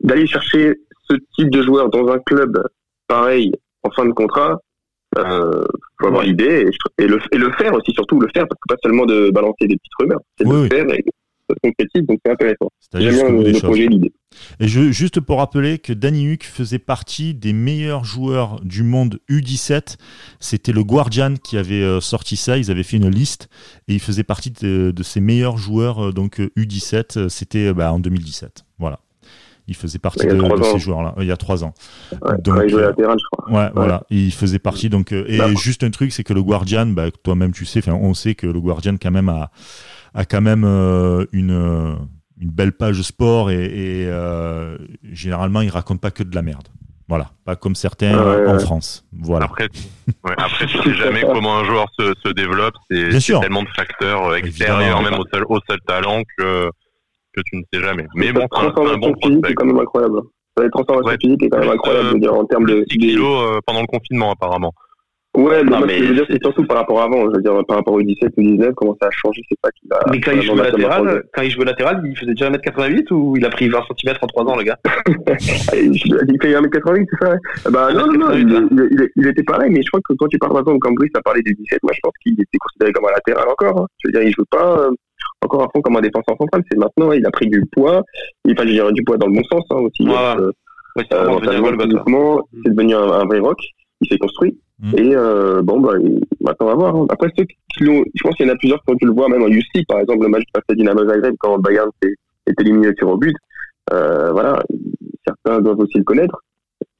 d'aller 0.00 0.26
chercher 0.26 0.74
ce 1.08 1.16
type 1.36 1.50
de 1.50 1.62
joueur 1.62 1.90
dans 1.90 2.08
un 2.08 2.18
club 2.20 2.62
pareil 3.08 3.52
en 3.82 3.90
fin 3.90 4.06
de 4.06 4.12
contrat, 4.12 4.58
euh, 5.18 5.64
faut 6.00 6.08
avoir 6.08 6.22
l'idée 6.22 6.68
et, 6.98 7.06
le, 7.06 7.18
et 7.32 7.38
le 7.38 7.50
faire 7.52 7.72
aussi, 7.74 7.92
surtout 7.92 8.20
le 8.20 8.28
faire, 8.34 8.46
parce 8.48 8.60
que 8.60 8.74
pas 8.74 8.80
seulement 8.82 9.06
de 9.06 9.30
balancer 9.30 9.66
des 9.66 9.76
petites 9.76 9.94
rumeurs, 9.98 10.20
c'est 10.38 10.46
de 10.46 10.52
le 10.52 10.68
faire 10.68 10.86
et 10.92 11.04
ça 11.48 11.54
se 11.54 11.60
concrétise, 11.68 12.06
donc 12.06 12.18
c'est 12.24 12.32
intéressant. 12.32 12.70
J'aime 12.94 13.14
bien 13.14 13.52
le, 13.52 13.60
projet, 13.60 13.86
l'idée. 13.86 14.12
Et 14.60 14.68
je, 14.68 14.90
juste 14.90 15.20
pour 15.20 15.38
rappeler 15.38 15.78
que 15.78 15.92
Danny 15.92 16.32
Huck 16.32 16.44
faisait 16.44 16.78
partie 16.78 17.34
des 17.34 17.52
meilleurs 17.52 18.04
joueurs 18.04 18.60
du 18.62 18.82
monde 18.82 19.18
U17. 19.30 19.96
C'était 20.40 20.72
le 20.72 20.84
Guardian 20.84 21.34
qui 21.42 21.56
avait 21.56 21.82
euh, 21.82 22.00
sorti 22.00 22.36
ça. 22.36 22.58
Ils 22.58 22.70
avaient 22.70 22.82
fait 22.82 22.96
une 22.96 23.08
liste 23.08 23.48
et 23.88 23.94
il 23.94 24.00
faisait 24.00 24.24
partie 24.24 24.50
de, 24.50 24.92
de 24.94 25.02
ces 25.02 25.20
meilleurs 25.20 25.56
joueurs 25.56 26.06
euh, 26.06 26.12
donc 26.12 26.40
U17. 26.56 27.28
C'était 27.28 27.72
bah, 27.72 27.92
en 27.92 27.98
2017. 27.98 28.64
Voilà. 28.78 29.00
Il 29.68 29.74
faisait 29.74 29.98
partie 29.98 30.26
de, 30.26 30.62
ces 30.62 30.78
joueurs-là, 30.78 31.14
il 31.18 31.26
y 31.26 31.32
a 31.32 31.36
trois 31.36 31.64
ans. 31.64 31.74
Ouais, 32.12 32.38
donc, 32.38 32.60
il 32.62 32.70
jouait 32.70 32.82
latéral, 32.82 33.16
je 33.18 33.24
crois. 33.32 33.52
Ouais, 33.52 33.70
voilà. 33.74 34.04
Il 34.10 34.32
faisait 34.32 34.60
partie. 34.60 34.88
Donc, 34.88 35.12
euh, 35.12 35.24
et 35.26 35.56
juste 35.56 35.82
un 35.82 35.90
truc, 35.90 36.12
c'est 36.12 36.22
que 36.22 36.32
le 36.32 36.42
Guardian, 36.42 36.86
bah, 36.86 37.10
toi-même, 37.24 37.52
tu 37.52 37.64
sais, 37.64 37.82
on 37.90 38.14
sait 38.14 38.36
que 38.36 38.46
le 38.46 38.60
Guardian, 38.60 38.94
quand 39.00 39.10
même, 39.10 39.28
a, 39.28 39.50
a 40.16 40.24
quand 40.24 40.40
même 40.40 40.64
euh, 40.64 41.26
une, 41.32 41.52
euh, 41.52 41.94
une 42.40 42.50
belle 42.50 42.72
page 42.72 43.02
sport 43.02 43.50
et, 43.50 43.64
et 43.64 44.06
euh, 44.08 44.76
généralement, 45.04 45.60
il 45.60 45.70
raconte 45.70 46.00
pas 46.00 46.10
que 46.10 46.22
de 46.22 46.34
la 46.34 46.42
merde. 46.42 46.68
Voilà, 47.08 47.30
pas 47.44 47.54
comme 47.54 47.76
certains 47.76 48.18
ouais, 48.18 48.48
en. 48.48 48.58
France. 48.58 49.04
Voilà. 49.12 49.44
Après, 49.44 49.68
ouais, 50.24 50.34
après 50.36 50.66
tu 50.66 50.76
sais 50.82 50.94
jamais 50.94 51.22
comment 51.22 51.58
un 51.58 51.64
joueur 51.64 51.86
se, 51.96 52.12
se 52.24 52.32
développe. 52.32 52.74
C'est 52.90 53.40
tellement 53.40 53.62
de 53.62 53.68
facteurs 53.76 54.34
extérieurs, 54.34 55.02
même 55.02 55.14
au 55.14 55.24
seul, 55.32 55.44
au 55.48 55.60
seul 55.68 55.78
talent 55.86 56.22
que 56.36 56.68
que 57.36 57.42
tu 57.44 57.56
ne 57.58 57.62
sais 57.72 57.80
jamais. 57.80 58.06
Mais 58.14 58.32
bon, 58.32 58.46
c'est 58.50 58.60
un, 58.60 58.96
bon 58.96 59.12
prospect. 59.12 59.48
C'est 59.48 59.54
quand 59.54 59.66
même 59.66 59.78
incroyable. 59.78 60.22
La 60.56 60.70
transformation 60.70 61.10
ouais. 61.10 61.16
physique 61.20 61.42
est 61.42 61.50
quand 61.50 61.58
même 61.58 61.70
incroyable, 61.70 62.06
euh, 62.06 62.08
je 62.08 62.14
veux 62.14 62.20
dire, 62.20 62.34
en 62.34 62.44
termes 62.46 62.66
de. 62.66 62.84
6 62.90 62.98
kilos 62.98 63.42
euh, 63.42 63.60
pendant 63.66 63.82
le 63.82 63.86
confinement, 63.86 64.32
apparemment. 64.32 64.72
Ouais, 65.36 65.62
mais, 65.62 65.70
non, 65.70 65.86
mais 65.86 65.98
je 65.98 66.04
veux 66.04 66.14
dire, 66.14 66.26
c'est 66.30 66.42
surtout 66.42 66.64
par 66.64 66.78
rapport 66.78 67.00
à 67.00 67.04
avant. 67.04 67.30
Je 67.30 67.36
veux 67.36 67.42
dire, 67.42 67.52
par 67.66 67.76
rapport 67.76 67.92
au 67.92 68.02
17 68.02 68.32
ou 68.38 68.42
19, 68.42 68.74
comment 68.74 68.96
ça 69.00 69.08
a 69.08 69.10
changé, 69.10 69.42
c'est 69.48 69.60
pas 69.60 69.68
qu'il 69.72 69.92
a. 69.92 69.98
Mais 70.10 70.18
quand 70.18 70.32
il 70.32 70.42
jouait 70.42 70.56
latéral, 70.56 71.24
quand 71.34 71.42
il 71.42 71.50
jouait 71.50 71.64
latéral, 71.66 72.02
il 72.04 72.16
faisait 72.16 72.32
déjà 72.32 72.50
1m88 72.50 73.12
ou 73.12 73.36
il 73.36 73.44
a 73.44 73.50
pris 73.50 73.68
20 73.68 73.82
cm 74.02 74.16
en 74.22 74.26
3 74.26 74.44
ans, 74.44 74.56
le 74.56 74.64
gars? 74.64 74.78
Il 75.74 76.38
fait 76.40 76.52
1m88, 76.52 77.06
c'est 77.10 77.26
ça? 77.26 77.70
Bah 77.70 77.92
non, 77.92 78.06
non, 78.06 78.18
non, 78.18 78.32
il, 78.32 78.48
il, 78.48 79.08
il, 79.16 79.26
était 79.26 79.42
pareil, 79.42 79.70
mais 79.70 79.82
je 79.82 79.88
crois 79.88 80.00
que 80.08 80.14
quand 80.14 80.28
tu 80.28 80.38
parles 80.38 80.52
par 80.52 80.60
exemple, 80.60 80.78
comme 80.78 80.94
Brice 80.94 81.10
a 81.14 81.20
parlé 81.20 81.42
du 81.42 81.52
17, 81.54 81.82
moi 81.82 81.92
je 81.94 82.00
pense 82.02 82.12
qu'il 82.22 82.32
était 82.32 82.58
considéré 82.58 82.92
comme 82.92 83.06
un 83.06 83.12
latéral 83.12 83.48
encore. 83.48 83.80
Hein. 83.80 83.86
Je 83.98 84.08
veux 84.08 84.12
dire, 84.12 84.22
il 84.22 84.32
joue 84.32 84.44
pas 84.50 84.78
euh, 84.80 84.90
encore 85.42 85.64
à 85.64 85.68
fond 85.74 85.82
comme 85.82 85.96
un 85.96 86.00
défenseur 86.00 86.36
central. 86.38 86.62
C'est 86.70 86.78
maintenant, 86.78 87.12
il 87.12 87.26
a 87.26 87.30
pris 87.30 87.48
du 87.48 87.64
poids. 87.72 88.02
Il, 88.44 88.52
enfin, 88.52 88.66
je 88.66 88.72
dire, 88.72 88.92
du 88.92 89.02
poids 89.04 89.18
dans 89.18 89.26
le 89.26 89.34
bon 89.34 89.44
sens 89.44 89.64
hein, 89.70 89.76
aussi. 89.76 90.08
Ouais, 90.08 90.14
euh, 90.14 90.50
ouais, 90.96 91.04
c'est 91.10 91.16
euh, 91.16 91.38
devenu 92.64 92.94
un, 92.94 93.12
un 93.12 93.24
vrai 93.26 93.38
rock. 93.40 93.58
Il 94.00 94.08
s'est 94.08 94.18
construit. 94.18 94.58
Mmh. 94.78 94.98
Et 94.98 95.16
euh, 95.16 95.62
bon, 95.62 95.80
bah, 95.80 95.94
maintenant 96.40 96.66
on 96.66 96.70
va 96.70 96.74
voir. 96.74 96.96
Hein. 96.96 97.06
Après, 97.08 97.28
ceux 97.36 97.44
qui 97.44 97.84
l'ont, 97.84 98.04
je 98.14 98.22
pense 98.22 98.34
qu'il 98.36 98.46
y 98.46 98.50
en 98.50 98.52
a 98.52 98.56
plusieurs 98.56 98.80
ont 98.86 98.94
dû 98.94 99.06
le 99.06 99.12
voir, 99.12 99.28
même 99.28 99.42
en 99.42 99.48
UC, 99.48 99.86
par 99.88 100.00
exemple, 100.00 100.24
le 100.24 100.28
match 100.28 100.44
à 100.54 100.74
Dynamo 100.74 101.08
Zagreb, 101.08 101.34
quand 101.38 101.58
Bayern 101.58 101.90
est 102.02 102.60
éliminé 102.60 102.90
sur 102.98 103.08
au 103.08 103.16
but. 103.16 103.34
Euh, 103.92 104.32
voilà, 104.32 104.62
certains 105.26 105.60
doivent 105.60 105.78
aussi 105.78 105.98
le 105.98 106.04
connaître. 106.04 106.42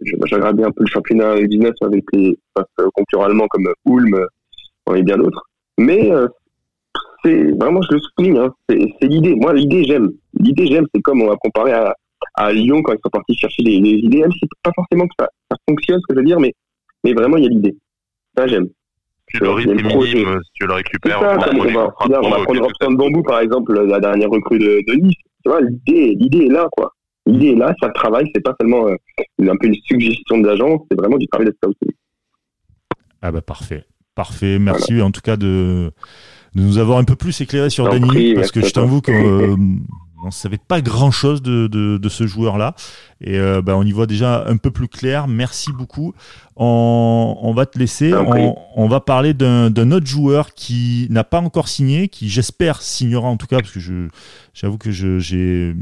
Je, 0.01 0.15
j'ai 0.25 0.37
regardé 0.37 0.63
un 0.63 0.71
peu 0.71 0.85
le 0.85 0.87
championnat 0.87 1.37
U19 1.37 1.73
avec 1.83 2.05
les 2.13 2.39
face, 2.57 2.87
concurrents 2.95 3.25
allemands 3.25 3.49
comme 3.49 3.69
Ulm 3.87 4.27
et 4.95 5.03
bien 5.03 5.17
d'autres. 5.17 5.43
Mais 5.79 6.11
euh, 6.11 6.29
c'est 7.25 7.53
vraiment, 7.59 7.83
je 7.83 7.95
le 7.95 8.01
souligne, 8.01 8.39
hein, 8.39 8.55
c'est, 8.69 8.79
l'idée. 9.03 9.35
Moi, 9.35 9.53
l'idée, 9.53 9.85
j'aime. 9.85 10.13
L'idée, 10.39 10.67
j'aime, 10.67 10.87
c'est 10.95 11.03
comme 11.03 11.23
on 11.23 11.29
va 11.29 11.37
comparer 11.37 11.73
à, 11.73 11.95
à 12.35 12.53
Lyon 12.53 12.83
quand 12.83 12.93
ils 12.93 13.01
sont 13.03 13.11
partis 13.11 13.37
chercher 13.37 13.63
les, 13.63 13.81
les 13.81 13.99
idées. 13.99 14.21
Même 14.21 14.33
si 14.33 14.49
pas 14.63 14.73
forcément 14.75 15.07
que 15.07 15.15
ça 15.19 15.57
fonctionne, 15.69 16.01
ce 16.01 16.07
que 16.07 16.15
je 16.15 16.21
veux 16.21 16.27
dire, 16.27 16.41
mais 16.41 16.55
mais 17.07 17.15
vraiment, 17.15 17.37
il 17.37 17.45
y 17.45 17.47
a 17.47 17.51
l'idée. 17.51 17.77
Ça, 18.37 18.47
j'aime. 18.47 18.69
Si 19.31 19.39
le 19.39 19.51
rythme 19.51 19.79
est 19.79 19.83
minime, 19.83 20.39
si 20.45 20.51
tu 20.55 20.67
le 20.67 20.73
récupères, 20.73 21.21
ça, 21.21 21.51
on, 21.53 21.59
on, 21.59 21.73
va, 21.73 21.95
on, 22.01 22.09
va, 22.09 22.21
on 22.23 22.31
va 22.31 22.43
prendre 22.45 22.63
Robson 22.63 22.93
Bambou, 22.93 23.23
par 23.23 23.41
exemple, 23.41 23.81
la 23.81 24.01
dernière 24.01 24.31
recrue 24.31 24.59
de, 24.59 24.81
de 24.87 24.95
Nice. 24.95 25.17
Tu 25.45 25.51
vois, 25.51 25.61
l'idée, 25.61 26.17
l'idée 26.19 26.47
est 26.47 26.53
là, 26.53 26.69
quoi. 26.73 26.93
L'idée 27.27 27.51
est 27.51 27.57
là, 27.57 27.75
ça 27.81 27.89
travaille, 27.91 28.29
c'est 28.35 28.41
pas 28.41 28.55
seulement 28.61 28.89
euh, 28.89 28.97
un 29.41 29.57
peu 29.57 29.67
une 29.67 29.77
suggestion 29.85 30.39
de 30.39 30.47
l'agence, 30.47 30.81
c'est 30.91 30.97
vraiment 30.97 31.19
du 31.19 31.27
travail 31.27 31.49
de 31.49 31.57
scouting. 31.57 31.93
Ah 33.23 33.33
bah 33.33 33.41
parfait. 33.41 33.85
Parfait. 34.15 34.59
Merci 34.59 34.95
voilà. 34.95 35.07
en 35.07 35.11
tout 35.11 35.21
cas 35.21 35.37
de, 35.37 35.93
de 36.55 36.61
nous 36.61 36.79
avoir 36.79 36.99
un 36.99 37.05
peu 37.05 37.17
plus 37.17 37.41
éclairé 37.41 37.69
sur 37.71 37.89
Dany, 37.89 38.07
prie, 38.07 38.35
parce 38.35 38.53
que 38.53 38.61
je 38.61 38.73
t'avoue 38.73 39.01
que 39.01 39.11
euh, 39.11 39.57
on 40.25 40.31
savait 40.31 40.59
pas 40.59 40.81
grand 40.81 41.11
chose 41.11 41.43
de, 41.43 41.67
de, 41.67 41.99
de 41.99 42.09
ce 42.09 42.27
joueur 42.27 42.59
là 42.59 42.75
et 43.21 43.39
euh, 43.39 43.63
bah, 43.63 43.77
on 43.77 43.83
y 43.83 43.93
voit 43.93 44.07
déjà 44.07 44.45
un 44.47 44.57
peu 44.57 44.71
plus 44.71 44.89
clair. 44.89 45.27
Merci 45.27 45.73
beaucoup. 45.73 46.15
On, 46.57 47.39
on 47.41 47.55
va 47.55 47.67
te 47.67 47.79
laisser. 47.79 48.13
On, 48.15 48.57
on, 48.75 48.89
va 48.89 49.01
parler 49.01 49.33
d'un 49.35 49.91
autre 49.91 50.07
joueur 50.07 50.53
qui 50.55 51.07
n'a 51.11 51.25
pas 51.25 51.41
encore 51.41 51.69
signé 51.69 52.09
qui 52.09 52.29
j'espère 52.29 52.83
signera 52.83 53.29
en 53.29 53.37
tout 53.37 53.47
cas 53.47 53.61
parce 53.61 53.73
que 53.73 53.81
je 53.81 54.09
j'avoue 54.53 54.79
que 54.79 54.91
j'ai 54.91 55.75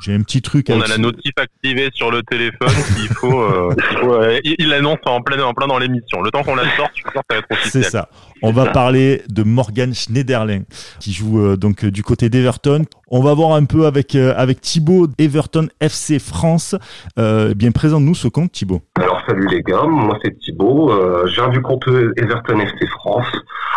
j'ai 0.00 0.14
un 0.14 0.22
petit 0.22 0.42
truc. 0.42 0.66
On 0.70 0.80
a 0.80 0.86
la 0.86 0.98
notif 0.98 1.32
activée 1.36 1.90
sur 1.92 2.10
le 2.10 2.22
téléphone 2.22 2.68
qu'il 2.96 3.08
faut. 3.08 3.40
Euh, 3.40 3.74
il, 3.92 3.98
faut 3.98 4.14
euh, 4.14 4.40
il 4.44 4.68
l'annonce 4.68 4.98
en 5.06 5.20
plein, 5.22 5.42
en 5.42 5.54
plein 5.54 5.66
dans 5.66 5.78
l'émission. 5.78 6.22
Le 6.22 6.30
temps 6.30 6.42
qu'on 6.42 6.54
la 6.54 6.64
sorte, 6.76 6.90
je 6.94 7.02
suis 7.02 7.10
sûr 7.10 7.12
que 7.12 7.18
ça 7.18 7.22
va 7.30 7.36
être 7.38 7.50
officiel. 7.50 7.84
C'est 7.84 7.90
ça. 7.90 8.08
On 8.42 8.52
va 8.52 8.66
parler 8.66 9.22
de 9.28 9.42
Morgan 9.42 9.94
Schneiderlin 9.94 10.62
qui 11.00 11.12
joue 11.12 11.40
euh, 11.40 11.56
donc 11.56 11.84
du 11.84 12.02
côté 12.02 12.28
d'Everton. 12.28 12.84
On 13.08 13.20
va 13.20 13.34
voir 13.34 13.52
un 13.52 13.64
peu 13.64 13.86
avec 13.86 14.16
euh, 14.16 14.34
avec 14.36 14.60
Thibaut 14.60 15.06
Everton 15.18 15.68
FC 15.80 16.18
France. 16.18 16.74
Euh, 17.18 17.54
bien 17.54 17.70
présente-nous 17.70 18.16
ce 18.16 18.26
compte 18.26 18.50
Thibaut. 18.50 18.82
Alors 18.96 19.22
salut 19.28 19.46
les 19.48 19.62
gars, 19.62 19.84
moi 19.84 20.18
c'est 20.24 20.36
Thibaut. 20.38 20.90
Euh, 20.90 21.26
je 21.26 21.34
viens 21.34 21.48
du 21.48 21.62
compte 21.62 21.86
Everton 22.16 22.58
FC 22.58 22.86
France. 22.86 23.30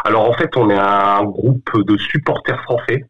Alors 0.03 0.27
en 0.27 0.33
fait 0.33 0.49
on 0.57 0.69
est 0.69 0.77
un 0.77 1.23
groupe 1.23 1.69
de 1.85 1.95
supporters 1.97 2.61
français 2.63 3.05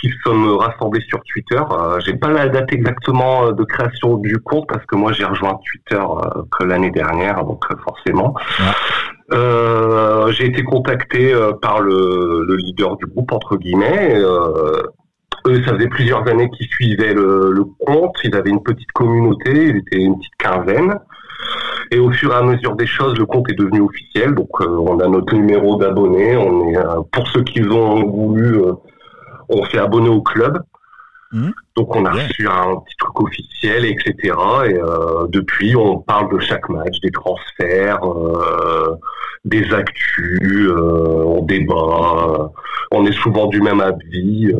qui 0.00 0.10
sommes 0.24 0.56
rassemblés 0.56 1.02
sur 1.08 1.20
Twitter. 1.24 1.60
Euh, 1.70 1.98
j'ai 2.04 2.14
pas 2.14 2.30
la 2.30 2.48
date 2.48 2.72
exactement 2.72 3.46
euh, 3.46 3.52
de 3.52 3.64
création 3.64 4.16
du 4.16 4.38
compte 4.38 4.68
parce 4.68 4.84
que 4.86 4.96
moi 4.96 5.12
j'ai 5.12 5.24
rejoint 5.24 5.58
Twitter 5.64 6.00
euh, 6.00 6.42
que 6.56 6.64
l'année 6.64 6.90
dernière, 6.90 7.44
donc 7.44 7.64
euh, 7.70 7.76
forcément. 7.84 8.34
Ouais. 8.60 10.32
j'ai 10.32 10.46
été 10.46 10.62
contacté 10.62 11.34
par 11.60 11.80
le, 11.80 12.44
le, 12.46 12.56
leader 12.56 12.96
du 12.96 13.06
groupe 13.06 13.32
entre 13.32 13.56
guillemets. 13.56 14.14
eux, 15.46 15.64
ça 15.64 15.74
faisait 15.74 15.88
plusieurs 15.88 16.26
années 16.28 16.48
qu'ils 16.50 16.68
suivaient 16.68 17.14
le, 17.14 17.50
le, 17.50 17.64
compte. 17.64 18.16
Ils 18.24 18.34
avaient 18.34 18.50
une 18.50 18.62
petite 18.62 18.92
communauté, 18.92 19.50
ils 19.52 19.76
étaient 19.78 20.02
une 20.02 20.16
petite 20.18 20.36
quinzaine. 20.38 20.98
Et 21.90 21.98
au 21.98 22.10
fur 22.10 22.32
et 22.32 22.36
à 22.36 22.42
mesure 22.42 22.76
des 22.76 22.86
choses, 22.86 23.18
le 23.18 23.26
compte 23.26 23.50
est 23.50 23.58
devenu 23.58 23.80
officiel. 23.80 24.34
Donc, 24.34 24.60
on 24.60 24.98
a 25.00 25.08
notre 25.08 25.34
numéro 25.34 25.76
d'abonné. 25.76 26.36
On 26.36 26.68
est 26.68 26.76
pour 27.12 27.26
ceux 27.28 27.42
qui 27.42 27.62
ont 27.62 28.06
voulu 28.10 28.60
on 29.48 29.64
s'est 29.66 29.78
abonné 29.78 30.08
au 30.08 30.22
club. 30.22 30.62
Mmh. 31.32 31.50
Donc 31.76 31.94
on 31.94 32.04
a 32.06 32.12
reçu 32.12 32.48
un 32.48 32.76
petit 32.76 32.96
truc 32.96 33.20
officiel, 33.20 33.84
etc. 33.84 34.14
Et 34.66 34.74
euh, 34.74 35.26
depuis, 35.28 35.76
on 35.76 35.98
parle 35.98 36.32
de 36.32 36.38
chaque 36.38 36.68
match, 36.70 37.00
des 37.02 37.10
transferts, 37.10 38.02
euh, 38.04 38.96
des 39.44 39.72
actus, 39.74 40.68
euh, 40.68 41.24
on 41.26 41.42
débat, 41.42 42.50
on 42.90 43.06
est 43.06 43.12
souvent 43.12 43.46
du 43.46 43.60
même 43.60 43.80
avis. 43.80 44.52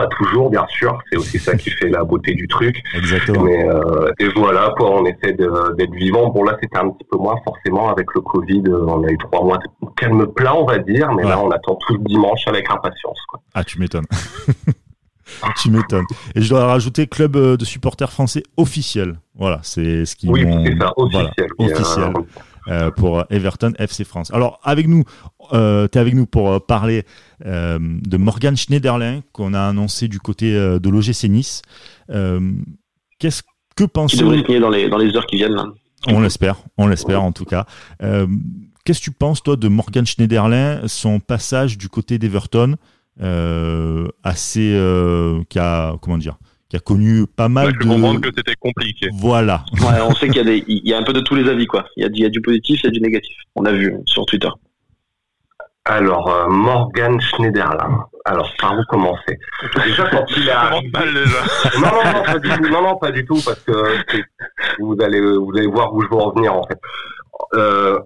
Euh, 0.00 0.04
pas 0.04 0.08
toujours, 0.16 0.50
bien 0.50 0.66
sûr, 0.68 0.98
c'est 1.10 1.18
aussi 1.18 1.38
ça 1.38 1.56
qui 1.56 1.70
fait 1.70 1.88
la 1.88 2.04
beauté 2.04 2.34
du 2.34 2.48
truc. 2.48 2.82
Exactement. 2.94 3.44
Mais, 3.44 3.68
euh, 3.68 4.12
et 4.18 4.28
voilà, 4.28 4.72
quoi, 4.76 5.00
on 5.00 5.04
essaie 5.06 5.32
d'être 5.32 5.94
vivant. 5.94 6.30
Bon, 6.30 6.44
là, 6.44 6.56
c'était 6.60 6.78
un 6.78 6.90
petit 6.90 7.06
peu 7.10 7.18
moins, 7.18 7.36
forcément, 7.44 7.90
avec 7.90 8.06
le 8.14 8.20
Covid. 8.20 8.64
On 8.68 9.04
a 9.04 9.10
eu 9.10 9.18
trois 9.18 9.44
mois 9.44 9.58
de 9.58 9.88
calme 9.96 10.26
plat, 10.26 10.54
on 10.54 10.64
va 10.64 10.78
dire. 10.78 11.12
Mais 11.12 11.24
ouais. 11.24 11.28
là, 11.28 11.40
on 11.40 11.50
attend 11.50 11.76
tout 11.86 11.94
le 11.94 12.04
dimanche 12.04 12.46
avec 12.46 12.70
impatience. 12.70 13.18
Quoi. 13.28 13.40
Ah, 13.54 13.64
tu 13.64 13.78
m'étonnes. 13.78 14.06
tu 15.62 15.70
m'étonnes. 15.70 16.06
Et 16.34 16.42
je 16.42 16.48
dois 16.48 16.66
rajouter 16.66 17.06
club 17.06 17.36
de 17.36 17.64
supporters 17.64 18.12
français 18.12 18.42
officiel. 18.56 19.18
Voilà, 19.34 19.60
c'est 19.62 20.04
ce 20.06 20.16
qui. 20.16 20.28
Oui, 20.28 20.42
c'est 20.42 20.78
ça, 20.78 20.92
officiel. 20.96 21.48
Voilà, 21.58 21.74
officiel. 21.74 22.12
Euh, 22.68 22.90
pour 22.90 23.24
Everton 23.30 23.72
FC 23.78 24.04
France. 24.04 24.30
Alors 24.32 24.60
avec 24.62 24.86
nous, 24.86 25.04
euh, 25.52 25.88
tu 25.90 25.98
es 25.98 26.00
avec 26.00 26.14
nous 26.14 26.26
pour 26.26 26.50
euh, 26.50 26.58
parler 26.58 27.04
euh, 27.46 27.78
de 27.80 28.16
Morgan 28.16 28.56
Schneiderlin 28.56 29.22
qu'on 29.32 29.54
a 29.54 29.60
annoncé 29.60 30.08
du 30.08 30.18
côté 30.20 30.54
euh, 30.54 30.78
de 30.78 30.88
l'OGC 30.88 31.24
Nice. 31.24 31.62
Euh, 32.10 32.40
qu'est-ce 33.18 33.42
que 33.76 33.84
penses-tu? 33.84 34.18
Qui 34.18 34.22
devrait 34.22 34.44
signer 34.44 34.60
dans 34.60 34.70
les, 34.70 34.88
dans 34.88 34.98
les 34.98 35.16
heures 35.16 35.26
qui 35.26 35.36
viennent 35.36 35.54
là. 35.54 35.66
On 36.08 36.20
l'espère, 36.20 36.56
on 36.78 36.86
l'espère 36.86 37.22
en 37.22 37.32
tout 37.32 37.44
cas. 37.44 37.66
Qu'est-ce 38.84 39.00
que 39.00 39.04
tu 39.04 39.10
penses 39.10 39.42
toi 39.42 39.56
de 39.56 39.68
Morgan 39.68 40.06
Schneiderlin, 40.06 40.80
son 40.86 41.20
passage 41.20 41.76
du 41.76 41.88
côté 41.88 42.18
d'Everton, 42.18 42.76
assez, 44.24 44.80
qui 45.50 45.58
a 45.58 45.96
comment 46.00 46.16
dire, 46.16 46.38
qui 46.70 46.76
a 46.76 46.80
connu 46.80 47.26
pas 47.26 47.48
mal 47.48 47.66
ouais, 47.66 47.72
de. 47.72 47.78
comprendre 47.86 48.20
que 48.20 48.30
c'était 48.34 48.54
compliqué. 48.58 49.08
Voilà. 49.12 49.64
Ouais, 49.80 50.00
on 50.08 50.14
sait 50.14 50.28
qu'il 50.28 50.36
y 50.36 50.40
a 50.40 50.44
des, 50.44 50.64
il 50.66 50.88
y 50.88 50.94
a 50.94 50.98
un 50.98 51.02
peu 51.02 51.12
de 51.12 51.20
tous 51.20 51.34
les 51.34 51.48
avis 51.50 51.66
quoi. 51.66 51.84
Il 51.96 52.02
y 52.02 52.06
a, 52.06 52.08
il 52.12 52.20
y 52.20 52.24
a 52.24 52.30
du 52.30 52.40
positif, 52.40 52.80
il 52.82 52.86
y 52.86 52.88
a 52.88 52.92
du 52.92 53.00
négatif. 53.00 53.36
On 53.56 53.64
a 53.66 53.72
vu 53.72 53.94
sur 54.06 54.24
Twitter. 54.24 54.48
Alors, 55.84 56.28
euh, 56.30 56.48
Morgan 56.48 57.20
Schneiderlin. 57.20 58.06
Alors, 58.26 58.52
par 58.60 58.78
où 58.78 58.82
commencer? 58.88 59.38
Déjà, 59.84 60.08
quand 60.10 60.24
il 60.36 60.46
est 60.46 60.52
arrivé... 60.52 60.90
non, 60.94 61.80
non, 61.80 62.12
non, 62.12 62.22
pas 62.22 62.38
du 62.38 62.50
tout. 62.50 62.68
Non, 62.68 62.82
non, 62.82 62.96
pas 62.96 63.10
du 63.10 63.24
tout, 63.24 63.40
parce 63.44 63.60
que 63.60 63.72
vous 64.78 64.96
allez, 65.02 65.20
vous 65.20 65.52
allez 65.56 65.66
voir 65.66 65.92
où 65.94 66.02
je 66.02 66.08
veux 66.08 66.16
en 66.16 66.32
venir, 66.32 66.54
en 66.54 66.62
fait. 66.64 66.78
Euh, 67.54 67.98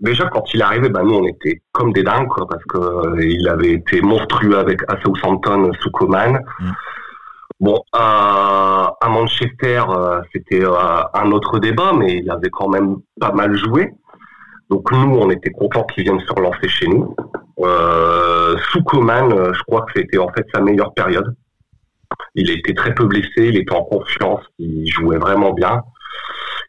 déjà, 0.00 0.28
quand 0.28 0.52
il 0.52 0.60
est 0.60 0.64
arrivé, 0.64 0.88
ben, 0.88 1.04
nous, 1.04 1.14
on 1.14 1.26
était 1.26 1.62
comme 1.72 1.92
des 1.92 2.02
dingues, 2.02 2.28
quoi, 2.28 2.46
parce 2.48 2.64
que 2.64 2.78
euh, 2.78 3.24
il 3.24 3.48
avait 3.48 3.72
été 3.72 4.00
monstrueux 4.00 4.58
avec 4.58 4.82
à 4.88 5.00
Southampton 5.00 5.70
sous 5.80 5.90
Coman. 5.92 6.44
Mm. 6.58 6.70
Bon, 7.60 7.82
à, 7.92 8.96
à 9.00 9.08
Manchester, 9.08 9.82
euh, 9.88 10.20
c'était 10.32 10.64
euh, 10.64 11.02
un 11.14 11.30
autre 11.30 11.58
débat, 11.58 11.92
mais 11.92 12.18
il 12.18 12.30
avait 12.30 12.50
quand 12.50 12.68
même 12.68 12.96
pas 13.20 13.32
mal 13.32 13.56
joué. 13.56 13.92
Donc 14.70 14.90
nous, 14.92 15.16
on 15.16 15.30
était 15.30 15.50
contents 15.50 15.84
qu'il 15.84 16.04
vienne 16.04 16.20
se 16.20 16.32
relancer 16.32 16.68
chez 16.68 16.88
nous. 16.88 17.14
Euh, 17.60 18.56
sous 18.70 18.78
euh, 18.78 19.52
je 19.54 19.62
crois 19.64 19.82
que 19.86 19.92
c'était 19.96 20.18
en 20.18 20.28
fait 20.28 20.46
sa 20.54 20.60
meilleure 20.60 20.92
période. 20.94 21.34
Il 22.34 22.50
était 22.50 22.74
très 22.74 22.94
peu 22.94 23.04
blessé, 23.06 23.48
il 23.48 23.56
était 23.56 23.74
en 23.74 23.84
confiance, 23.84 24.42
il 24.58 24.88
jouait 24.90 25.18
vraiment 25.18 25.52
bien. 25.52 25.82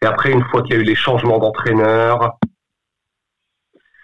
Et 0.01 0.05
après, 0.05 0.31
une 0.31 0.43
fois 0.45 0.61
qu'il 0.63 0.75
y 0.75 0.77
a 0.77 0.81
eu 0.81 0.85
les 0.85 0.95
changements 0.95 1.39
d'entraîneur, 1.39 2.37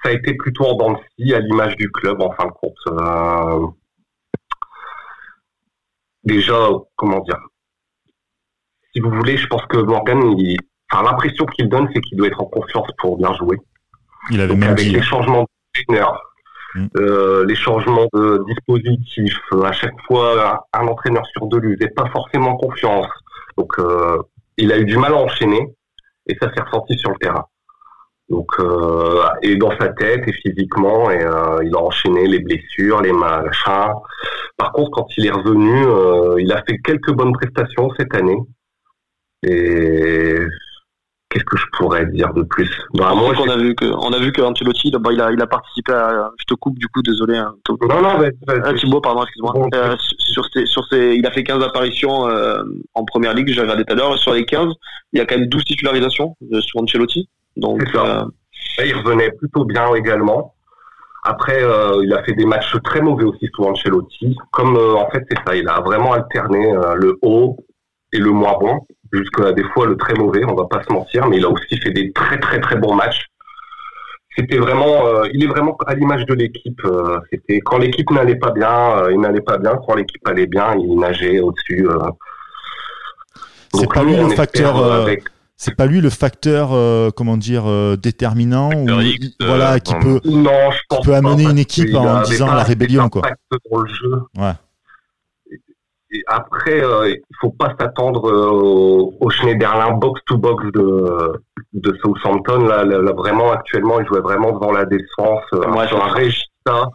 ça 0.03 0.09
a 0.09 0.11
été 0.11 0.35
plutôt 0.35 0.65
en 0.65 0.75
dents 0.75 0.93
à 0.95 1.39
l'image 1.39 1.75
du 1.77 1.89
club, 1.91 2.21
en 2.21 2.31
fin 2.31 2.45
de 2.45 2.51
compte. 2.51 2.77
Euh, 2.87 3.67
déjà, 6.23 6.69
comment 6.95 7.21
dire? 7.21 7.39
Si 8.93 8.99
vous 8.99 9.09
voulez, 9.09 9.37
je 9.37 9.47
pense 9.47 9.65
que 9.65 9.77
Morgan, 9.77 10.21
enfin, 10.91 11.03
l'impression 11.03 11.45
qu'il 11.45 11.69
donne, 11.69 11.89
c'est 11.93 12.01
qu'il 12.01 12.17
doit 12.17 12.27
être 12.27 12.41
en 12.41 12.45
confiance 12.45 12.87
pour 12.97 13.17
bien 13.17 13.33
jouer. 13.33 13.57
Il 14.31 14.41
avait 14.41 14.55
même 14.55 14.71
avec 14.71 14.85
les 14.85 15.01
changements 15.01 15.45
de 15.89 15.95
mm. 16.75 16.87
euh, 16.97 17.45
les 17.45 17.55
changements 17.55 18.07
de 18.13 18.43
dispositifs, 18.47 19.39
euh, 19.53 19.63
à 19.63 19.71
chaque 19.71 19.99
fois, 20.07 20.65
un, 20.73 20.87
entraîneur 20.87 21.25
sur 21.27 21.47
deux 21.47 21.59
lui 21.59 21.75
faisait 21.75 21.91
pas 21.91 22.09
forcément 22.11 22.55
confiance. 22.57 23.07
Donc, 23.57 23.77
euh, 23.79 24.21
il 24.57 24.71
a 24.71 24.77
eu 24.77 24.85
du 24.85 24.97
mal 24.97 25.13
à 25.13 25.17
enchaîner 25.17 25.73
et 26.27 26.35
ça 26.41 26.51
s'est 26.53 26.61
ressenti 26.61 26.97
sur 26.97 27.11
le 27.11 27.17
terrain. 27.17 27.45
Donc, 28.29 28.47
euh, 28.59 29.23
et 29.43 29.55
dans 29.55 29.77
sa 29.77 29.89
tête 29.89 30.27
et 30.27 30.33
physiquement, 30.33 31.11
et 31.11 31.21
euh, 31.21 31.59
il 31.63 31.75
a 31.75 31.79
enchaîné 31.79 32.27
les 32.27 32.39
blessures, 32.39 33.01
les 33.01 33.13
machins. 33.13 33.93
Par 34.57 34.71
contre, 34.71 34.91
quand 34.91 35.07
il 35.17 35.27
est 35.27 35.31
revenu, 35.31 35.85
euh, 35.85 36.41
il 36.41 36.51
a 36.51 36.63
fait 36.67 36.79
quelques 36.79 37.11
bonnes 37.11 37.33
prestations 37.33 37.91
cette 37.99 38.15
année. 38.15 38.37
Et 39.43 40.39
qu'est-ce 41.35 41.45
que 41.45 41.57
je 41.57 41.65
pourrais 41.77 42.05
dire 42.07 42.33
de 42.33 42.43
plus? 42.43 42.69
Bah, 42.93 43.13
moi, 43.13 43.33
on 43.37 43.49
a 43.49 43.57
vu 43.57 43.75
que 43.75 43.85
on 43.85 44.13
a 44.13 44.19
vu 44.19 44.31
que 44.31 44.41
Ancelotti 44.41 44.91
bah, 44.91 45.09
il 45.11 45.19
a 45.19 45.31
il 45.31 45.41
a 45.41 45.47
participé 45.47 45.91
à 45.91 46.31
je 46.39 46.45
te 46.45 46.53
coupe 46.53 46.79
du 46.79 46.87
coup 46.87 47.01
désolé 47.01 47.35
hein, 47.37 47.53
non 47.89 48.01
non 48.01 48.17
mais, 48.19 48.31
ah, 48.47 48.73
Thibaut 48.73 49.01
pardon 49.01 49.23
excuse-moi. 49.23 49.53
Euh, 49.73 49.95
sur 49.99 50.45
sur 50.65 50.83
il 50.93 51.25
a 51.25 51.31
fait 51.31 51.43
15 51.43 51.61
apparitions 51.61 52.27
euh, 52.29 52.63
en 52.93 53.03
première 53.03 53.33
ligue 53.33 53.49
j'ai 53.49 53.61
regardé 53.61 53.83
tout 53.83 53.93
à 53.93 53.95
l'heure. 53.97 54.17
Sur 54.17 54.33
les 54.33 54.45
15 54.45 54.73
il 55.11 55.19
y 55.19 55.21
a 55.21 55.25
quand 55.25 55.37
même 55.37 55.47
12 55.47 55.63
titularisations 55.65 56.35
euh, 56.53 56.61
sur 56.61 56.81
Ancelotti. 56.81 57.27
Donc 57.57 57.83
il 58.79 58.95
revenait 58.95 59.31
plutôt 59.31 59.65
bien 59.65 59.93
également. 59.93 60.53
Après 61.23 61.61
il 62.01 62.13
a 62.13 62.23
fait 62.23 62.33
des 62.33 62.45
matchs 62.45 62.75
très 62.83 63.01
mauvais 63.01 63.25
aussi 63.25 63.49
sous 63.53 63.63
Ancelotti. 63.63 64.37
Comme 64.51 64.77
en 64.77 65.09
fait 65.09 65.23
c'est 65.29 65.37
ça 65.45 65.55
il 65.55 65.67
a 65.67 65.81
vraiment 65.81 66.13
alterné 66.13 66.71
le 66.95 67.17
haut 67.21 67.57
et 68.13 68.19
le 68.19 68.31
moins 68.31 68.57
bon 68.57 68.79
jusqu'à 69.11 69.51
des 69.51 69.63
fois 69.63 69.85
le 69.85 69.97
très 69.97 70.13
mauvais, 70.13 70.43
on 70.45 70.55
va 70.55 70.65
pas 70.65 70.83
se 70.83 70.91
mentir, 70.91 71.27
mais 71.27 71.37
il 71.37 71.45
a 71.45 71.49
aussi 71.49 71.77
fait 71.77 71.91
des 71.91 72.11
très 72.11 72.39
très 72.39 72.59
très 72.59 72.75
bons 72.75 72.95
matchs. 72.95 73.25
C'était 74.37 74.57
vraiment, 74.57 75.07
euh, 75.07 75.29
il 75.33 75.43
est 75.43 75.47
vraiment 75.47 75.77
à 75.87 75.93
l'image 75.93 76.25
de 76.25 76.33
l'équipe. 76.33 76.81
Euh, 76.83 77.19
c'était 77.31 77.61
quand 77.61 77.77
l'équipe 77.77 78.11
n'allait 78.11 78.35
pas 78.35 78.51
bien, 78.51 78.97
euh, 78.97 79.13
il 79.13 79.19
n'allait 79.19 79.41
pas 79.41 79.57
bien. 79.57 79.79
Quand 79.87 79.95
l'équipe 79.95 80.27
allait 80.27 80.47
bien, 80.47 80.75
il 80.75 80.99
nageait 80.99 81.39
au-dessus. 81.39 81.87
c'est 83.73 83.87
pas 83.87 84.03
lui 84.03 84.15
le 84.15 84.29
facteur. 84.29 85.07
C'est 85.57 85.73
pas 85.73 85.85
lui 85.85 86.01
le 86.01 86.09
facteur, 86.09 86.71
comment 87.15 87.37
dire, 87.37 87.63
déterminant 87.97 88.71
ou 88.73 88.87
voilà 89.39 89.79
qui 89.79 89.95
peut, 89.95 90.19
non, 90.25 90.71
je 90.71 90.79
pense 90.89 91.05
peut 91.05 91.15
amener 91.15 91.43
une 91.43 91.59
équipe 91.59 91.95
en 91.95 92.23
disant 92.23 92.53
la 92.53 92.63
rébellion 92.63 93.07
quoi. 93.07 93.21
Dans 93.71 93.79
le 93.79 93.87
jeu. 93.87 94.11
Ouais 94.37 94.51
après, 96.27 96.83
euh, 96.83 97.09
il 97.09 97.35
faut 97.39 97.51
pas 97.51 97.73
s'attendre 97.79 98.29
euh, 98.29 99.11
au 99.19 99.29
Schneiderlin 99.29 99.91
box-to-box 99.91 100.65
de, 100.73 101.41
de 101.73 101.97
Southampton. 102.01 102.65
Là, 102.65 102.83
là, 102.83 103.11
vraiment, 103.13 103.51
actuellement, 103.51 103.99
il 103.99 104.07
jouait 104.07 104.21
vraiment 104.21 104.51
devant 104.51 104.71
la 104.71 104.85
défense, 104.85 105.43
euh, 105.53 105.87
sur 105.87 106.03
un 106.03 106.09
Regista. 106.09 106.89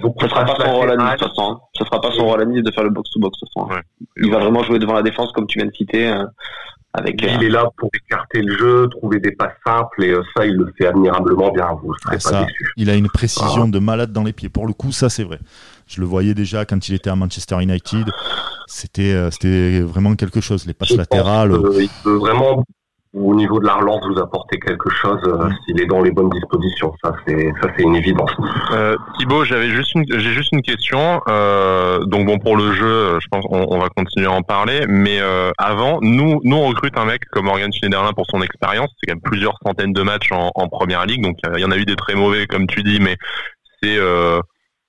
Donc, 0.00 0.16
ce 0.20 0.28
sera 0.28 0.44
pas 0.44 0.56
son 0.56 0.72
rôle 0.72 0.90
à 0.90 0.96
Nice, 0.96 1.12
de 1.12 1.24
toute 1.24 1.28
façon. 1.28 1.60
Ce 1.72 1.84
sera 1.84 2.00
pas 2.00 2.10
son 2.12 2.24
rôle 2.24 2.42
à 2.42 2.44
Nice 2.44 2.62
de 2.62 2.70
faire 2.72 2.84
le 2.84 2.90
box-to-box, 2.90 3.38
de 3.38 3.46
toute 3.46 3.54
façon. 3.54 3.82
Il 4.16 4.30
va 4.30 4.38
vraiment 4.38 4.62
jouer 4.64 4.78
devant 4.78 4.94
la 4.94 5.02
défense, 5.02 5.32
comme 5.32 5.46
tu 5.46 5.58
viens 5.58 5.68
de 5.68 5.74
citer. 5.74 6.08
Euh, 6.08 6.24
avec, 6.96 7.20
il 7.22 7.42
est 7.42 7.48
là 7.48 7.68
pour 7.76 7.90
écarter 7.92 8.40
le 8.40 8.56
jeu, 8.56 8.88
trouver 8.88 9.18
des 9.18 9.32
passes 9.32 9.56
simples, 9.66 10.04
et 10.04 10.14
ça, 10.36 10.46
il 10.46 10.54
le 10.54 10.72
fait 10.78 10.86
admirablement 10.86 11.50
bien. 11.50 11.76
Vous 11.82 11.92
serez 12.04 12.18
ah, 12.24 12.30
pas 12.30 12.44
déçus. 12.44 12.72
Il 12.76 12.88
a 12.88 12.94
une 12.94 13.08
précision 13.08 13.66
de 13.66 13.78
malade 13.80 14.12
dans 14.12 14.22
les 14.22 14.32
pieds. 14.32 14.48
Pour 14.48 14.66
le 14.66 14.72
coup, 14.72 14.92
ça, 14.92 15.08
c'est 15.08 15.24
vrai. 15.24 15.40
Je 15.88 16.00
le 16.00 16.06
voyais 16.06 16.34
déjà 16.34 16.64
quand 16.64 16.88
il 16.88 16.94
était 16.94 17.10
à 17.10 17.16
Manchester 17.16 17.60
United. 17.60 18.08
C'était 18.66 19.12
euh, 19.12 19.30
c'était 19.30 19.80
vraiment 19.80 20.14
quelque 20.14 20.40
chose. 20.40 20.66
Les 20.66 20.72
passes 20.72 20.96
latérales. 20.96 21.52
il 21.78 21.90
peut 22.02 22.14
vraiment 22.14 22.64
au 23.14 23.34
niveau 23.34 23.60
de 23.60 23.66
la 23.66 23.74
relance 23.74 24.04
vous 24.06 24.20
apporter 24.20 24.58
quelque 24.58 24.90
chose 24.90 25.20
euh, 25.26 25.48
s'il 25.64 25.80
est 25.80 25.86
dans 25.86 26.02
les 26.02 26.10
bonnes 26.10 26.30
dispositions. 26.30 26.92
Ça 27.02 27.14
c'est 27.26 27.52
ça 27.62 27.68
c'est 27.76 27.84
une 27.84 27.94
évidence. 27.94 28.30
Euh, 28.72 28.96
Thibaut, 29.18 29.44
j'avais 29.44 29.70
juste 29.70 29.94
une 29.94 30.04
j'ai 30.08 30.32
juste 30.32 30.50
une 30.52 30.62
question. 30.62 31.20
Euh, 31.28 32.04
donc 32.06 32.26
bon 32.26 32.38
pour 32.38 32.56
le 32.56 32.72
jeu, 32.72 33.18
je 33.20 33.26
pense 33.30 33.44
qu'on 33.46 33.66
on 33.70 33.78
va 33.78 33.88
continuer 33.88 34.26
à 34.26 34.32
en 34.32 34.42
parler. 34.42 34.84
Mais 34.88 35.20
euh, 35.20 35.52
avant, 35.58 36.00
nous 36.02 36.40
nous 36.42 36.56
on 36.56 36.66
recrute 36.66 36.98
un 36.98 37.04
mec 37.04 37.24
comme 37.30 37.46
Morgan 37.46 37.72
Schneiderlin 37.72 38.12
pour 38.12 38.26
son 38.28 38.42
expérience. 38.42 38.90
C'est 38.98 39.06
quand 39.06 39.14
même 39.14 39.22
plusieurs 39.22 39.56
centaines 39.64 39.92
de 39.92 40.02
matchs 40.02 40.32
en, 40.32 40.50
en 40.54 40.68
première 40.68 41.06
ligue. 41.06 41.22
Donc 41.22 41.36
il 41.54 41.60
y 41.60 41.64
en 41.64 41.70
a 41.70 41.76
eu 41.76 41.84
des 41.84 41.96
très 41.96 42.14
mauvais 42.14 42.46
comme 42.46 42.66
tu 42.66 42.82
dis, 42.82 42.98
mais 43.00 43.16
c'est 43.80 43.98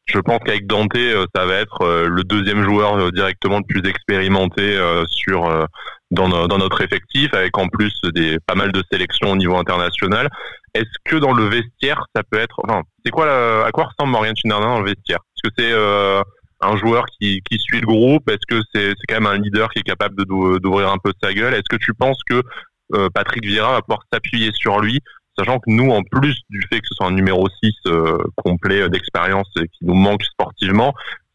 je 0.06 0.20
pense 0.20 0.40
qu'avec 0.46 0.68
Dante, 0.68 0.96
euh, 0.96 1.26
ça 1.36 1.46
va 1.46 1.56
être 1.56 1.82
euh, 1.82 2.08
le 2.08 2.24
deuxième 2.24 2.64
joueur 2.64 2.96
euh, 2.96 3.12
directement 3.12 3.58
le 3.58 3.64
plus 3.68 3.90
expérimenté 3.90 4.78
sur 5.08 5.68
dans, 6.12 6.48
dans, 6.48 6.58
notre 6.58 6.82
effectif, 6.82 7.34
avec 7.34 7.58
en 7.58 7.68
plus 7.68 7.94
des 8.13 8.38
pas 8.46 8.56
mal 8.56 8.72
de 8.72 8.84
sélections 8.91 9.32
au 9.32 9.36
niveau 9.36 9.58
international. 9.58 10.30
Est-ce 10.74 10.98
que 11.04 11.15
dans 11.15 11.34
le 11.34 11.46
vestiaire, 11.46 12.06
ça 12.15 12.24
peut 12.24 12.38
être, 12.38 12.60
enfin, 12.63 12.82
c'est 13.04 13.12
quoi, 13.12 13.65
à 13.65 13.72
quoi 13.72 13.86
ressemble 13.86 14.12
Morgan 14.12 14.36
Schneiderlin 14.36 14.68
dans 14.68 14.80
le 14.82 14.86
vestiaire? 14.86 15.20
Est-ce 15.36 15.50
que 15.50 15.56
c'est 15.58 16.26
un 16.62 16.78
joueur 16.78 17.06
qui, 17.20 17.41
qui 17.50 17.58
suit 17.60 17.80
le 17.80 17.88
groupe? 17.88 18.30
Est-ce 18.30 18.46
que 18.48 18.62
c'est 18.74 18.94
quand 19.08 19.22
même 19.22 19.28
un 19.28 19.38
leader 19.38 19.70
qui 19.70 19.80
est 19.80 19.84
capable 19.84 20.26
d'ouvrir 20.26 20.91
un 20.91 20.98
peu 20.98 21.12
sa 21.24 21.34
gueule? 21.34 21.54
Est-ce 21.54 21.70
que 21.70 21.78
tu 21.78 21.94
penses 21.94 22.20
que 22.30 22.41
Patrick 23.13 23.46
Vieira 23.46 23.74
va 23.74 23.82
pouvoir 23.82 24.04
s'appuyer 24.12 24.52
sur 24.54 24.80
lui 24.80 25.02
Sachant 25.38 25.60
que 25.60 25.70
nous, 25.70 25.91
en 25.91 26.02
plus 26.04 26.39
du 26.50 26.62
fait 26.70 26.80
que 26.80 26.88
ce 26.88 26.96
soit 26.96 27.08
un 27.08 27.12
numéro 27.12 27.48
6 27.62 27.74
euh, 27.88 28.18
complet 28.38 28.88
d'expérience 28.89 29.50
qui 29.54 29.86
nous 29.86 29.94
manque 29.94 30.24
sportivement, 30.24 30.94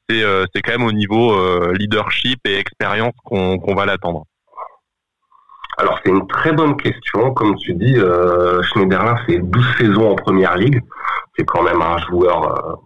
c'est 0.09 0.23
euh, 0.23 0.47
quand 0.55 0.73
même 0.73 0.85
au 0.85 0.93
niveau 0.93 1.35
euh, 1.35 1.75
leadership 1.75 2.41
et 2.47 2.55
expérience 2.55 3.13
qu'on 3.25 3.75
va 3.75 3.85
l'attendre? 3.85 4.25
Alors 5.81 5.99
c'est 6.05 6.11
une 6.11 6.27
très 6.27 6.53
bonne 6.53 6.77
question. 6.77 7.33
Comme 7.33 7.57
tu 7.57 7.73
dis, 7.75 7.97
Schneiderlin 8.71 9.17
fait 9.25 9.39
12 9.39 9.77
saisons 9.79 10.11
en 10.11 10.15
première 10.15 10.57
ligue. 10.57 10.83
C'est 11.37 11.47
quand 11.47 11.63
même 11.63 11.81
un 11.81 11.97
joueur, 11.99 12.79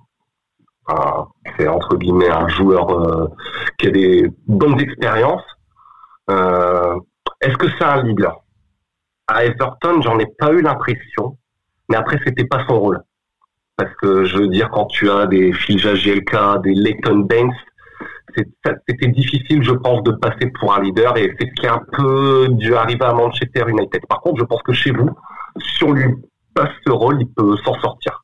c'est 1.57 1.67
entre 1.67 1.97
guillemets 1.97 2.31
un 2.31 2.47
joueur 2.47 2.87
qui 3.79 3.89
a 3.89 3.91
des 3.91 4.31
bonnes 4.47 4.81
expériences. 4.81 5.43
Est-ce 6.29 7.57
que 7.57 7.67
c'est 7.77 7.85
un 7.85 8.03
leader? 8.05 8.37
À 9.27 9.45
Everton, 9.45 10.01
j'en 10.03 10.19
ai 10.21 10.27
pas 10.39 10.53
eu 10.53 10.63
l'impression, 10.63 11.37
mais 11.89 11.97
après 11.97 12.21
c'était 12.25 12.45
pas 12.45 12.65
son 12.69 12.79
rôle. 12.79 13.03
Parce 13.77 13.93
que 13.97 14.25
je 14.25 14.39
veux 14.39 14.49
dire, 14.49 14.71
quand 14.71 14.87
tu 14.87 15.11
as 15.11 15.27
des 15.27 15.53
Phil 15.53 15.81
Jagielka, 15.81 16.59
des 16.63 16.75
Leighton 16.75 17.21
Baines, 17.21 17.53
c'était 18.37 19.09
difficile, 19.09 19.63
je 19.63 19.73
pense, 19.73 20.03
de 20.03 20.13
passer 20.13 20.51
pour 20.59 20.75
un 20.75 20.83
leader 20.83 21.17
et 21.17 21.35
c'est 21.39 21.49
ce 21.49 21.53
qui 21.55 21.67
est 21.67 21.71
un 21.71 21.83
peu 21.93 22.49
dû 22.51 22.75
arriver 22.75 23.05
à 23.05 23.13
Manchester 23.13 23.65
United. 23.69 24.03
Par 24.09 24.21
contre, 24.21 24.41
je 24.41 24.45
pense 24.45 24.63
que 24.63 24.73
chez 24.73 24.91
vous, 24.91 25.11
si 25.61 25.85
on 25.85 25.93
lui 25.93 26.15
passe 26.55 26.71
ce 26.87 26.93
rôle, 26.93 27.21
il 27.21 27.29
peut 27.29 27.57
s'en 27.65 27.75
sortir. 27.81 28.23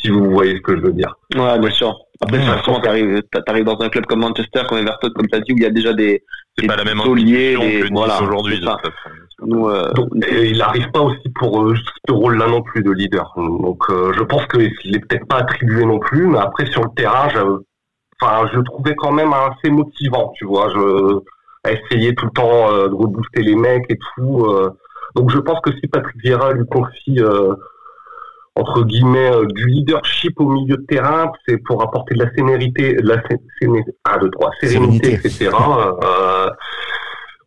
Si, 0.00 0.08
vous 0.10 0.30
voyez 0.30 0.56
ce 0.56 0.60
que 0.60 0.76
je 0.76 0.82
veux 0.82 0.92
dire. 0.92 1.14
Ouais, 1.34 1.58
bien 1.58 1.70
sûr. 1.70 1.96
Après, 2.20 2.38
ouais, 2.38 2.80
tu 2.82 2.88
arrives, 2.88 3.22
arrives 3.46 3.64
dans 3.64 3.80
un 3.80 3.88
club 3.88 4.06
comme 4.06 4.20
Manchester, 4.20 4.62
comme 4.68 4.78
Everton, 4.78 5.10
comme 5.14 5.28
tu 5.28 5.36
as 5.36 5.40
dit, 5.40 5.52
où 5.52 5.56
il 5.56 5.62
y 5.62 5.66
a 5.66 5.70
déjà 5.70 5.92
des, 5.92 6.24
c'est 6.58 6.66
pas 6.66 6.76
la 6.76 6.84
même 6.84 6.98
liés, 7.14 7.54
que 7.56 7.92
voilà, 7.92 8.22
aujourd'hui. 8.22 8.60
Nous, 9.42 9.68
euh, 9.68 9.92
il 10.30 10.58
n'arrive 10.58 10.90
pas 10.92 11.00
aussi 11.00 11.28
pour 11.34 11.62
euh, 11.62 11.74
ce 12.06 12.12
rôle-là 12.12 12.46
non 12.46 12.62
plus 12.62 12.82
de 12.82 12.90
leader. 12.90 13.32
Donc, 13.36 13.82
euh, 13.90 14.12
je 14.16 14.22
pense 14.22 14.46
qu'il 14.46 14.92
n'est 14.92 15.00
peut-être 15.00 15.26
pas 15.26 15.38
attribué 15.38 15.84
non 15.84 15.98
plus, 15.98 16.26
mais 16.26 16.38
après 16.38 16.66
sur 16.66 16.82
le 16.82 16.90
terrain, 16.96 17.28
je, 17.30 17.40
enfin, 18.20 18.48
je 18.52 18.58
le 18.58 18.64
trouvais 18.64 18.94
quand 18.94 19.12
même 19.12 19.32
assez 19.32 19.70
motivant, 19.70 20.32
tu 20.36 20.44
vois. 20.44 20.70
Je 20.70 21.20
à 21.66 21.72
essayer 21.72 22.14
tout 22.14 22.26
le 22.26 22.30
temps 22.32 22.70
euh, 22.70 22.88
de 22.88 22.94
rebooster 22.94 23.42
les 23.42 23.56
mecs 23.56 23.86
et 23.88 23.98
tout. 24.14 24.46
donc, 25.16 25.30
je 25.30 25.38
pense 25.38 25.60
que 25.62 25.72
si 25.72 25.86
Patrick 25.88 26.16
Vieira 26.22 26.52
lui 26.52 26.66
confie 26.66 27.20
entre 28.56 28.84
guillemets 28.84 29.32
du 29.48 29.66
leadership 29.66 30.38
au 30.38 30.48
milieu 30.48 30.76
de 30.76 30.84
terrain, 30.86 31.32
c'est 31.48 31.56
pour 31.58 31.82
apporter 31.82 32.14
de 32.14 32.22
la 32.22 32.32
sénérité, 32.34 32.94
de 32.94 33.08
la 33.08 33.20
ah, 34.04 34.18
de 34.18 34.28
trois, 34.28 34.50
sérénité, 34.60 35.14
etc. 35.14 35.50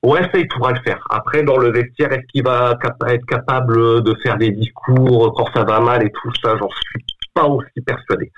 Ouais, 0.08 0.22
ça, 0.32 0.40
il 0.40 0.48
pourra 0.48 0.72
le 0.72 0.80
faire. 0.80 1.06
Après, 1.10 1.44
dans 1.44 1.58
le 1.58 1.70
vestiaire, 1.70 2.14
est-ce 2.14 2.26
qu'il 2.32 2.42
va 2.42 2.80
être 3.10 3.26
capable 3.26 4.02
de 4.04 4.16
faire 4.24 4.38
des 4.38 4.52
discours 4.52 5.34
quand 5.36 5.48
ça 5.54 5.66
va 5.66 5.82
mal 5.82 6.02
et 6.02 6.10
tout 6.12 6.32
ça 6.42 6.56
J'en 6.58 6.70
suis 6.70 7.06
pas 7.34 7.46
aussi 7.46 7.82
persuadé. 7.86 8.32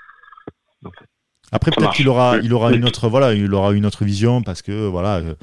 Après, 1.52 1.70
peut-être 1.70 1.92
qu'il 1.92 2.08
aura, 2.08 2.38
il 2.38 2.52
aura 2.52 2.72
une 2.72 2.84
autre, 2.84 3.08
voilà, 3.08 3.34
il 3.34 3.54
aura 3.54 3.72
une 3.72 3.86
autre 3.86 4.04
vision 4.04 4.42
parce 4.42 4.62
que 4.62 4.88
voilà, 4.88 5.18
euh, 5.18 5.34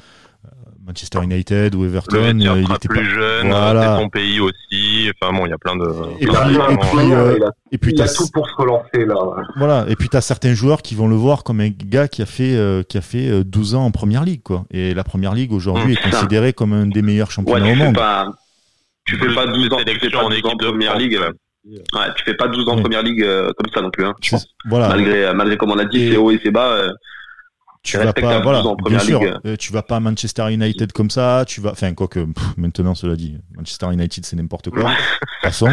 Manchester 0.88 1.22
United 1.22 1.74
ou 1.74 1.84
Everton, 1.84 2.40
euh, 2.40 2.62
il 2.62 2.74
était 2.74 2.88
plus 2.88 3.04
jeune, 3.04 3.48
voilà. 3.48 3.96
c'est 3.96 4.02
son 4.02 4.08
pays 4.08 4.40
aussi. 4.40 5.10
Enfin 5.20 5.34
bon, 5.34 5.44
il 5.44 5.50
y 5.50 5.52
a 5.52 5.58
plein 5.58 5.76
de. 5.76 5.84
Et 6.18 6.26
puis, 6.26 6.36
et 7.70 7.78
puis, 7.78 7.92
il 7.92 8.00
a, 8.00 8.08
tout 8.08 8.26
pour 8.32 8.48
se 8.48 8.54
relancer 8.54 9.04
là. 9.04 9.14
Voilà, 9.56 9.84
et 9.88 9.96
puis 9.96 10.08
tu 10.08 10.16
as 10.16 10.22
certains 10.22 10.54
joueurs 10.54 10.80
qui 10.80 10.94
vont 10.94 11.06
le 11.06 11.14
voir 11.14 11.44
comme 11.44 11.60
un 11.60 11.68
gars 11.68 12.08
qui 12.08 12.22
a 12.22 12.26
fait 12.26 12.56
euh, 12.56 12.82
qui 12.82 12.96
a 12.96 13.02
fait 13.02 13.44
12 13.44 13.74
ans 13.74 13.84
en 13.84 13.90
première 13.90 14.24
ligue 14.24 14.42
quoi. 14.42 14.64
Et 14.70 14.94
la 14.94 15.04
première 15.04 15.34
ligue 15.34 15.52
aujourd'hui 15.52 15.92
mmh. 15.92 15.98
est 15.98 16.10
considérée 16.10 16.52
comme 16.54 16.72
un 16.72 16.86
des 16.86 17.02
meilleurs 17.02 17.30
championnats 17.30 17.70
au 17.70 17.74
monde. 17.74 17.94
Pas, 17.94 18.26
tu 19.04 19.16
fais 19.18 19.34
pas 19.34 19.46
12 19.46 19.72
ans, 19.72 19.76
tu 19.84 19.98
fais 20.00 20.10
pas 20.10 20.26
12 20.26 20.46
ans 20.46 20.52
en 20.52 20.56
première 20.56 20.96
ligue. 20.96 21.20
Ouais, 21.66 22.06
tu 22.16 22.24
fais 22.24 22.34
pas 22.34 22.48
12 22.48 22.66
ans 22.66 22.78
en 22.78 22.80
première 22.80 23.02
ligue 23.02 23.22
comme 23.22 23.70
ça 23.74 23.82
non 23.82 23.90
plus. 23.90 24.06
Hein, 24.06 24.14
je 24.22 24.30
pense. 24.30 24.46
Voilà. 24.64 24.88
Malgré, 24.88 25.34
malgré 25.34 25.58
comme 25.58 25.70
on 25.70 25.78
a 25.78 25.84
dit, 25.84 26.12
c'est 26.12 26.16
haut 26.16 26.30
et 26.30 26.40
c'est 26.42 26.50
bas 26.50 26.94
tu 27.90 27.98
vas 27.98 28.12
pas, 28.12 28.40
voilà, 28.40 28.62
bien 28.86 28.98
sûr, 28.98 29.20
euh, 29.22 29.56
tu 29.56 29.72
vas 29.72 29.82
pas 29.82 29.96
à 29.96 30.00
Manchester 30.00 30.52
United 30.52 30.92
comme 30.92 31.10
ça, 31.10 31.44
tu 31.46 31.60
vas, 31.60 31.72
enfin, 31.72 31.94
quoi 31.94 32.08
que, 32.08 32.26
maintenant, 32.56 32.94
cela 32.94 33.16
dit, 33.16 33.38
Manchester 33.56 33.86
United, 33.92 34.24
c'est 34.24 34.36
n'importe 34.36 34.70
quoi. 34.70 34.82
de 34.82 34.88
toute 34.88 35.42
façon. 35.42 35.68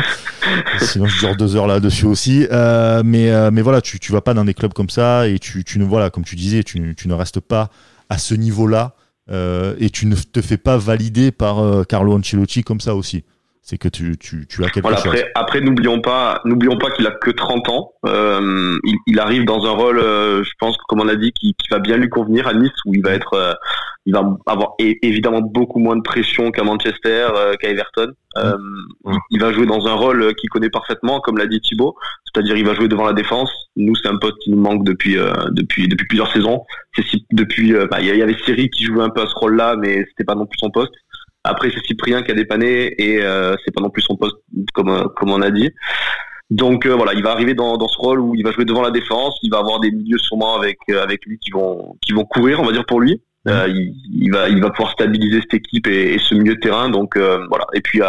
Sinon, 0.80 1.06
je 1.08 1.20
dure 1.20 1.36
deux 1.36 1.56
heures 1.56 1.68
là-dessus 1.68 2.06
aussi. 2.06 2.48
Euh, 2.52 3.02
mais, 3.04 3.32
euh, 3.32 3.52
mais 3.52 3.62
voilà, 3.62 3.82
tu, 3.82 4.00
tu 4.00 4.12
vas 4.12 4.22
pas 4.22 4.34
dans 4.34 4.46
des 4.46 4.54
clubs 4.54 4.74
comme 4.74 4.90
ça 4.90 5.28
et 5.28 5.40
tu, 5.40 5.64
tu 5.64 5.80
ne, 5.80 5.86
voilà, 5.86 6.10
comme 6.10 6.24
tu 6.24 6.36
disais, 6.36 6.64
tu, 6.64 6.96
tu 6.96 7.08
ne 7.08 7.14
restes 7.14 7.40
pas 7.40 7.70
à 8.10 8.18
ce 8.18 8.36
niveau-là, 8.36 8.96
et 9.80 9.90
tu 9.90 10.06
ne 10.06 10.16
te 10.16 10.40
fais 10.40 10.58
pas 10.58 10.78
valider 10.78 11.32
par 11.32 11.86
Carlo 11.88 12.16
Ancelotti 12.16 12.64
comme 12.64 12.80
ça 12.80 12.94
aussi 12.94 13.24
c'est 13.66 13.80
que 13.80 13.88
tu, 13.88 14.16
tu, 14.20 14.46
tu, 14.46 14.64
as 14.64 14.70
quelque 14.70 14.88
chose. 14.90 15.08
Après, 15.08 15.32
après 15.34 15.60
n'oublions 15.60 16.00
pas, 16.00 16.40
n'oublions 16.46 16.78
pas 16.78 16.92
qu'il 16.92 17.08
a 17.08 17.12
que 17.12 17.32
30 17.32 17.68
ans. 17.70 17.94
Euh, 18.06 18.78
il, 18.84 18.96
il, 19.08 19.20
arrive 19.20 19.44
dans 19.44 19.66
un 19.66 19.72
rôle, 19.72 19.98
euh, 19.98 20.44
je 20.44 20.52
pense, 20.60 20.78
comme 20.88 21.02
on 21.02 21.08
a 21.08 21.16
dit, 21.16 21.32
qui, 21.32 21.56
qui, 21.56 21.68
va 21.72 21.80
bien 21.80 21.98
lui 21.98 22.08
convenir 22.08 22.48
à 22.48 22.54
Nice, 22.54 22.70
où 22.86 22.94
il 22.94 23.02
va 23.02 23.14
être, 23.14 23.34
euh, 23.34 23.54
il 24.06 24.14
va 24.14 24.24
avoir 24.46 24.76
évidemment 24.78 25.42
beaucoup 25.42 25.80
moins 25.80 25.96
de 25.96 26.04
pression 26.04 26.52
qu'à 26.52 26.64
Manchester, 26.64 27.30
euh, 27.36 27.56
qu'à 27.56 27.70
Everton. 27.70 28.12
Euh, 28.38 28.56
mmh. 29.06 29.18
Il 29.32 29.42
va 29.42 29.52
jouer 29.52 29.66
dans 29.66 29.88
un 29.88 29.94
rôle 29.94 30.36
qu'il 30.36 30.52
connaît 30.52 30.70
parfaitement, 30.70 31.20
comme 31.20 31.40
l'a 31.40 31.48
dit 31.48 31.60
Thibaut, 31.60 31.96
c'est-à-dire 32.26 32.58
il 32.58 32.68
va 32.68 32.76
jouer 32.76 32.88
devant 32.88 33.08
la 33.08 33.14
défense. 33.14 33.50
Nous, 33.78 33.96
c'est 33.96 34.10
un 34.10 34.18
poste 34.18 34.38
qui 34.44 34.52
nous 34.52 34.60
manque 34.60 34.84
depuis 34.84 35.16
depuis 35.52 35.88
depuis 35.88 36.06
plusieurs 36.06 36.32
saisons. 36.32 36.62
C'est 36.96 37.04
depuis, 37.32 37.74
bah, 37.90 38.00
il 38.00 38.16
y 38.16 38.22
avait 38.22 38.38
Siri 38.46 38.70
qui 38.70 38.84
jouait 38.84 39.04
un 39.04 39.10
peu 39.10 39.22
à 39.22 39.28
ce 39.28 39.34
rôle-là, 39.36 39.76
mais 39.78 40.06
c'était 40.10 40.24
pas 40.24 40.36
non 40.36 40.46
plus 40.46 40.58
son 40.60 40.70
poste. 40.70 40.94
Après, 41.46 41.70
c'est 41.70 41.86
Cyprien 41.86 42.24
qui 42.24 42.32
a 42.32 42.34
dépanné 42.34 42.94
et 42.98 43.22
euh, 43.22 43.56
c'est 43.64 43.74
pas 43.74 43.82
non 43.82 43.90
plus 43.90 44.02
son 44.02 44.16
poste 44.16 44.38
comme 44.74 44.90
euh, 44.90 45.06
comme 45.16 45.32
on 45.32 45.42
a 45.42 45.52
dit. 45.52 45.72
Donc 46.50 46.86
euh, 46.86 46.96
voilà, 46.96 47.14
il 47.14 47.24
va 47.24 47.32
arriver 47.32 47.54
dans, 47.54 47.78
dans 47.78 47.88
ce 47.88 47.98
rôle 47.98 48.20
où 48.20 48.36
il 48.36 48.44
va 48.44 48.52
jouer 48.52 48.66
devant 48.66 48.82
la 48.82 48.92
défense, 48.92 49.38
il 49.44 49.52
va 49.52 49.60
avoir 49.60 49.80
des 49.80 49.92
milieux 49.92 50.18
sûrement 50.18 50.56
avec 50.56 50.78
avec 50.90 51.26
lui 51.26 51.38
qui 51.40 51.52
vont 51.52 51.96
qui 52.02 52.14
vont 52.14 52.26
courir, 52.26 52.60
on 52.60 52.66
va 52.66 52.72
dire 52.72 52.86
pour 52.86 53.00
lui. 53.00 53.22
il, 53.46 54.32
va 54.32 54.50
il 54.50 54.60
va 54.60 54.72
pouvoir 54.72 54.92
stabiliser 54.92 55.42
cette 55.42 55.54
équipe 55.54 55.88
et, 55.88 56.18
ce 56.18 56.34
milieu 56.34 56.56
de 56.56 56.60
terrain. 56.60 56.90
Donc 56.90 57.18
voilà. 57.18 57.66
Et 57.74 57.82
puis 57.82 58.02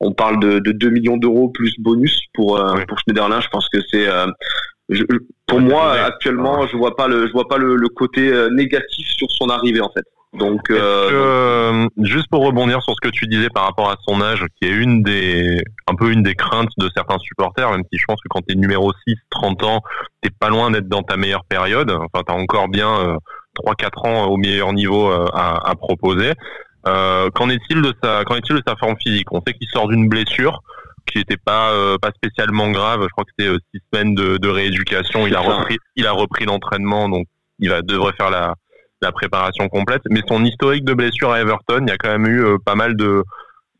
on 0.00 0.12
parle 0.12 0.38
de, 0.40 0.58
de 0.58 0.72
2 0.72 0.90
millions 0.90 1.16
d'euros 1.16 1.48
plus 1.48 1.74
bonus 1.78 2.20
pour 2.34 2.62
pour 2.88 2.98
Schneiderlin. 3.00 3.40
Je 3.40 3.48
pense 3.48 3.68
que 3.70 3.78
c'est 3.90 4.06
pour 5.46 5.60
moi 5.60 5.92
actuellement, 5.92 6.66
je 6.66 6.76
vois 6.76 6.94
pas 6.96 7.08
le 7.08 7.26
je 7.26 7.32
vois 7.32 7.48
pas 7.48 7.58
le, 7.58 7.76
le 7.76 7.88
côté 7.88 8.30
négatif 8.52 9.06
sur 9.08 9.30
son 9.30 9.48
arrivée 9.48 9.80
en 9.80 9.90
fait. 9.90 10.04
Donc, 10.38 10.70
euh, 10.70 10.78
euh, 11.12 11.88
juste 12.02 12.28
pour 12.30 12.44
rebondir 12.44 12.82
sur 12.82 12.94
ce 12.94 13.00
que 13.00 13.08
tu 13.08 13.26
disais 13.26 13.48
par 13.48 13.64
rapport 13.64 13.90
à 13.90 13.96
son 14.06 14.20
âge, 14.20 14.44
qui 14.56 14.68
est 14.68 14.72
une 14.72 15.02
des, 15.02 15.62
un 15.86 15.94
peu 15.94 16.12
une 16.12 16.22
des 16.22 16.34
craintes 16.34 16.70
de 16.78 16.90
certains 16.94 17.18
supporters, 17.18 17.70
même 17.70 17.84
si 17.92 17.98
je 17.98 18.04
pense 18.06 18.20
que 18.20 18.28
quand 18.28 18.42
tu 18.46 18.52
es 18.52 18.56
numéro 18.56 18.92
6, 19.06 19.14
30 19.30 19.62
ans, 19.64 19.82
t'es 20.20 20.30
pas 20.30 20.48
loin 20.48 20.70
d'être 20.70 20.88
dans 20.88 21.02
ta 21.02 21.16
meilleure 21.16 21.44
période. 21.44 21.90
Enfin, 21.90 22.22
tu 22.26 22.32
as 22.32 22.36
encore 22.36 22.68
bien 22.68 22.90
euh, 22.90 23.16
3-4 23.66 24.08
ans 24.08 24.24
au 24.26 24.36
meilleur 24.36 24.72
niveau 24.72 25.10
à, 25.10 25.68
à, 25.68 25.74
proposer. 25.74 26.32
Euh, 26.86 27.30
qu'en 27.30 27.48
est-il 27.48 27.80
de 27.80 27.94
sa, 28.02 28.24
qu'en 28.24 28.36
est-il 28.36 28.56
de 28.56 28.62
sa 28.66 28.76
forme 28.76 28.96
physique? 29.02 29.32
On 29.32 29.42
sait 29.46 29.54
qu'il 29.54 29.68
sort 29.68 29.88
d'une 29.88 30.08
blessure 30.08 30.60
qui 31.06 31.18
n'était 31.18 31.36
pas 31.36 31.72
pas 32.02 32.10
spécialement 32.10 32.70
grave. 32.70 33.02
Je 33.02 33.08
crois 33.08 33.24
que 33.24 33.30
c'était 33.38 33.56
six 33.72 33.80
semaines 33.92 34.14
de, 34.14 34.38
de 34.38 34.48
rééducation. 34.48 35.26
Il 35.26 35.36
a 35.36 35.40
repris, 35.40 35.78
il 35.94 36.06
a 36.06 36.12
repris 36.12 36.44
l'entraînement, 36.44 37.08
donc 37.08 37.26
il 37.58 37.70
va 37.70 37.80
devrait 37.82 38.12
faire 38.18 38.30
la 38.30 38.54
la 39.02 39.12
préparation 39.12 39.68
complète. 39.68 40.02
Mais 40.10 40.20
son 40.28 40.44
historique 40.44 40.84
de 40.84 40.94
blessure 40.94 41.30
à 41.30 41.40
Everton, 41.40 41.80
il 41.82 41.88
y 41.88 41.92
a 41.92 41.96
quand 41.96 42.10
même 42.10 42.26
eu 42.26 42.44
euh, 42.44 42.56
pas 42.64 42.74
mal 42.74 42.96
de, 42.96 43.22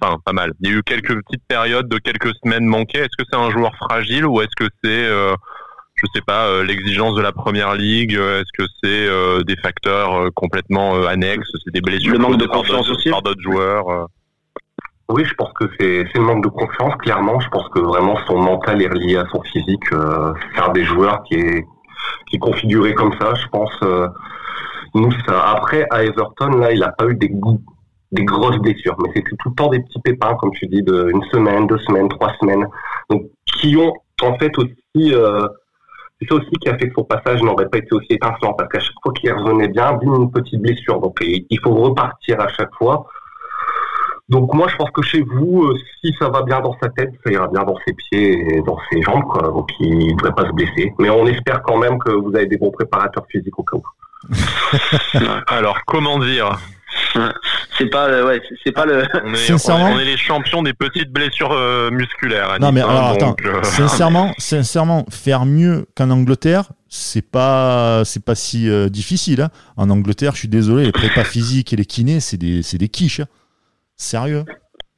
enfin 0.00 0.16
pas 0.24 0.32
mal. 0.32 0.52
Il 0.60 0.70
y 0.70 0.72
a 0.72 0.76
eu 0.76 0.82
quelques 0.82 1.14
petites 1.22 1.44
périodes 1.48 1.88
de 1.88 1.98
quelques 1.98 2.34
semaines 2.42 2.66
manquées. 2.66 2.98
Est-ce 2.98 3.16
que 3.16 3.24
c'est 3.30 3.38
un 3.38 3.50
joueur 3.50 3.74
fragile 3.76 4.26
ou 4.26 4.40
est-ce 4.40 4.54
que 4.56 4.68
c'est, 4.82 5.06
euh, 5.06 5.34
je 5.94 6.06
sais 6.14 6.22
pas, 6.26 6.46
euh, 6.46 6.64
l'exigence 6.64 7.14
de 7.14 7.22
la 7.22 7.32
première 7.32 7.74
ligue? 7.74 8.12
Est-ce 8.12 8.52
que 8.56 8.64
c'est 8.82 9.44
des 9.44 9.56
facteurs 9.56 10.32
complètement 10.34 11.04
annexes? 11.06 11.48
C'est 11.64 11.72
des 11.72 11.80
blessures 11.80 12.12
le 12.12 12.18
manque 12.18 12.38
de 12.38 12.46
confiance 12.46 12.88
aussi 12.90 13.10
par 13.10 13.22
d'autres 13.22 13.42
joueurs 13.42 14.08
oui, 15.08 15.24
je 15.24 15.32
pense 15.34 15.52
que 15.52 15.66
c'est 15.78 16.02
le 16.16 16.20
manque 16.20 16.42
de 16.42 16.48
confiance, 16.48 16.92
clairement. 16.96 17.38
Je 17.38 17.48
pense 17.50 17.68
que 17.68 17.78
vraiment 17.78 18.18
son 18.26 18.42
mental 18.42 18.82
est 18.82 18.88
relié 18.88 19.16
à 19.16 19.24
son 19.30 19.40
physique. 19.42 19.84
c'est 19.88 20.60
un 20.60 20.72
des 20.72 20.84
joueurs 20.84 21.22
qui 21.22 21.34
est, 21.36 21.64
qui 22.26 22.34
est 22.34 22.38
configuré 22.40 22.92
comme 22.92 23.12
ça, 23.20 23.32
je 23.34 23.46
pense. 23.46 23.70
Après, 25.28 25.86
à 25.90 26.04
Everton, 26.04 26.48
là, 26.58 26.72
il 26.72 26.80
n'a 26.80 26.92
pas 26.92 27.06
eu 27.06 27.14
des, 27.14 27.30
des 28.12 28.24
grosses 28.24 28.58
blessures, 28.58 28.96
mais 29.02 29.10
c'était 29.14 29.36
tout 29.38 29.50
le 29.50 29.54
temps 29.54 29.68
des 29.68 29.80
petits 29.80 30.00
pépins, 30.00 30.34
comme 30.36 30.52
tu 30.52 30.66
dis, 30.66 30.82
de 30.82 31.10
une 31.12 31.22
semaine, 31.24 31.66
deux 31.66 31.78
semaines, 31.78 32.08
trois 32.08 32.32
semaines, 32.40 32.66
donc 33.10 33.24
qui 33.58 33.76
ont 33.76 33.92
en 34.22 34.38
fait 34.38 34.56
aussi, 34.58 35.14
euh, 35.14 35.46
c'est 36.20 36.28
ça 36.28 36.36
aussi 36.36 36.50
qui 36.60 36.68
a 36.68 36.78
fait 36.78 36.88
que 36.88 36.94
son 36.96 37.04
passage 37.04 37.42
n'aurait 37.42 37.68
pas 37.68 37.78
été 37.78 37.92
aussi 37.92 38.06
étincelant, 38.10 38.54
parce 38.54 38.70
qu'à 38.70 38.80
chaque 38.80 38.94
fois 39.02 39.12
qu'il 39.12 39.32
revenait 39.32 39.68
bien, 39.68 39.92
bim, 39.94 40.14
une 40.14 40.30
petite 40.30 40.60
blessure, 40.60 41.00
donc 41.00 41.18
il 41.22 41.60
faut 41.62 41.74
repartir 41.74 42.40
à 42.40 42.48
chaque 42.48 42.74
fois. 42.74 43.06
Donc 44.28 44.52
moi, 44.54 44.66
je 44.68 44.74
pense 44.76 44.90
que 44.90 45.02
chez 45.02 45.22
vous, 45.22 45.64
euh, 45.64 45.78
si 46.00 46.12
ça 46.18 46.28
va 46.28 46.42
bien 46.42 46.60
dans 46.60 46.76
sa 46.82 46.88
tête, 46.88 47.12
ça 47.24 47.30
ira 47.30 47.46
bien 47.46 47.62
dans 47.62 47.76
ses 47.86 47.92
pieds 47.94 48.56
et 48.56 48.62
dans 48.62 48.76
ses 48.90 49.00
jambes, 49.00 49.22
quoi. 49.22 49.42
Donc 49.42 49.70
il 49.78 50.08
ne 50.08 50.16
devrait 50.16 50.34
pas 50.34 50.46
se 50.46 50.52
blesser. 50.52 50.92
Mais 50.98 51.10
on 51.10 51.26
espère 51.26 51.62
quand 51.62 51.78
même 51.78 51.98
que 51.98 52.10
vous 52.10 52.34
avez 52.34 52.46
des 52.46 52.56
bons 52.56 52.72
préparateurs 52.72 53.24
physiques 53.30 53.56
au 53.56 53.62
cas 53.62 53.76
où. 53.76 53.82
Alors, 55.48 55.78
comment 55.86 56.18
dire? 56.18 56.58
C'est 57.78 57.86
pas 57.86 58.08
le, 58.08 58.26
ouais, 58.26 58.40
c'est 58.64 58.72
pas 58.72 58.86
le. 58.86 59.02
On 59.24 59.34
est, 59.34 59.70
on 59.70 59.98
est, 59.98 60.04
les 60.04 60.16
champions 60.16 60.62
des 60.62 60.72
petites 60.72 61.10
blessures 61.10 61.52
euh, 61.52 61.90
musculaires. 61.90 62.58
non 62.60 62.72
mais 62.72 62.80
alors 62.80 63.08
attends, 63.08 63.36
euh, 63.44 63.62
sincèrement, 63.62 64.32
sincèrement, 64.38 65.04
faire 65.10 65.44
mieux 65.44 65.86
qu'en 65.94 66.10
Angleterre, 66.10 66.70
c'est 66.88 67.28
pas, 67.28 68.02
c'est 68.04 68.24
pas 68.24 68.34
si 68.34 68.68
euh, 68.70 68.88
difficile. 68.88 69.42
Hein. 69.42 69.50
En 69.76 69.90
Angleterre, 69.90 70.32
je 70.32 70.40
suis 70.40 70.48
désolé, 70.48 70.84
les 70.84 70.92
prépas 70.92 71.24
physiques 71.24 71.72
et 71.72 71.76
les 71.76 71.84
kinés, 71.84 72.20
c'est 72.20 72.38
des, 72.38 72.62
c'est 72.62 72.78
des 72.78 72.88
quiches. 72.88 73.20
Hein. 73.20 73.26
Sérieux. 73.96 74.44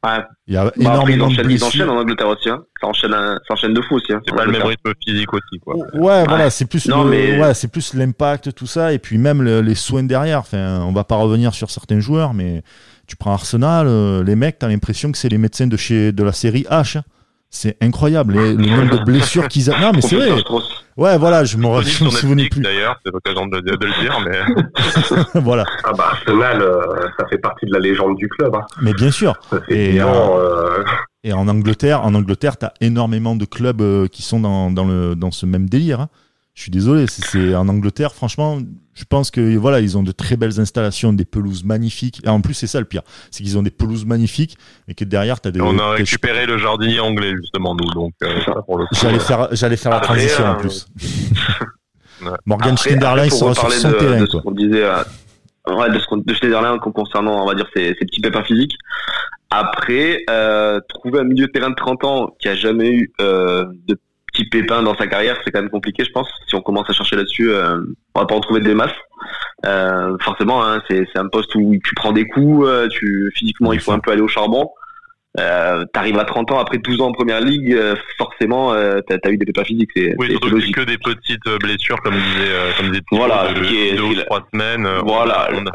Ouais. 0.05 0.19
Il 0.47 0.55
y 0.55 0.57
a 0.57 0.65
bah, 0.65 0.73
énormément 0.77 1.27
après, 1.27 1.43
ils, 1.45 1.65
enchaînent, 1.65 1.87
ils 1.87 1.91
en 1.91 1.99
Angleterre 1.99 2.29
aussi. 2.29 2.49
Hein. 2.49 2.63
Ça, 2.81 2.87
enchaîne, 2.87 3.11
ça 3.11 3.55
enchaîne 3.55 3.75
de 3.75 3.83
fou 3.83 3.97
aussi. 3.97 4.13
Hein, 4.13 4.21
c'est 4.27 4.35
pas 4.35 4.45
le 4.45 4.53
même 4.53 4.63
rythme 4.63 4.93
physique 5.05 5.33
aussi. 5.33 5.59
Quoi. 5.61 5.75
Ouais, 5.95 6.25
voilà, 6.25 6.51
c'est 6.51 6.67
plus, 6.67 6.87
non, 6.87 7.05
mais... 7.05 7.41
ouais, 7.41 7.53
c'est 7.55 7.69
plus 7.69 7.95
l'impact, 7.95 8.55
tout 8.55 8.67
ça, 8.67 8.93
et 8.93 8.99
puis 8.99 9.19
même 9.19 9.43
le, 9.43 9.61
les 9.61 9.75
soins 9.75 10.05
derrière. 10.05 10.39
Enfin, 10.39 10.83
on 10.85 10.93
va 10.93 11.03
pas 11.03 11.17
revenir 11.17 11.53
sur 11.53 11.71
certains 11.71 11.99
joueurs, 11.99 12.33
mais 12.33 12.63
tu 13.09 13.17
prends 13.17 13.33
Arsenal, 13.33 13.87
euh, 13.89 14.23
les 14.23 14.37
mecs, 14.37 14.59
t'as 14.59 14.69
l'impression 14.69 15.11
que 15.11 15.19
c'est 15.19 15.31
les 15.31 15.39
médecins 15.39 15.67
de 15.67 15.77
chez 15.77 16.13
de 16.13 16.23
la 16.23 16.33
série 16.33 16.67
H. 16.71 16.99
Hein. 16.99 17.03
C'est 17.51 17.77
incroyable, 17.81 18.35
le 18.35 18.55
nombre 18.55 18.99
de 18.99 19.05
blessures 19.05 19.49
qu'ils 19.49 19.71
ont. 19.71 19.79
Non, 19.81 19.93
mais 19.95 20.03
c'est 20.03 20.17
vrai. 20.17 20.43
Ouais, 20.99 21.17
voilà, 21.17 21.45
je 21.45 21.57
me 21.57 22.11
souviens 22.11 22.47
plus. 22.49 22.61
D'ailleurs, 22.61 22.99
c'est 23.05 23.13
l'occasion 23.13 23.47
de, 23.47 23.61
de, 23.61 23.71
le 23.71 24.03
dire, 24.03 24.19
mais. 24.25 25.41
voilà. 25.41 25.65
Ah 25.85 25.93
bah 25.97 26.09
Arsenal, 26.11 26.61
euh, 26.61 27.07
ça 27.19 27.27
fait 27.29 27.39
partie 27.39 27.67
de 27.67 27.73
la 27.73 27.79
légende 27.79 28.17
du 28.17 28.29
club. 28.29 28.55
Hein. 28.55 28.67
Mais 28.83 28.93
bien 28.93 29.11
sûr. 29.11 29.35
Et, 29.69 30.01
euh, 30.01 30.07
euh, 30.07 30.85
et, 31.25 31.33
en 31.33 31.49
Angleterre, 31.49 32.05
en 32.05 32.15
Angleterre, 32.15 32.59
t'as 32.59 32.73
énormément 32.81 33.35
de 33.35 33.47
clubs 33.47 34.09
qui 34.09 34.23
sont 34.23 34.41
dans, 34.41 34.71
dans, 34.71 34.85
le, 34.85 35.15
dans 35.15 35.31
ce 35.31 35.47
même 35.47 35.69
délire. 35.69 36.01
Hein 36.01 36.09
je 36.59 36.63
suis 36.65 36.73
désolé, 36.73 37.07
c'est 37.07 37.55
en 37.55 37.69
Angleterre, 37.69 38.13
franchement, 38.13 38.59
je 38.93 39.05
pense 39.05 39.31
que 39.31 39.57
voilà, 39.57 39.79
ils 39.79 39.97
ont 39.97 40.03
de 40.03 40.11
très 40.11 40.37
belles 40.37 40.59
installations, 40.59 41.13
des 41.13 41.25
pelouses 41.25 41.63
magnifiques. 41.63 42.21
Et 42.25 42.29
en 42.29 42.41
plus, 42.41 42.53
c'est 42.55 42.67
ça 42.67 42.81
le 42.81 42.85
pire, 42.85 43.03
c'est 43.31 43.45
qu'ils 43.45 43.57
ont 43.59 43.63
des 43.63 43.71
pelouses 43.71 44.05
magnifiques, 44.05 44.59
mais 44.89 44.95
que 44.95 45.05
derrière, 45.05 45.41
tu 45.41 45.47
as 45.47 45.51
des. 45.53 45.61
On 45.61 45.79
a 45.79 45.91
récupéré 45.91 46.47
le 46.47 46.59
jardinier 46.59 46.99
anglais 46.99 47.33
justement 47.41 47.77
nous, 47.77 47.89
donc 47.93 48.13
euh, 48.25 48.41
J'allais 48.91 49.21
faire, 49.21 49.47
j'allais 49.53 49.77
faire 49.77 49.93
la 49.93 50.01
transition 50.01 50.45
en 50.47 50.55
euh, 50.55 50.55
plus. 50.55 50.89
Morgan 52.45 52.77
Schneiderlin 52.77 53.31
sera 53.31 53.55
sur 53.55 53.71
son 53.71 53.93
terrain. 53.93 54.21
De 54.23 54.27
ce 54.27 54.39
qu'on 54.39 54.51
disait, 54.51 54.83
euh, 54.83 55.05
ouais, 55.69 55.91
de 55.91 55.99
ce 56.01 56.07
de 56.17 56.35
Schneiderlin 56.35 56.77
concernant, 56.79 57.45
on 57.45 57.47
va 57.47 57.55
dire, 57.55 57.69
ses, 57.73 57.95
petits 57.95 58.21
pépins 58.21 58.43
physiques. 58.43 58.75
Après, 59.51 60.25
euh, 60.29 60.81
trouver 60.89 61.21
un 61.21 61.25
milieu 61.25 61.47
de 61.47 61.53
terrain 61.53 61.71
de 61.71 61.77
30 61.77 62.03
ans 62.03 62.37
qui 62.41 62.49
a 62.49 62.57
jamais 62.57 62.91
eu 62.91 63.13
euh, 63.21 63.65
de 63.87 63.97
petits 64.39 64.49
pépins 64.49 64.83
dans 64.83 64.97
sa 64.97 65.07
carrière, 65.07 65.37
c'est 65.45 65.51
quand 65.51 65.61
même 65.61 65.71
compliqué, 65.71 66.05
je 66.05 66.11
pense. 66.13 66.29
Si 66.49 66.55
on 66.55 66.61
commence 66.61 66.89
à 66.89 66.93
chercher 66.93 67.17
là-dessus, 67.17 67.51
euh, 67.51 67.81
on 68.15 68.21
va 68.21 68.27
pas 68.27 68.35
en 68.35 68.41
trouver 68.41 68.61
des 68.61 68.75
masses. 68.75 68.91
Euh, 69.67 70.17
forcément, 70.21 70.65
hein, 70.65 70.81
c'est 70.89 71.07
un 71.17 71.29
poste 71.29 71.55
où 71.57 71.75
tu 71.85 71.95
prends 71.95 72.13
des 72.13 72.27
coups, 72.27 72.67
euh, 72.67 72.89
tu 72.89 73.31
physiquement, 73.35 73.73
il 73.73 73.81
faut 73.81 73.93
un 73.93 73.99
peu 73.99 74.13
aller 74.13 74.23
au 74.23 74.29
charbon. 74.29 74.71
Euh, 75.41 75.85
T'arrives 75.93 76.19
à 76.19 76.25
30 76.25 76.51
ans 76.53 76.59
après 76.59 76.79
12 76.79 77.01
ans 77.01 77.09
en 77.09 77.13
première 77.13 77.41
ligue, 77.41 77.77
forcément, 78.17 78.73
t'as 79.07 79.17
as 79.25 79.31
eu 79.31 79.37
des 79.37 79.47
pépins 79.47 79.65
physiques. 79.65 79.91
C'est 79.95 80.15
oui, 80.19 80.37
logique. 80.51 80.75
que 80.75 80.81
des 80.83 80.99
petites 80.99 81.49
blessures, 81.61 82.01
comme 82.03 82.15
disait, 82.15 82.53
comme 82.77 82.87
disait 82.89 83.03
Thibaut, 83.11 83.27
Voilà, 83.27 83.53
de, 83.53 83.61
qui 83.65 83.77
est- 83.77 83.95
deux 83.97 84.03
ou 84.03 84.15
trois 84.15 84.47
semaines. 84.53 84.89
Voilà, 85.05 85.51
on 85.55 85.67
a- 85.67 85.73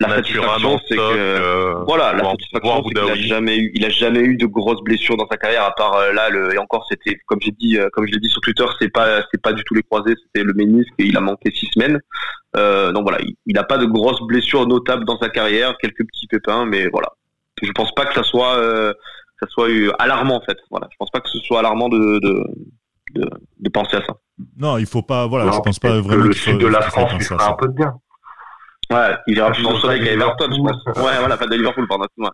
La 0.00 0.08
satisfaction, 0.16 0.78
c'est 0.88 0.96
que 0.96 1.00
euh, 1.00 1.74
voilà, 1.86 2.12
la 2.14 2.24
satisfaction, 2.30 2.82
c'est 2.84 2.94
qu'il 2.94 2.98
a 3.10 3.14
jamais 3.14 3.56
eu, 3.58 3.70
il 3.74 3.84
a 3.84 3.90
jamais 3.90 4.18
eu 4.20 4.36
de 4.36 4.46
grosses 4.46 4.82
blessures 4.82 5.16
dans 5.16 5.28
sa 5.28 5.36
carrière, 5.36 5.62
à 5.64 5.70
part 5.70 5.94
euh, 5.94 6.12
là, 6.12 6.30
le, 6.30 6.52
et 6.52 6.58
encore, 6.58 6.84
c'était, 6.90 7.16
comme 7.26 7.38
j'ai 7.40 7.52
dit, 7.52 7.78
euh, 7.78 7.88
comme 7.92 8.04
je 8.06 8.12
l'ai 8.12 8.18
dit 8.18 8.28
sur 8.28 8.40
Twitter, 8.40 8.64
c'est 8.80 8.88
pas, 8.92 9.22
c'est 9.30 9.40
pas 9.40 9.52
du 9.52 9.62
tout 9.62 9.74
les 9.74 9.82
croisés, 9.84 10.14
c'était 10.26 10.44
le 10.44 10.52
ménisque 10.52 10.92
et 10.98 11.04
il 11.04 11.16
a 11.16 11.20
manqué 11.20 11.52
six 11.54 11.66
semaines. 11.72 12.00
Euh, 12.56 12.90
donc 12.90 13.04
voilà, 13.04 13.18
il, 13.22 13.36
il 13.46 13.56
a 13.56 13.62
pas 13.62 13.78
de 13.78 13.86
grosses 13.86 14.20
blessures 14.26 14.66
notables 14.66 15.04
dans 15.04 15.18
sa 15.18 15.28
carrière, 15.28 15.76
quelques 15.78 16.04
petits 16.04 16.26
pépins, 16.26 16.66
mais 16.66 16.88
voilà. 16.88 17.08
Je 17.62 17.70
pense 17.70 17.94
pas 17.94 18.04
que 18.06 18.14
ça 18.14 18.24
soit, 18.24 18.56
euh, 18.56 18.92
ça 19.40 19.46
soit 19.48 19.68
euh, 19.68 19.92
alarmant 20.00 20.36
en 20.36 20.40
fait. 20.44 20.58
Voilà, 20.70 20.88
je 20.90 20.96
pense 20.98 21.10
pas 21.10 21.20
que 21.20 21.30
ce 21.30 21.38
soit 21.38 21.60
alarmant 21.60 21.88
de, 21.88 22.18
de, 22.18 22.44
de, 23.14 23.30
de 23.60 23.68
penser 23.70 23.96
à 23.96 24.04
ça. 24.04 24.14
Non, 24.58 24.76
il 24.78 24.86
faut 24.86 25.02
pas. 25.02 25.28
Voilà, 25.28 25.46
Non, 25.46 25.52
je 25.52 25.60
pense 25.60 25.78
pas 25.78 25.90
peut-être 25.90 26.02
que 26.02 26.08
vraiment. 26.08 26.24
le 26.24 26.32
sud 26.32 26.58
de 26.58 26.66
la 26.66 26.80
France 26.82 27.12
à 27.14 27.18
fera 27.20 27.44
ça. 27.44 27.50
un 27.50 27.52
peu 27.54 27.68
de 27.68 27.74
bien. 27.74 27.94
Ouais, 28.90 29.16
il 29.26 29.34
verra 29.34 29.48
Ah, 29.48 29.52
plus 29.52 29.62
de 29.66 29.76
soleil 29.76 30.04
qu'à 30.04 30.12
Everton, 30.12 30.48
je 30.50 30.56
pense. 30.56 30.96
Ouais, 30.98 31.18
voilà, 31.18 31.36
pas 31.36 31.46
de 31.46 31.54
Liverpool, 31.56 31.86
pardon. 31.88 32.04
excuse-moi. 32.04 32.30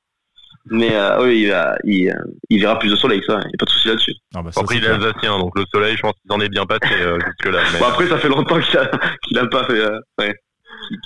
Mais 0.67 0.95
euh, 0.95 1.23
oui, 1.25 1.43
il, 1.43 1.49
va- 1.51 1.77
il, 1.85 2.09
euh, 2.11 2.15
il 2.51 2.61
verra 2.61 2.79
plus 2.79 2.91
de 2.91 2.97
soleil 2.97 3.21
que 3.21 3.27
ça, 3.27 3.41
il 3.45 3.47
n'y 3.49 3.55
a 3.55 3.59
pas 3.59 3.65
de 3.65 3.71
souci 3.71 3.89
là-dessus. 3.89 4.15
Ah, 4.35 4.43
bah, 4.43 4.51
Après, 4.55 4.77
il 4.77 4.85
est 4.85 4.89
alsacien, 4.89 5.39
donc 5.39 5.57
le 5.59 5.65
soleil, 5.73 5.97
je 5.97 6.03
pense 6.03 6.13
qu'il 6.21 6.31
en 6.33 6.41
est 6.41 6.49
bien 6.51 6.67
passé 6.67 6.93
euh, 6.93 7.19
jusque-là. 7.25 7.63
mais- 7.73 7.79
Bon, 7.79 7.87
après, 7.87 8.07
ça 8.09 8.19
fait 8.19 8.29
longtemps 8.29 8.61
qu'il 8.61 8.77
a, 8.79 8.87
qu'il 9.23 9.39
a 9.39 9.47
pas 9.47 9.65
fait. 9.65 9.79
Euh, 9.81 9.99
ouais, 10.19 10.35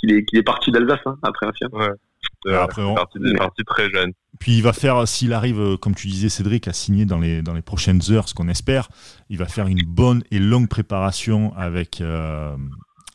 qu'il 0.01 0.13
est, 0.13 0.25
qu'il 0.25 0.39
est 0.39 0.43
parti 0.43 0.71
d'Alsace, 0.73 0.99
hein, 1.07 1.17
après 1.23 1.47
un 1.47 1.53
film. 1.53 1.71
euh, 2.47 2.59
Après, 2.61 2.83
on- 2.83 2.95
parti, 2.95 3.19
très 3.65 3.91
jeune. 3.91 4.11
Puis 4.41 4.57
il 4.57 4.63
va 4.63 4.73
faire, 4.73 5.07
s'il 5.07 5.33
arrive, 5.33 5.77
comme 5.79 5.95
tu 5.95 6.09
disais 6.09 6.29
Cédric, 6.29 6.67
à 6.67 6.73
signer 6.73 7.05
dans 7.05 7.19
les, 7.21 7.41
dans 7.43 7.55
les 7.55 7.63
prochaines 7.63 8.01
heures, 8.11 8.29
ce 8.29 8.35
qu'on 8.35 8.49
espère, 8.49 8.89
il 9.31 9.39
va 9.39 9.47
faire 9.47 9.69
une 9.69 9.83
bonne 9.87 10.23
et 10.33 10.41
longue 10.41 10.69
préparation 10.69 11.55
avec, 11.57 12.01
euh, 12.01 12.57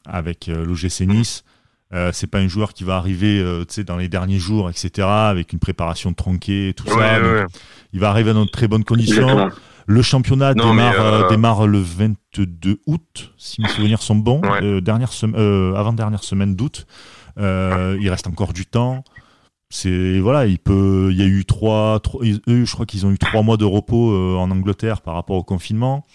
avec 0.08 0.48
euh, 0.48 0.66
l'OGC 0.66 1.02
Nice. 1.02 1.44
Euh, 1.92 2.12
c'est 2.14 2.28
pas 2.28 2.38
un 2.38 2.48
joueur 2.48 2.74
qui 2.74 2.84
va 2.84 2.98
arriver 2.98 3.40
euh, 3.40 3.66
dans 3.88 3.98
les 3.98 4.10
derniers 4.10 4.38
jours, 4.38 4.70
etc., 4.70 5.08
avec 5.08 5.54
une 5.54 5.60
préparation 5.60 6.14
tronquée 6.14 6.70
et 6.70 6.74
tout 6.76 6.86
Ouais, 6.88 6.94
ça. 6.94 7.00
ouais, 7.00 7.20
Donc, 7.20 7.32
ouais. 7.52 7.60
Il 7.94 8.00
va 8.00 8.10
arriver 8.10 8.32
dans 8.34 8.46
de 8.46 8.50
très 8.50 8.68
bonnes 8.68 8.84
conditions. 8.84 9.24
Exactement. 9.28 9.50
Le 9.88 10.02
championnat 10.04 10.54
Non, 10.54 10.74
mais, 10.76 10.84
démarre, 10.84 11.02
euh, 11.06 11.24
euh, 11.24 11.30
démarre 11.30 11.66
le 11.68 11.80
22 11.80 12.78
août, 12.86 13.34
si 13.40 13.60
mes 13.62 13.68
souvenirs 13.70 14.04
sont 14.04 14.16
bons, 14.16 14.42
euh, 14.62 14.82
dernière 14.82 15.12
sem- 15.12 15.34
avant-dernière 15.76 16.24
semaine 16.24 16.56
d'août. 16.56 16.86
Il 17.38 18.08
reste 18.10 18.28
encore 18.28 18.54
du 18.54 18.68
temps. 18.68 19.04
C'est 19.72 20.20
voilà, 20.20 20.46
il 20.48 20.58
peut. 20.60 21.10
Il 21.12 21.18
y 21.18 21.22
a 21.24 21.26
eu 21.28 21.46
trois, 21.46 22.00
trois- 22.02 22.26
ils- 22.26 22.42
eux, 22.48 22.66
je 22.66 22.72
crois 22.72 22.86
qu'ils 22.86 23.06
ont 23.06 23.12
eu 23.12 23.18
trois 23.20 23.42
mois 23.44 23.56
de 23.58 23.66
repos 23.66 24.16
en 24.38 24.50
Angleterre 24.52 25.02
par 25.02 25.14
rapport 25.16 25.36
au 25.38 25.44
confinement. 25.44 26.06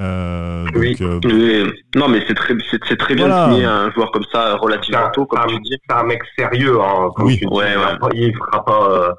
Euh, 0.00 0.64
donc, 0.66 0.76
Oui. 0.76 0.96
euh, 1.00 1.18
Mais- 1.24 2.00
non, 2.00 2.08
mais 2.08 2.22
c'est 2.28 2.34
très, 2.34 2.54
c'est, 2.70 2.78
c'est 2.88 2.96
très 2.96 3.14
bien 3.14 3.26
Voilà. 3.26 3.46
de 3.48 3.52
signer 3.52 3.64
un 3.66 3.90
joueur 3.90 4.10
comme 4.12 4.24
ça, 4.32 4.54
relativement 4.56 5.10
tôt, 5.12 5.26
comme 5.26 5.40
un- 5.40 5.46
tu 5.46 5.58
dis. 5.60 5.76
C'est 5.88 5.96
un 5.96 6.04
mec 6.04 6.22
sérieux, 6.38 6.78
hein, 6.80 7.08
comme 7.16 7.26
Oui. 7.26 7.38
tu 7.38 7.46
dis. 7.46 7.52
Ouais, 7.52 7.72
il, 7.72 7.78
ouais. 7.78 7.84
fera 7.84 7.96
pas- 7.98 8.08
il 8.14 8.36
fera 8.36 8.64
pas 8.64 8.90
euh, 8.90 9.12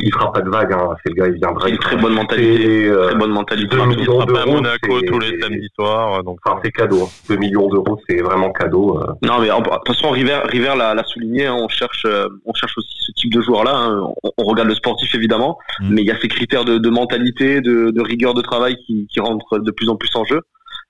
il 0.00 0.12
fera 0.12 0.32
pas 0.32 0.40
de 0.40 0.50
vagues. 0.50 0.72
Hein. 0.72 0.90
C'est 1.02 1.10
le 1.10 1.14
gars, 1.14 1.28
il 1.28 1.34
viendra. 1.34 1.68
Il 1.68 1.72
a 1.72 1.74
une 1.74 1.78
très 1.80 1.96
bonne 1.96 2.14
mentalité. 2.14 2.86
euh, 2.88 3.06
Très 3.08 3.14
bonne 3.16 3.30
mentalité. 3.30 3.76
deux 3.76 3.82
Il 3.82 3.88
millions 3.88 4.12
sera 4.20 4.26
pas 4.26 4.40
à 4.40 4.44
d'euros, 4.44 4.56
Monaco 4.56 5.00
tous 5.02 5.18
les 5.20 5.40
samedis 5.40 5.68
soirs, 5.74 6.14
euh, 6.18 6.22
donc 6.22 6.38
Enfin, 6.44 6.60
c'est 6.64 6.72
cadeau. 6.72 7.02
hein. 7.04 7.08
2 7.28 7.36
millions 7.36 7.68
d'euros, 7.68 7.98
c'est 8.08 8.20
vraiment 8.20 8.50
cadeau. 8.52 8.98
euh. 9.00 9.06
Non, 9.22 9.38
mais 9.40 9.48
de 9.48 9.54
toute 9.54 9.86
façon, 9.88 10.10
River, 10.10 10.40
River 10.44 10.74
l'a, 10.76 11.02
souligné. 11.04 11.46
hein, 11.46 11.56
on 11.58 11.68
cherche, 11.68 12.04
euh, 12.06 12.28
on 12.46 12.52
cherche 12.54 12.76
aussi 12.76 12.94
ce 12.98 13.12
type 13.12 13.32
de 13.32 13.40
joueur-là. 13.40 13.74
hein. 13.74 14.00
On, 14.24 14.30
on 14.38 14.44
regarde 14.44 14.68
le 14.68 14.74
sportif 14.74 15.14
évidemment, 15.14 15.58
Mm. 15.80 15.94
mais 15.94 16.02
il 16.02 16.06
y 16.06 16.10
a 16.10 16.18
ces 16.20 16.28
critères 16.28 16.64
de, 16.64 16.78
de 16.78 16.90
mentalité, 16.90 17.60
de, 17.60 17.90
de 17.90 18.02
rigueur 18.02 18.34
de 18.34 18.42
travail 18.42 18.76
qui, 18.86 19.06
qui 19.06 19.20
rentrent 19.20 19.58
de 19.58 19.70
plus 19.70 19.88
en 19.88 19.96
plus 19.96 20.10
en 20.16 20.24
jeu. 20.24 20.40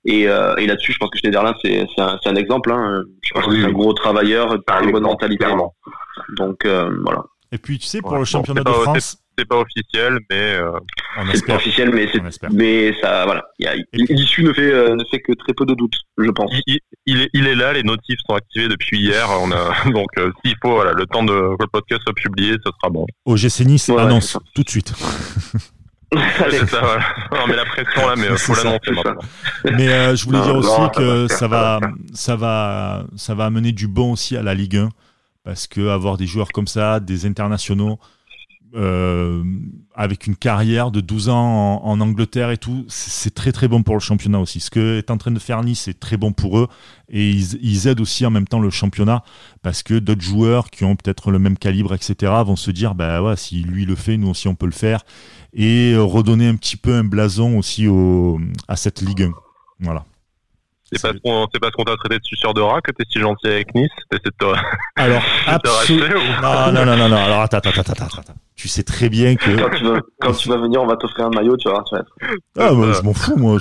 Et, 0.06 0.28
euh, 0.28 0.54
et 0.56 0.66
là-dessus, 0.66 0.92
je 0.92 0.98
pense 0.98 1.10
que 1.10 1.18
Schneiderlin, 1.18 1.54
c'est, 1.62 1.84
c'est, 1.94 2.00
un, 2.02 2.18
c'est 2.22 2.30
un 2.30 2.36
exemple. 2.36 2.72
Hein. 2.72 3.02
Je 3.22 3.32
pense 3.34 3.46
Oui, 3.46 3.56
que 3.56 3.60
c'est 3.62 3.66
un 3.68 3.72
gros 3.72 3.92
travailleur, 3.92 4.50
C'est 4.52 4.72
un 4.74 4.80
très 4.82 4.92
bonne 4.92 5.02
mentalité. 5.02 5.44
clairement. 5.44 5.74
Donc 6.36 6.64
euh, 6.64 6.88
voilà. 7.04 7.24
Et 7.52 7.58
puis 7.58 7.78
tu 7.78 7.86
sais, 7.86 8.00
pour 8.00 8.12
Ouais, 8.12 8.16
le 8.18 8.20
bon, 8.22 8.24
championnat 8.26 8.60
de 8.60 8.64
pas- 8.70 8.72
France, 8.82 9.18
c'est 9.38 9.44
pas 9.48 9.56
officiel, 9.58 10.18
mais 10.30 10.36
euh, 10.56 10.70
on 11.16 11.20
C'est 11.20 11.26
pas 11.26 11.32
espère. 11.34 11.56
officiel, 11.56 11.90
mais 11.94 12.08
c'est, 12.12 12.20
On 12.20 12.26
espère. 12.26 12.50
mais 12.52 12.92
ça, 13.00 13.24
voilà. 13.24 13.44
Il 13.58 13.84
l'issue 14.08 14.42
ne 14.42 14.52
fait, 14.52 14.72
euh, 14.72 14.96
ne 14.96 15.04
fait 15.10 15.20
que 15.20 15.32
très 15.32 15.54
peu 15.54 15.64
de 15.64 15.74
doutes, 15.74 15.94
je 16.18 16.30
pense. 16.30 16.50
il, 16.52 16.62
il- 16.66 16.80
il 17.06 17.22
est, 17.22 17.30
il 17.32 17.46
est 17.46 17.54
là, 17.54 17.72
les 17.72 17.82
notifs 17.84 18.18
sont 18.28 18.34
activés 18.34 18.68
depuis 18.68 18.98
hier. 19.00 19.26
On 19.40 19.50
a 19.52 19.72
donc 19.92 20.08
euh, 20.18 20.30
s'il 20.44 20.54
faut, 20.62 20.72
voilà, 20.72 20.92
le 20.92 21.06
temps 21.06 21.22
de 21.24 21.32
que 21.56 21.62
le 21.62 21.68
podcast 21.72 22.02
soit 22.02 22.12
publié, 22.14 22.52
ce 22.64 22.70
sera 22.80 22.90
bon. 22.90 23.06
OGC 23.26 23.60
Nice 23.64 23.88
Ouais, 23.88 24.02
annonce 24.02 24.36
tout 24.54 24.62
de 24.62 24.68
suite. 24.68 24.92
C'est 26.50 26.66
ça, 26.70 26.80
voilà. 26.80 27.04
Non, 27.32 27.46
mais 27.48 27.56
la 27.56 27.66
pression 27.66 28.06
là, 28.08 28.14
mais 28.16 28.28
euh, 28.28 28.36
C'est 28.38 28.54
faut 28.54 28.64
l'annoncer 28.64 28.90
maintenant. 28.92 29.20
Mais 29.76 29.88
euh, 29.88 30.16
je 30.16 30.24
voulais 30.24 30.38
Non, 30.38 30.44
dire 30.44 30.54
non, 30.54 30.60
aussi 30.60 30.70
ça 30.70 30.78
va 30.80 30.88
que 30.90 31.28
ça 31.28 31.48
va, 31.48 31.80
ça 32.14 32.36
va, 32.36 33.04
ça 33.16 33.34
va 33.34 33.44
amener 33.44 33.72
du 33.72 33.88
bon 33.88 34.12
aussi 34.12 34.34
à 34.36 34.42
la 34.42 34.54
Ligue 34.54 34.76
1 34.78 34.88
parce 35.48 35.66
que 35.66 35.88
avoir 35.88 36.18
des 36.18 36.26
joueurs 36.26 36.52
comme 36.52 36.66
ça, 36.66 37.00
des 37.00 37.24
internationaux 37.24 37.98
euh, 38.74 39.42
avec 39.94 40.26
une 40.26 40.36
carrière 40.36 40.90
de 40.90 41.00
12 41.00 41.30
ans 41.30 41.82
en, 41.82 42.00
Angleterre 42.02 42.50
et 42.50 42.58
tout, 42.58 42.84
c'est 42.88 43.32
très 43.32 43.50
très 43.50 43.66
bon 43.66 43.82
pour 43.82 43.94
le 43.94 44.00
championnat 44.00 44.40
aussi. 44.40 44.60
Ce 44.60 44.68
que 44.68 44.98
est 44.98 45.10
en 45.10 45.16
train 45.16 45.30
de 45.30 45.38
faire 45.38 45.62
Nice, 45.62 45.80
c'est 45.84 45.98
très 45.98 46.18
bon 46.18 46.32
pour 46.32 46.58
eux 46.58 46.68
et 47.08 47.30
ils, 47.30 47.88
aident 47.88 48.02
aussi 48.02 48.26
en 48.26 48.30
même 48.30 48.46
temps 48.46 48.60
le 48.60 48.68
championnat 48.68 49.24
parce 49.62 49.82
que 49.82 49.98
d'autres 49.98 50.20
joueurs 50.20 50.68
qui 50.68 50.84
ont 50.84 50.96
peut-être 50.96 51.30
le 51.30 51.38
même 51.38 51.56
calibre, 51.56 51.94
etc., 51.94 52.30
vont 52.44 52.54
se 52.54 52.70
dire 52.70 52.94
bah 52.94 53.34
si 53.38 53.62
lui 53.62 53.86
le 53.86 53.94
fait, 53.94 54.18
nous 54.18 54.28
aussi 54.28 54.48
on 54.48 54.54
peut 54.54 54.66
le 54.66 54.72
faire 54.72 55.00
et 55.54 55.92
euh, 55.94 56.02
redonner 56.02 56.46
un 56.46 56.56
petit 56.56 56.76
peu 56.76 56.92
un 56.92 57.04
blason 57.04 57.56
aussi 57.56 57.86
au, 57.86 58.38
à 58.68 58.76
cette 58.76 59.00
Ligue 59.00 59.22
1. 59.22 59.32
Voilà. 59.80 60.04
C'est 60.90 61.02
parce 61.02 61.18
qu'on, 61.20 61.46
c'est 61.52 61.60
parce 61.60 61.72
qu'on 61.72 61.84
t'a 61.84 61.96
traité 61.96 62.18
de 62.18 62.24
suceur 62.24 62.54
de 62.54 62.60
rat 62.60 62.80
que 62.80 62.90
t'es 62.92 63.04
si 63.10 63.20
gentil 63.20 63.46
avec 63.46 63.74
Nice. 63.74 63.90
T'essaies 64.10 64.22
de 64.24 64.30
te, 64.38 64.58
Alors, 64.96 65.22
absolument. 65.46 66.16
ou 66.16 66.42
Non, 66.42 66.72
non, 66.72 66.86
non, 66.86 66.96
non, 66.96 67.08
non. 67.08 67.16
Alors, 67.16 67.40
attends, 67.42 67.58
attends, 67.58 67.70
attends, 67.70 67.92
attends, 67.92 68.20
attends. 68.20 68.34
Tu 68.56 68.68
sais 68.68 68.82
très 68.82 69.08
bien 69.08 69.36
que. 69.36 69.50
Quand 69.50 69.76
tu, 69.76 69.84
vas, 69.84 70.00
quand 70.20 70.32
tu 70.32 70.48
vas 70.48 70.56
venir, 70.56 70.82
on 70.82 70.86
va 70.86 70.96
t'offrir 70.96 71.26
un 71.26 71.30
maillot, 71.30 71.56
tu 71.56 71.68
vois. 71.68 71.84
Tu 71.88 71.94
vas 71.94 72.00
être... 72.00 72.12
Ah, 72.58 72.72
moi, 72.72 72.92
je 72.92 73.02
m'en 73.02 73.12
fous, 73.14 73.36
moi. 73.36 73.58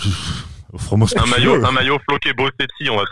Un 1.18 1.26
maillot, 1.30 1.66
un 1.66 1.72
maillot 1.72 1.98
floqué 2.08 2.34
Bossetti, 2.34 2.90
on 2.92 2.98
va 2.98 3.04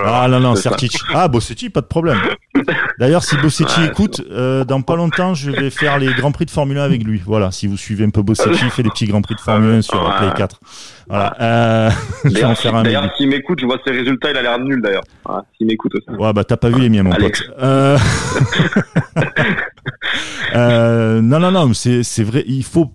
vois. 0.00 0.22
Ah 0.22 0.28
non, 0.28 0.40
non. 0.40 0.54
Sertic. 0.56 0.96
Ah, 1.14 1.28
Bossetti, 1.28 1.70
pas 1.70 1.80
de 1.80 1.86
problème. 1.86 2.18
D'ailleurs, 2.98 3.22
si 3.24 3.36
Bossetti 3.36 3.80
Ouais, 3.80 3.86
écoute, 3.88 4.22
euh, 4.30 4.64
dans 4.64 4.80
pas 4.82 4.96
longtemps, 4.96 5.34
je 5.34 5.50
vais 5.50 5.70
faire 5.70 5.98
les 5.98 6.12
Grands 6.14 6.32
Prix 6.32 6.46
de 6.46 6.50
Formule 6.50 6.78
1 6.78 6.82
avec 6.84 7.02
lui. 7.04 7.20
Voilà, 7.24 7.50
si 7.50 7.66
vous 7.66 7.76
suivez 7.76 8.04
un 8.04 8.10
peu 8.10 8.22
Bossetti, 8.22 8.60
il 8.62 8.70
fait 8.70 8.82
des 8.82 8.90
petits 8.90 9.06
Grands 9.06 9.22
Prix 9.22 9.34
de 9.34 9.40
Formule 9.40 9.74
1 9.76 9.82
sur 9.82 10.02
Ouais. 10.02 10.16
Play 10.18 10.30
4. 10.36 10.60
Voilà. 11.08 11.34
Euh, 11.40 11.90
je 12.24 12.28
vais 12.30 12.36
en 12.36 12.40
D'ailleurs, 12.40 12.58
faire 12.58 12.74
si- 12.74 12.78
s'il 13.18 13.28
m'écoute, 13.28 13.58
je 13.60 13.66
vois 13.66 13.78
ses 13.84 13.92
résultats, 13.92 14.30
il 14.30 14.36
a 14.36 14.42
l'air 14.42 14.58
nul 14.58 14.80
d'ailleurs. 14.82 15.04
Voilà, 15.24 15.44
s'il 15.56 15.66
m'écoute 15.66 15.92
aussi. 15.94 16.18
Ouais, 16.18 16.32
bah 16.32 16.44
t'as 16.44 16.56
pas 16.56 16.68
vu 16.68 16.80
les 16.80 16.88
miens, 16.88 17.02
mon 17.04 17.12
Alex. 17.12 17.42
pote. 17.42 17.56
Euh... 17.62 17.98
euh, 20.54 21.20
non, 21.20 21.38
non, 21.38 21.50
non, 21.50 21.72
c'est 21.74 22.22
vrai. 22.22 22.44
Il 22.46 22.64
faut 22.64 22.92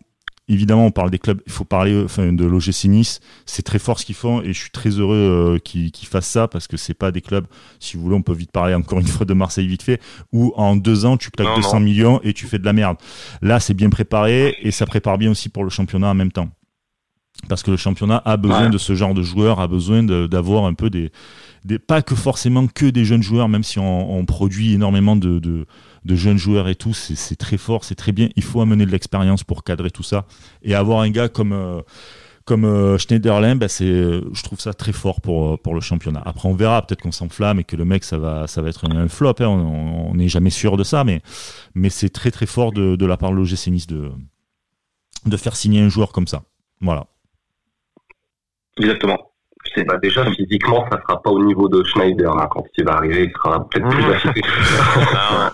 évidemment, 0.51 0.85
on 0.85 0.91
parle 0.91 1.09
des 1.09 1.19
clubs. 1.19 1.41
Il 1.45 1.51
faut 1.51 1.63
parler, 1.65 2.01
enfin, 2.03 2.31
de 2.33 2.45
l'OGC 2.45 2.85
Nice. 2.85 3.19
C'est 3.45 3.61
très 3.63 3.79
fort 3.79 3.99
ce 3.99 4.05
qu'ils 4.05 4.15
font, 4.15 4.41
et 4.41 4.53
je 4.53 4.59
suis 4.59 4.69
très 4.71 4.89
heureux 4.89 5.55
euh, 5.55 5.59
qu'ils 5.59 5.91
fassent 6.07 6.27
ça 6.29 6.47
parce 6.47 6.67
que 6.67 6.77
c'est 6.77 6.93
pas 6.93 7.11
des 7.11 7.21
clubs. 7.21 7.45
Si 7.79 7.97
vous 7.97 8.03
voulez, 8.03 8.15
on 8.15 8.21
peut 8.21 8.33
vite 8.33 8.51
parler 8.51 8.73
encore 8.75 8.99
une 8.99 9.07
fois 9.07 9.25
de 9.25 9.33
Marseille 9.33 9.67
vite 9.67 9.83
fait, 9.83 10.01
où 10.31 10.53
en 10.55 10.75
deux 10.75 11.05
ans 11.05 11.17
tu 11.17 11.31
claques 11.31 11.47
Non, 11.47 11.55
200 11.57 11.73
non. 11.75 11.79
millions 11.85 12.19
et 12.23 12.33
tu 12.33 12.45
fais 12.47 12.59
de 12.59 12.65
la 12.65 12.73
merde. 12.73 12.97
Là, 13.41 13.59
c'est 13.59 13.73
bien 13.73 13.89
préparé 13.89 14.55
et 14.61 14.71
ça 14.71 14.85
prépare 14.85 15.17
bien 15.17 15.31
aussi 15.31 15.49
pour 15.49 15.63
le 15.63 15.69
championnat 15.69 16.09
en 16.09 16.15
même 16.15 16.31
temps. 16.31 16.49
Parce 17.49 17.63
que 17.63 17.71
le 17.71 17.77
championnat 17.77 18.21
a 18.25 18.37
besoin 18.37 18.65
Ouais. 18.65 18.69
de 18.69 18.77
ce 18.77 18.93
genre 18.93 19.13
de 19.15 19.23
joueurs, 19.23 19.59
a 19.61 19.67
besoin 19.67 20.03
d'avoir 20.03 20.65
un 20.65 20.73
peu 20.75 20.89
des, 20.91 21.11
des, 21.65 21.79
pas 21.79 22.01
que 22.03 22.13
forcément 22.13 22.67
que 22.67 22.85
des 22.85 23.03
jeunes 23.05 23.23
joueurs, 23.23 23.49
même 23.49 23.63
si 23.63 23.79
on, 23.79 24.15
on 24.19 24.25
produit 24.25 24.73
énormément 24.73 25.15
de, 25.15 25.39
de, 25.39 25.65
de 26.05 26.15
jeunes 26.15 26.37
joueurs 26.37 26.67
et 26.67 26.75
tout, 26.75 26.93
c'est 26.93 27.35
très 27.35 27.57
fort, 27.57 27.83
c'est 27.83 27.95
très 27.95 28.11
bien. 28.11 28.29
Il 28.35 28.43
faut 28.43 28.61
amener 28.61 28.85
de 28.85 28.91
l'expérience 28.91 29.43
pour 29.43 29.63
cadrer 29.63 29.91
tout 29.91 30.03
ça 30.03 30.25
et 30.63 30.73
avoir 30.73 31.01
un 31.01 31.09
gars 31.09 31.29
comme 31.29 31.53
euh, 31.53 31.81
comme 32.43 32.65
euh, 32.65 32.97
Schneiderlin, 32.97 33.55
bah, 33.55 33.67
je 33.69 34.43
trouve 34.43 34.59
ça 34.59 34.73
très 34.73 34.93
fort 34.93 35.21
pour 35.21 35.59
pour 35.61 35.75
le 35.75 35.81
championnat. 35.81 36.21
Après, 36.25 36.49
on 36.49 36.55
verra, 36.55 36.85
peut-être 36.85 37.01
qu'on 37.01 37.11
s'enflamme 37.11 37.59
et 37.59 37.63
que 37.63 37.75
le 37.75 37.85
mec, 37.85 38.03
ça 38.03 38.17
va 38.17 38.47
ça 38.47 38.61
va 38.61 38.69
être 38.69 38.89
un, 38.91 39.07
flop. 39.07 39.35
hein. 39.39 39.45
on 39.47 40.09
on 40.09 40.15
n'est 40.15 40.27
jamais 40.27 40.49
sûr 40.49 40.75
de 40.75 40.83
ça, 40.83 41.03
mais 41.03 41.21
mais 41.75 41.89
c'est 41.89 42.09
très 42.09 42.31
très 42.31 42.47
fort 42.47 42.71
de, 42.73 42.95
de 42.95 43.05
la 43.05 43.17
part 43.17 43.31
de 43.31 43.35
l'OGC 43.35 43.67
Nice 43.67 43.87
de 43.87 44.11
de 45.25 45.37
faire 45.37 45.55
signer 45.55 45.81
un 45.81 45.89
joueur 45.89 46.11
comme 46.11 46.27
ça. 46.27 46.43
Voilà. 46.81 47.05
Exactement. 48.77 49.30
Bah 49.87 49.97
déjà 50.01 50.25
physiquement, 50.31 50.85
ça 50.91 50.99
sera 51.01 51.21
pas 51.21 51.29
au 51.29 51.43
niveau 51.43 51.69
de 51.69 51.83
Schneider. 51.83 52.31
Hein. 52.31 52.47
Quand 52.51 52.65
il 52.77 52.85
va 52.85 52.93
arriver, 52.93 53.23
il 53.23 53.31
sera 53.31 53.67
peut-être 53.67 53.89
plus 53.89 54.11
affecté. 54.11 54.41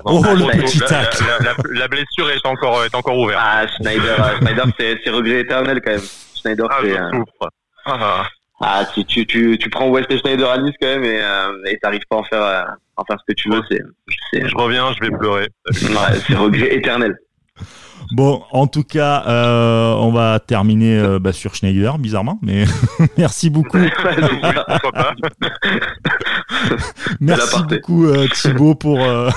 oh 0.05 0.21
le 0.23 0.61
petit 0.61 0.79
tac. 0.79 1.19
La, 1.21 1.45
la, 1.45 1.55
la, 1.71 1.87
blessure 1.87 2.29
est 2.29 2.45
encore 2.45 2.83
est 2.83 2.95
encore 2.95 3.17
ouverte. 3.17 3.39
Ah 3.41 3.65
Schneider, 3.67 4.37
Schneider 4.39 4.65
c'est 4.77 5.09
regret 5.09 5.41
éternel 5.41 5.81
quand 5.83 5.91
même. 5.91 6.01
Schneider 6.35 6.67
ah, 6.69 6.77
c'est. 6.81 6.97
Ah. 7.85 8.27
ah 8.61 8.85
tu, 8.93 9.05
tu, 9.05 9.25
tu, 9.25 9.57
tu 9.57 9.69
prends 9.69 9.89
Wesley 9.89 10.17
Schneider 10.17 10.49
à 10.49 10.57
Nice 10.57 10.75
quand 10.81 10.87
même 10.87 11.03
et 11.03 11.21
euh, 11.21 11.51
et 11.67 11.77
t'arrives 11.77 12.05
pas 12.09 12.17
à 12.17 12.19
en 12.19 12.23
faire 12.23 12.43
euh, 12.43 12.63
en 12.97 13.05
faire 13.05 13.17
ce 13.19 13.33
que 13.33 13.35
tu 13.35 13.49
veux. 13.49 13.61
C'est. 13.69 14.47
Je 14.47 14.55
reviens, 14.55 14.91
je 14.93 15.05
vais 15.05 15.15
pleurer. 15.15 15.47
Ouais, 15.67 16.19
c'est 16.27 16.35
regret 16.35 16.75
éternel. 16.75 17.15
Bon, 18.11 18.43
en 18.51 18.67
tout 18.67 18.83
cas, 18.83 19.23
euh, 19.27 19.93
on 19.95 20.11
va 20.11 20.39
terminer 20.39 20.97
euh, 20.97 21.19
bah, 21.19 21.33
sur 21.33 21.55
Schneider, 21.55 21.97
bizarrement, 21.97 22.39
mais 22.41 22.65
merci 23.17 23.49
beaucoup. 23.49 23.77
merci 27.19 27.63
beaucoup 27.63 28.05
euh, 28.05 28.27
Thibaut 28.33 28.75
pour 28.75 29.01
euh, 29.01 29.29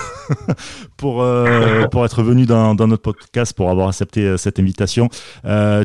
pour 1.01 1.23
euh, 1.23 1.87
pour 1.89 2.05
être 2.05 2.23
venu 2.23 2.45
dans, 2.45 2.75
dans, 2.75 2.87
notre 2.87 3.03
podcast, 3.03 3.57
pour 3.57 3.71
avoir 3.71 3.89
accepté 3.89 4.25
euh, 4.25 4.37
cette 4.37 4.59
invitation. 4.59 5.09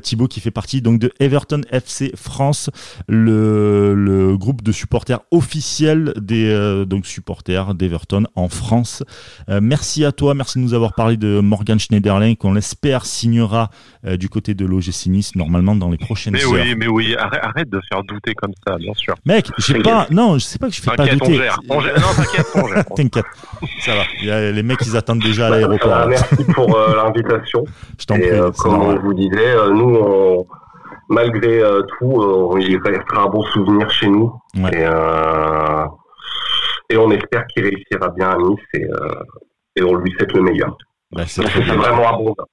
Thibaut 0.04 0.28
qui 0.28 0.42
fait 0.42 0.52
partie 0.52 0.82
donc 0.82 1.00
de 1.00 1.12
Everton 1.20 1.62
FC 1.72 2.12
France, 2.16 2.70
le, 3.08 3.94
le 3.96 4.38
groupe 4.38 4.62
de 4.62 4.72
supporters 4.72 5.20
officiel 5.32 6.14
des 6.18 6.84
donc 6.86 7.06
supporters 7.06 7.74
d'Everton 7.74 8.26
en 8.36 8.50
France. 8.50 9.04
merci 9.48 10.04
à 10.04 10.12
toi, 10.12 10.34
merci 10.34 10.60
de 10.60 10.64
nous 10.64 10.74
avoir 10.74 10.94
parlé 10.94 11.18
de 11.18 11.40
Morgan 11.40 11.80
Schneiderlin 11.80 12.36
qu'on 12.36 12.54
laisse 12.54 12.66
espère 12.66 13.06
signera 13.06 13.70
euh, 14.06 14.18
du 14.18 14.28
côté 14.28 14.54
de 14.54 14.66
l'OGC 14.66 15.06
Nice 15.08 15.36
normalement 15.36 15.76
dans 15.76 15.90
les 15.90 15.98
prochaines 15.98 16.34
mais 16.34 16.44
heures. 16.44 16.52
Oui, 16.52 16.76
mais 16.76 16.88
oui, 16.88 17.16
arrête, 17.16 17.40
arrête, 17.44 17.70
de 17.70 17.80
faire 17.88 18.04
douter 18.04 18.34
comme 18.34 18.54
ça, 18.66 18.78
bien 18.78 18.94
sûr. 18.96 19.16
Mec, 19.26 19.50
j'ai 19.60 19.80
pas, 19.80 20.08
non, 20.10 20.38
je 20.38 20.44
sais 20.44 20.58
pas 20.58 20.68
que 20.68 20.76
je 20.76 20.82
fais 20.82 20.96
pas 20.96 21.08
douter. 21.08 21.40
T'inquiète, 22.18 22.48
t'inquiète, 22.96 23.26
ça 23.82 23.94
va. 23.96 24.52
Les 24.52 24.64
mecs, 24.64 24.80
ils 24.86 24.98
attendent 24.98 25.05
déjà 25.14 25.48
à 25.48 25.50
l'aéroport. 25.52 25.92
Euh, 25.92 26.08
merci 26.08 26.44
pour 26.54 26.76
euh, 26.76 26.96
l'invitation. 26.96 27.64
Je 28.00 28.06
t'en 28.06 28.16
prie. 28.16 28.30
Euh, 28.30 28.52
comme 28.52 28.82
on 28.82 29.00
vous 29.00 29.14
disait, 29.14 29.56
nous, 29.72 29.96
on, 29.96 30.46
malgré 31.10 31.62
tout, 31.98 32.58
il 32.60 32.78
restera 32.84 33.24
un 33.24 33.28
bon 33.28 33.44
souvenir 33.44 33.90
chez 33.92 34.08
nous. 34.08 34.34
Ouais. 34.58 34.72
Et, 34.74 34.86
et 36.94 36.98
on 36.98 37.12
espère 37.12 37.46
qu'il 37.48 37.64
réussira 37.64 38.10
bien 38.10 38.30
à 38.30 38.38
Nice 38.38 38.60
et, 38.74 38.88
et 39.76 39.84
on 39.84 39.96
lui 39.96 40.12
souhaite 40.12 40.34
le 40.34 40.42
meilleur. 40.42 40.78
Bah, 41.12 41.24
c'est 41.28 41.44
vraiment 41.44 42.10
abondant. 42.10 42.46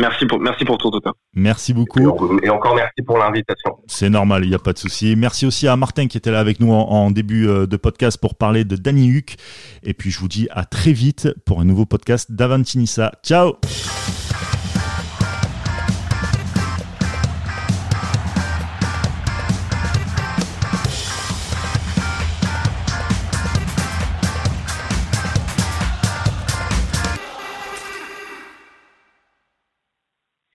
Merci 0.00 0.26
pour, 0.26 0.40
merci 0.40 0.64
pour 0.64 0.78
tout, 0.78 0.90
tout 0.90 1.00
cas. 1.00 1.12
Merci 1.34 1.72
beaucoup. 1.72 2.38
Et, 2.42 2.50
encore 2.50 2.74
merci 2.74 3.02
pour 3.06 3.18
l'invitation. 3.18 3.78
C'est 3.86 4.10
normal, 4.10 4.44
il 4.44 4.48
n'y 4.48 4.54
a 4.54 4.58
pas 4.58 4.72
de 4.72 4.78
souci. 4.78 5.14
Merci 5.16 5.46
aussi 5.46 5.68
à 5.68 5.76
Martin 5.76 6.06
qui 6.06 6.16
était 6.16 6.30
là 6.30 6.40
avec 6.40 6.60
nous 6.60 6.72
en, 6.72 6.88
en 6.88 7.10
début 7.10 7.46
de 7.46 7.76
podcast 7.76 8.18
pour 8.20 8.34
parler 8.34 8.64
de 8.64 8.76
Danny 8.76 9.10
Huck. 9.10 9.36
Et 9.82 9.94
puis 9.94 10.10
je 10.10 10.18
vous 10.18 10.28
dis 10.28 10.48
à 10.50 10.64
très 10.64 10.92
vite 10.92 11.28
pour 11.44 11.60
un 11.60 11.64
nouveau 11.64 11.86
podcast 11.86 12.32
d'Avantinissa. 12.32 13.12
Ciao 13.24 13.54